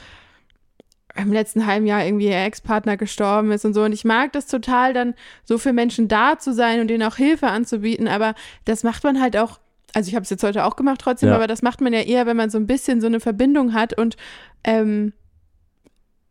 im 1.16 1.32
letzten 1.32 1.66
halben 1.66 1.86
Jahr 1.86 2.04
irgendwie 2.04 2.26
ihr 2.28 2.42
Ex-Partner 2.44 2.96
gestorben 2.96 3.52
ist 3.52 3.64
und 3.64 3.72
so. 3.74 3.84
Und 3.84 3.92
ich 3.92 4.04
mag 4.04 4.32
das 4.32 4.46
total, 4.46 4.94
dann 4.94 5.14
so 5.44 5.58
für 5.58 5.72
Menschen 5.72 6.08
da 6.08 6.38
zu 6.38 6.52
sein 6.52 6.80
und 6.80 6.88
denen 6.88 7.04
auch 7.04 7.16
Hilfe 7.16 7.46
anzubieten. 7.48 8.08
Aber 8.08 8.34
das 8.64 8.82
macht 8.82 9.04
man 9.04 9.20
halt 9.20 9.36
auch, 9.36 9.60
also 9.94 10.08
ich 10.08 10.14
habe 10.14 10.24
es 10.24 10.30
jetzt 10.30 10.42
heute 10.42 10.64
auch 10.64 10.76
gemacht 10.76 11.00
trotzdem, 11.00 11.30
Ja. 11.30 11.36
aber 11.36 11.46
das 11.46 11.62
macht 11.62 11.80
man 11.80 11.92
ja 11.92 12.00
eher, 12.00 12.26
wenn 12.26 12.36
man 12.36 12.50
so 12.50 12.58
ein 12.58 12.66
bisschen 12.66 13.00
so 13.00 13.06
eine 13.06 13.20
Verbindung 13.20 13.72
hat 13.74 13.96
und 13.96 14.16
ähm, 14.64 15.12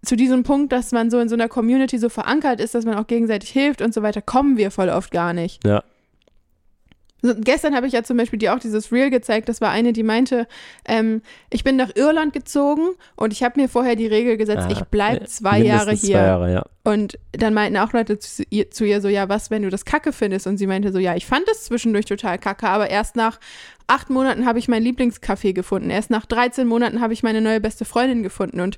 zu 0.05 0.17
diesem 0.17 0.43
Punkt, 0.43 0.73
dass 0.73 0.91
man 0.91 1.09
so 1.09 1.19
in 1.19 1.29
so 1.29 1.35
einer 1.35 1.47
Community 1.47 1.97
so 1.97 2.09
verankert 2.09 2.59
ist, 2.59 2.75
dass 2.75 2.83
man 2.85 2.95
auch 2.95 3.07
gegenseitig 3.07 3.49
hilft 3.49 3.81
und 3.81 3.93
so 3.93 4.01
weiter, 4.01 4.21
kommen 4.21 4.57
wir 4.57 4.69
voll 4.69 4.89
oft 4.89 5.11
gar 5.11 5.33
nicht. 5.33 5.65
Ja. 5.65 5.83
So, 7.25 7.33
gestern 7.39 7.73
habe 7.73 7.87
ich 7.87 7.93
ja 7.93 8.03
zum 8.03 8.17
Beispiel 8.17 8.37
dir 8.37 8.53
auch 8.53 8.59
dieses 8.59 8.91
Reel 8.91 9.09
gezeigt. 9.09 9.47
Das 9.47 9.61
war 9.61 9.69
eine, 9.71 9.93
die 9.93 10.03
meinte, 10.03 10.45
ähm, 10.85 11.21
ich 11.49 11.63
bin 11.63 11.77
nach 11.77 11.95
Irland 11.95 12.33
gezogen 12.33 12.89
und 13.15 13.31
ich 13.31 13.43
habe 13.43 13.59
mir 13.61 13.69
vorher 13.69 13.95
die 13.95 14.07
Regel 14.07 14.35
gesetzt, 14.35 14.67
Ah, 14.67 14.71
ich 14.71 14.81
bleibe 14.81 15.25
zwei 15.25 15.59
Jahre 15.59 15.91
hier. 15.91 16.15
Zwei 16.17 16.25
Jahre, 16.25 16.53
ja. 16.53 16.63
Und 16.83 17.17
dann 17.31 17.53
meinten 17.53 17.77
auch 17.77 17.93
Leute 17.93 18.19
zu 18.19 18.43
ihr, 18.49 18.69
zu 18.71 18.83
ihr 18.85 18.99
so, 18.99 19.07
ja, 19.07 19.29
was, 19.29 19.49
wenn 19.49 19.61
du 19.63 19.69
das 19.69 19.85
kacke 19.85 20.11
findest? 20.11 20.47
Und 20.47 20.57
sie 20.57 20.67
meinte 20.67 20.91
so, 20.91 20.99
ja, 20.99 21.15
ich 21.15 21.25
fand 21.25 21.47
es 21.49 21.63
zwischendurch 21.63 22.05
total 22.05 22.37
kacke, 22.37 22.67
aber 22.67 22.89
erst 22.89 23.15
nach 23.15 23.39
acht 23.87 24.09
Monaten 24.09 24.45
habe 24.45 24.59
ich 24.59 24.67
mein 24.67 24.83
Lieblingscafé 24.83 25.53
gefunden. 25.53 25.89
Erst 25.89 26.09
nach 26.09 26.25
13 26.25 26.67
Monaten 26.67 26.99
habe 26.99 27.13
ich 27.13 27.23
meine 27.23 27.39
neue 27.39 27.61
beste 27.61 27.85
Freundin 27.85 28.21
gefunden. 28.21 28.59
Und 28.59 28.77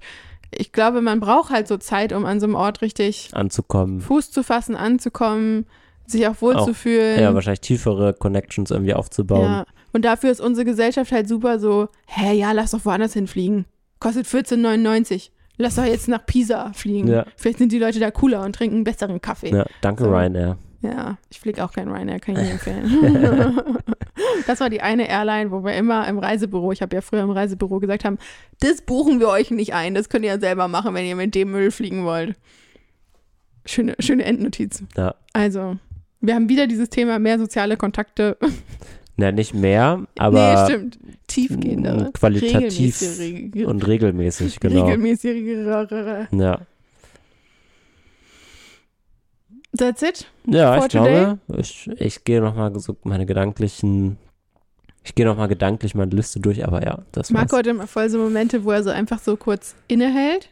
ich 0.51 0.71
glaube, 0.71 1.01
man 1.01 1.19
braucht 1.19 1.49
halt 1.49 1.67
so 1.67 1.77
Zeit, 1.77 2.13
um 2.13 2.25
an 2.25 2.39
so 2.39 2.45
einem 2.45 2.55
Ort 2.55 2.83
richtig 2.83 3.29
Anzukommen. 3.33 4.01
Fuß 4.01 4.29
zu 4.29 4.43
fassen, 4.43 4.75
anzukommen, 4.75 5.65
sich 6.07 6.27
auch 6.27 6.41
wohlzufühlen. 6.41 7.19
Ja, 7.19 7.33
wahrscheinlich 7.33 7.61
tiefere 7.61 8.13
Connections 8.13 8.71
irgendwie 8.71 8.93
aufzubauen. 8.93 9.43
Ja. 9.43 9.65
Und 9.93 10.03
dafür 10.03 10.31
ist 10.31 10.41
unsere 10.41 10.65
Gesellschaft 10.65 11.11
halt 11.11 11.27
super 11.27 11.59
so, 11.59 11.87
hä, 12.07 12.33
ja, 12.33 12.51
lass 12.51 12.71
doch 12.71 12.83
woanders 12.85 13.13
hinfliegen. 13.13 13.65
Kostet 13.99 14.27
14,99. 14.27 15.29
Lass 15.57 15.75
doch 15.75 15.85
jetzt 15.85 16.07
nach 16.07 16.25
Pisa 16.25 16.73
fliegen. 16.73 17.07
Ja. 17.07 17.25
Vielleicht 17.37 17.59
sind 17.59 17.71
die 17.71 17.79
Leute 17.79 17.99
da 17.99 18.11
cooler 18.11 18.43
und 18.43 18.53
trinken 18.53 18.83
besseren 18.83 19.21
Kaffee. 19.21 19.51
Ja, 19.51 19.65
danke 19.81 20.03
So. 20.03 20.09
Ryanair. 20.09 20.57
Ja, 20.81 21.17
ich 21.29 21.39
fliege 21.39 21.63
auch 21.63 21.71
kein 21.71 21.89
Ryanair, 21.89 22.19
kann 22.19 22.35
ich 22.35 22.41
nicht 22.41 22.51
empfehlen. 22.51 23.59
das 24.47 24.59
war 24.59 24.69
die 24.69 24.81
eine 24.81 25.07
Airline, 25.09 25.51
wo 25.51 25.63
wir 25.63 25.73
immer 25.73 26.07
im 26.07 26.19
Reisebüro, 26.19 26.71
ich 26.71 26.81
habe 26.81 26.95
ja 26.95 27.01
früher 27.01 27.21
im 27.21 27.31
Reisebüro 27.31 27.79
gesagt 27.79 28.05
haben, 28.05 28.17
das 28.59 28.81
buchen 28.81 29.19
wir 29.19 29.29
euch 29.29 29.51
nicht 29.51 29.73
ein, 29.73 29.95
das 29.95 30.09
könnt 30.09 30.25
ihr 30.25 30.31
ja 30.31 30.39
selber 30.39 30.67
machen, 30.67 30.93
wenn 30.93 31.05
ihr 31.05 31.15
mit 31.15 31.33
dem 31.35 31.51
Müll 31.51 31.71
fliegen 31.71 32.05
wollt. 32.05 32.35
Schöne, 33.65 33.95
schöne 33.99 34.25
Endnotiz. 34.25 34.83
Ja. 34.95 35.15
Also, 35.33 35.77
wir 36.25 36.35
haben 36.35 36.49
wieder 36.49 36.67
dieses 36.67 36.89
Thema 36.89 37.19
mehr 37.19 37.39
soziale 37.39 37.77
Kontakte. 37.77 38.37
Na, 39.17 39.31
nicht 39.31 39.53
mehr, 39.53 40.05
aber 40.17 40.67
nee, 40.67 40.73
stimmt. 40.73 40.99
Tiefgehendere. 41.27 42.11
qualitativ 42.11 43.01
Regelmäßigere. 43.01 43.67
und 43.69 43.87
regelmäßig, 43.87 44.59
genau. 44.59 44.83
Regelmäßigere. 44.83 46.27
Ja, 46.31 46.59
That's 49.77 50.01
it. 50.01 50.25
ja 50.45 50.77
ich 50.77 50.89
glaube, 50.89 51.39
ich, 51.57 51.89
ich 51.97 52.23
gehe 52.23 52.41
nochmal 52.41 52.77
so 52.79 52.95
meine 53.03 53.25
gedanklichen, 53.25 54.17
ich 55.03 55.15
gehe 55.15 55.25
nochmal 55.25 55.47
gedanklich 55.47 55.95
meine 55.95 56.11
Liste 56.11 56.39
durch, 56.39 56.65
aber 56.65 56.83
ja, 56.83 56.99
das 57.11 57.33
war's. 57.33 57.41
Marco 57.41 57.57
hat 57.57 57.67
immer 57.67 57.87
voll 57.87 58.09
so 58.09 58.17
Momente, 58.17 58.63
wo 58.63 58.71
er 58.71 58.83
so 58.83 58.89
einfach 58.89 59.19
so 59.19 59.35
kurz 59.35 59.75
innehält. 59.87 60.49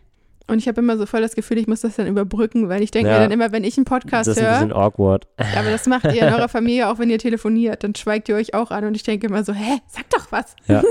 Und 0.47 0.57
ich 0.59 0.67
habe 0.67 0.81
immer 0.81 0.97
so 0.97 1.05
voll 1.05 1.21
das 1.21 1.35
Gefühl, 1.35 1.57
ich 1.57 1.67
muss 1.67 1.81
das 1.81 1.95
dann 1.95 2.05
überbrücken, 2.07 2.67
weil 2.69 2.81
ich 2.83 2.91
denke 2.91 3.09
Ja. 3.09 3.15
mir 3.17 3.23
dann 3.23 3.31
immer, 3.31 3.51
wenn 3.53 3.63
ich 3.63 3.77
einen 3.77 3.85
Podcast 3.85 4.27
das 4.27 4.35
ist 4.37 4.43
ein 4.43 4.49
höre, 4.49 4.53
bisschen 4.59 4.73
awkward. 4.73 5.27
aber 5.37 5.71
das 5.71 5.87
macht 5.87 6.03
ihr 6.05 6.27
in 6.27 6.33
eurer 6.33 6.49
Familie 6.49 6.89
auch, 6.89 6.99
wenn 6.99 7.09
ihr 7.09 7.17
telefoniert, 7.19 7.83
dann 7.83 7.95
schweigt 7.95 8.27
ihr 8.29 8.35
euch 8.35 8.53
auch 8.53 8.69
an 8.71 8.83
und 8.85 8.95
ich 8.95 9.03
denke 9.03 9.27
immer 9.27 9.43
so, 9.43 9.53
hä, 9.53 9.79
sag 9.87 10.09
doch 10.09 10.31
was. 10.31 10.55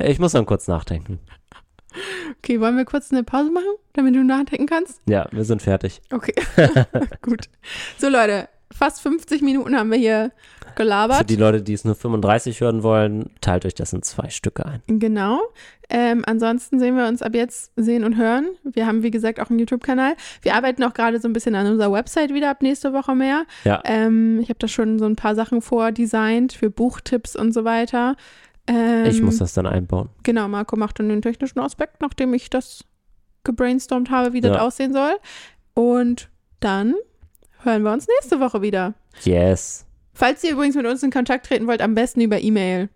Ich 0.00 0.18
muss 0.20 0.32
dann 0.32 0.46
kurz 0.46 0.68
nachdenken. 0.68 1.18
Okay, 2.38 2.60
wollen 2.60 2.76
wir 2.76 2.84
kurz 2.84 3.10
eine 3.10 3.24
Pause 3.24 3.50
machen, 3.50 3.66
damit 3.94 4.14
du 4.14 4.22
nachdenken 4.22 4.66
kannst? 4.66 5.00
Ja, 5.06 5.26
wir 5.32 5.44
sind 5.44 5.60
fertig. 5.60 6.00
Okay, 6.12 6.34
gut. 7.22 7.46
So 7.98 8.08
Leute, 8.08 8.48
fast 8.72 9.00
50 9.02 9.42
Minuten 9.42 9.76
haben 9.76 9.90
wir 9.90 9.98
hier 9.98 10.32
Für 10.68 10.74
gelabert. 10.76 11.28
die 11.28 11.36
Leute, 11.36 11.62
die 11.62 11.72
es 11.72 11.84
nur 11.84 11.94
35 11.94 12.60
hören 12.60 12.82
wollen, 12.82 13.30
teilt 13.40 13.66
euch 13.66 13.74
das 13.74 13.92
in 13.92 14.02
zwei 14.02 14.28
Stücke 14.30 14.64
ein. 14.66 14.82
Genau. 14.86 15.40
Ähm, 15.88 16.22
ansonsten 16.26 16.78
sehen 16.78 16.96
wir 16.96 17.08
uns 17.08 17.20
ab 17.20 17.34
jetzt 17.34 17.72
sehen 17.76 18.04
und 18.04 18.16
hören. 18.16 18.46
Wir 18.62 18.86
haben, 18.86 19.02
wie 19.02 19.10
gesagt, 19.10 19.40
auch 19.40 19.50
einen 19.50 19.58
YouTube-Kanal. 19.58 20.14
Wir 20.42 20.54
arbeiten 20.54 20.84
auch 20.84 20.94
gerade 20.94 21.20
so 21.20 21.28
ein 21.28 21.32
bisschen 21.32 21.56
an 21.56 21.66
unserer 21.66 21.92
Website 21.92 22.32
wieder 22.32 22.50
ab 22.50 22.62
nächste 22.62 22.92
Woche 22.92 23.14
mehr. 23.16 23.44
Ja. 23.64 23.82
Ähm, 23.84 24.38
ich 24.40 24.48
habe 24.50 24.58
da 24.60 24.68
schon 24.68 24.98
so 25.00 25.06
ein 25.06 25.16
paar 25.16 25.34
Sachen 25.34 25.60
vordesignt 25.62 26.52
für 26.52 26.70
Buchtipps 26.70 27.34
und 27.34 27.52
so 27.52 27.64
weiter. 27.64 28.14
Ähm, 28.68 29.06
Ich 29.06 29.20
muss 29.20 29.38
das 29.38 29.52
dann 29.54 29.66
einbauen. 29.66 30.10
Genau, 30.22 30.46
Marco 30.46 30.76
macht 30.76 31.00
dann 31.00 31.08
den 31.08 31.22
technischen 31.22 31.58
Aspekt, 31.58 32.00
nachdem 32.00 32.32
ich 32.34 32.50
das 32.50 32.84
gebrainstormt 33.42 34.10
habe, 34.10 34.32
wie 34.32 34.40
das 34.40 34.56
Ja. 34.56 34.62
aussehen 34.62 34.92
soll. 34.92 35.16
Und 35.74 36.28
dann 36.60 36.94
hören 37.64 37.82
wir 37.82 37.92
uns 37.92 38.06
nächste 38.06 38.40
Woche 38.40 38.62
wieder. 38.62 38.94
Yes. 39.22 39.86
Falls 40.12 40.44
ihr 40.44 40.52
übrigens 40.52 40.76
mit 40.76 40.86
uns 40.86 41.02
in 41.02 41.10
Kontakt 41.10 41.46
treten 41.46 41.66
wollt, 41.66 41.82
am 41.82 41.94
besten 41.94 42.20
über 42.20 42.40
E-Mail. 42.40 42.88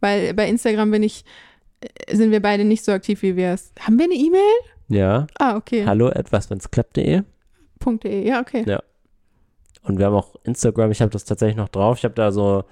Weil 0.00 0.34
bei 0.34 0.48
Instagram 0.48 0.90
bin 0.90 1.02
ich, 1.02 1.24
äh, 1.80 2.16
sind 2.16 2.30
wir 2.30 2.40
beide 2.40 2.64
nicht 2.64 2.84
so 2.84 2.92
aktiv, 2.92 3.22
wie 3.22 3.36
wir 3.36 3.50
es. 3.50 3.72
Haben 3.80 3.98
wir 3.98 4.06
eine 4.06 4.14
E-Mail? 4.14 4.52
Ja. 4.88 5.26
Ah, 5.38 5.56
okay. 5.56 5.84
Hallo, 5.86 6.08
etwas, 6.08 6.50
wenn's 6.50 6.70
klappt.de. 6.70 7.22
.de, 7.84 8.26
ja, 8.26 8.40
okay. 8.40 8.64
Ja. 8.66 8.82
Und 9.82 9.98
wir 9.98 10.06
haben 10.06 10.14
auch 10.14 10.36
Instagram, 10.44 10.92
ich 10.92 11.00
habe 11.00 11.10
das 11.10 11.24
tatsächlich 11.24 11.56
noch 11.56 11.68
drauf. 11.68 11.98
Ich 11.98 12.04
habe 12.04 12.14
da 12.14 12.30
so 12.30 12.64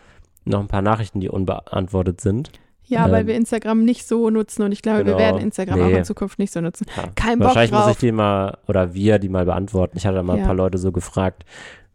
noch 0.45 0.61
ein 0.61 0.69
paar 0.69 0.83
Nachrichten, 0.83 1.21
die 1.21 1.29
unbeantwortet 1.29 2.21
sind. 2.21 2.51
Ja, 2.91 3.11
weil 3.11 3.23
Ähm, 3.23 3.27
wir 3.29 3.35
Instagram 3.37 3.85
nicht 3.85 4.07
so 4.07 4.29
nutzen 4.31 4.63
und 4.63 4.73
ich 4.73 4.83
glaube, 4.83 4.99
wir 4.99 5.05
genau. 5.05 5.19
werden 5.19 5.41
Instagram 5.41 5.81
auch 5.81 5.87
Nee. 5.87 5.99
in 5.99 6.05
Zukunft 6.05 6.39
nicht 6.39 6.53
so 6.53 6.61
nutzen. 6.61 6.87
Ja. 6.97 7.05
Kein 7.15 7.39
Bock 7.39 7.47
Wahrscheinlich 7.49 7.71
muss 7.73 7.83
drauf. 7.83 7.91
ich 7.93 7.99
die 7.99 8.13
mal, 8.13 8.59
oder 8.69 8.93
wir 8.95 9.19
die 9.19 9.29
mal 9.29 9.45
beantworten. 9.45 9.97
Ich 9.97 10.05
hatte 10.07 10.17
da 10.17 10.23
mal 10.23 10.37
Ja. 10.37 10.43
ein 10.43 10.47
paar 10.47 10.57
Leute 10.57 10.77
so 10.79 10.93
gefragt, 10.93 11.45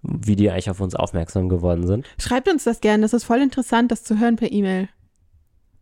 wie 0.01 0.35
die 0.35 0.49
eigentlich 0.49 0.69
auf 0.69 0.79
uns 0.79 0.95
aufmerksam 0.95 1.49
geworden 1.49 1.85
sind. 1.85 2.05
Schreibt 2.19 2.47
uns 2.47 2.63
das 2.63 2.79
gerne, 2.81 3.01
das 3.03 3.13
ist 3.13 3.23
voll 3.25 3.41
interessant, 3.41 3.91
das 3.91 4.03
zu 4.03 4.19
hören 4.19 4.35
per 4.37 4.51
E-Mail. 4.51 4.87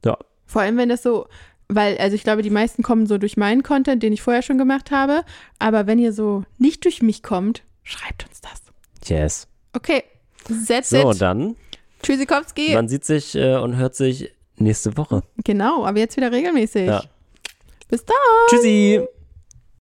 Ja. 0.03 0.18
Vor 0.45 0.61
allem, 0.61 0.78
wenn 0.78 0.89
das 0.89 1.03
so, 1.03 1.28
weil, 1.70 1.97
also 1.97 2.16
ich 2.16 2.24
glaube, 2.24 2.41
die 2.41 2.49
meisten 2.49 2.84
kommen 2.84 3.05
so 3.05 3.18
durch 3.18 3.38
meinen 3.38 3.64
Content, 3.64 4.01
den 4.03 4.14
ich 4.14 4.22
vorher 4.22 4.41
schon 4.41 4.57
gemacht 4.57 4.91
habe. 4.91 5.24
Aber 5.59 5.88
wenn 5.88 5.99
ihr 5.99 6.11
so 6.14 6.43
nicht 6.57 6.84
durch 6.86 7.01
mich 7.01 7.22
kommt, 7.24 7.64
schreibt 7.84 8.26
uns 8.28 8.41
das. 8.41 8.61
Yes. 9.09 9.47
Okay, 9.74 10.03
that's 10.68 10.89
So, 10.89 11.11
it. 11.11 11.22
dann, 11.22 11.55
Tschüssikowski. 12.01 12.74
man 12.74 12.88
sieht 12.88 13.05
sich 13.05 13.36
äh, 13.36 13.55
und 13.57 13.76
hört 13.78 13.95
sich 13.95 14.32
nächste 14.64 14.97
Woche. 14.97 15.24
Genau, 15.43 15.86
aber 15.86 15.99
jetzt 15.99 16.18
wieder 16.18 16.32
regelmäßig. 16.32 16.88
Ja. 16.88 17.03
Bis 17.89 18.03
dann. 18.05 18.16
Tschüssi! 18.49 19.01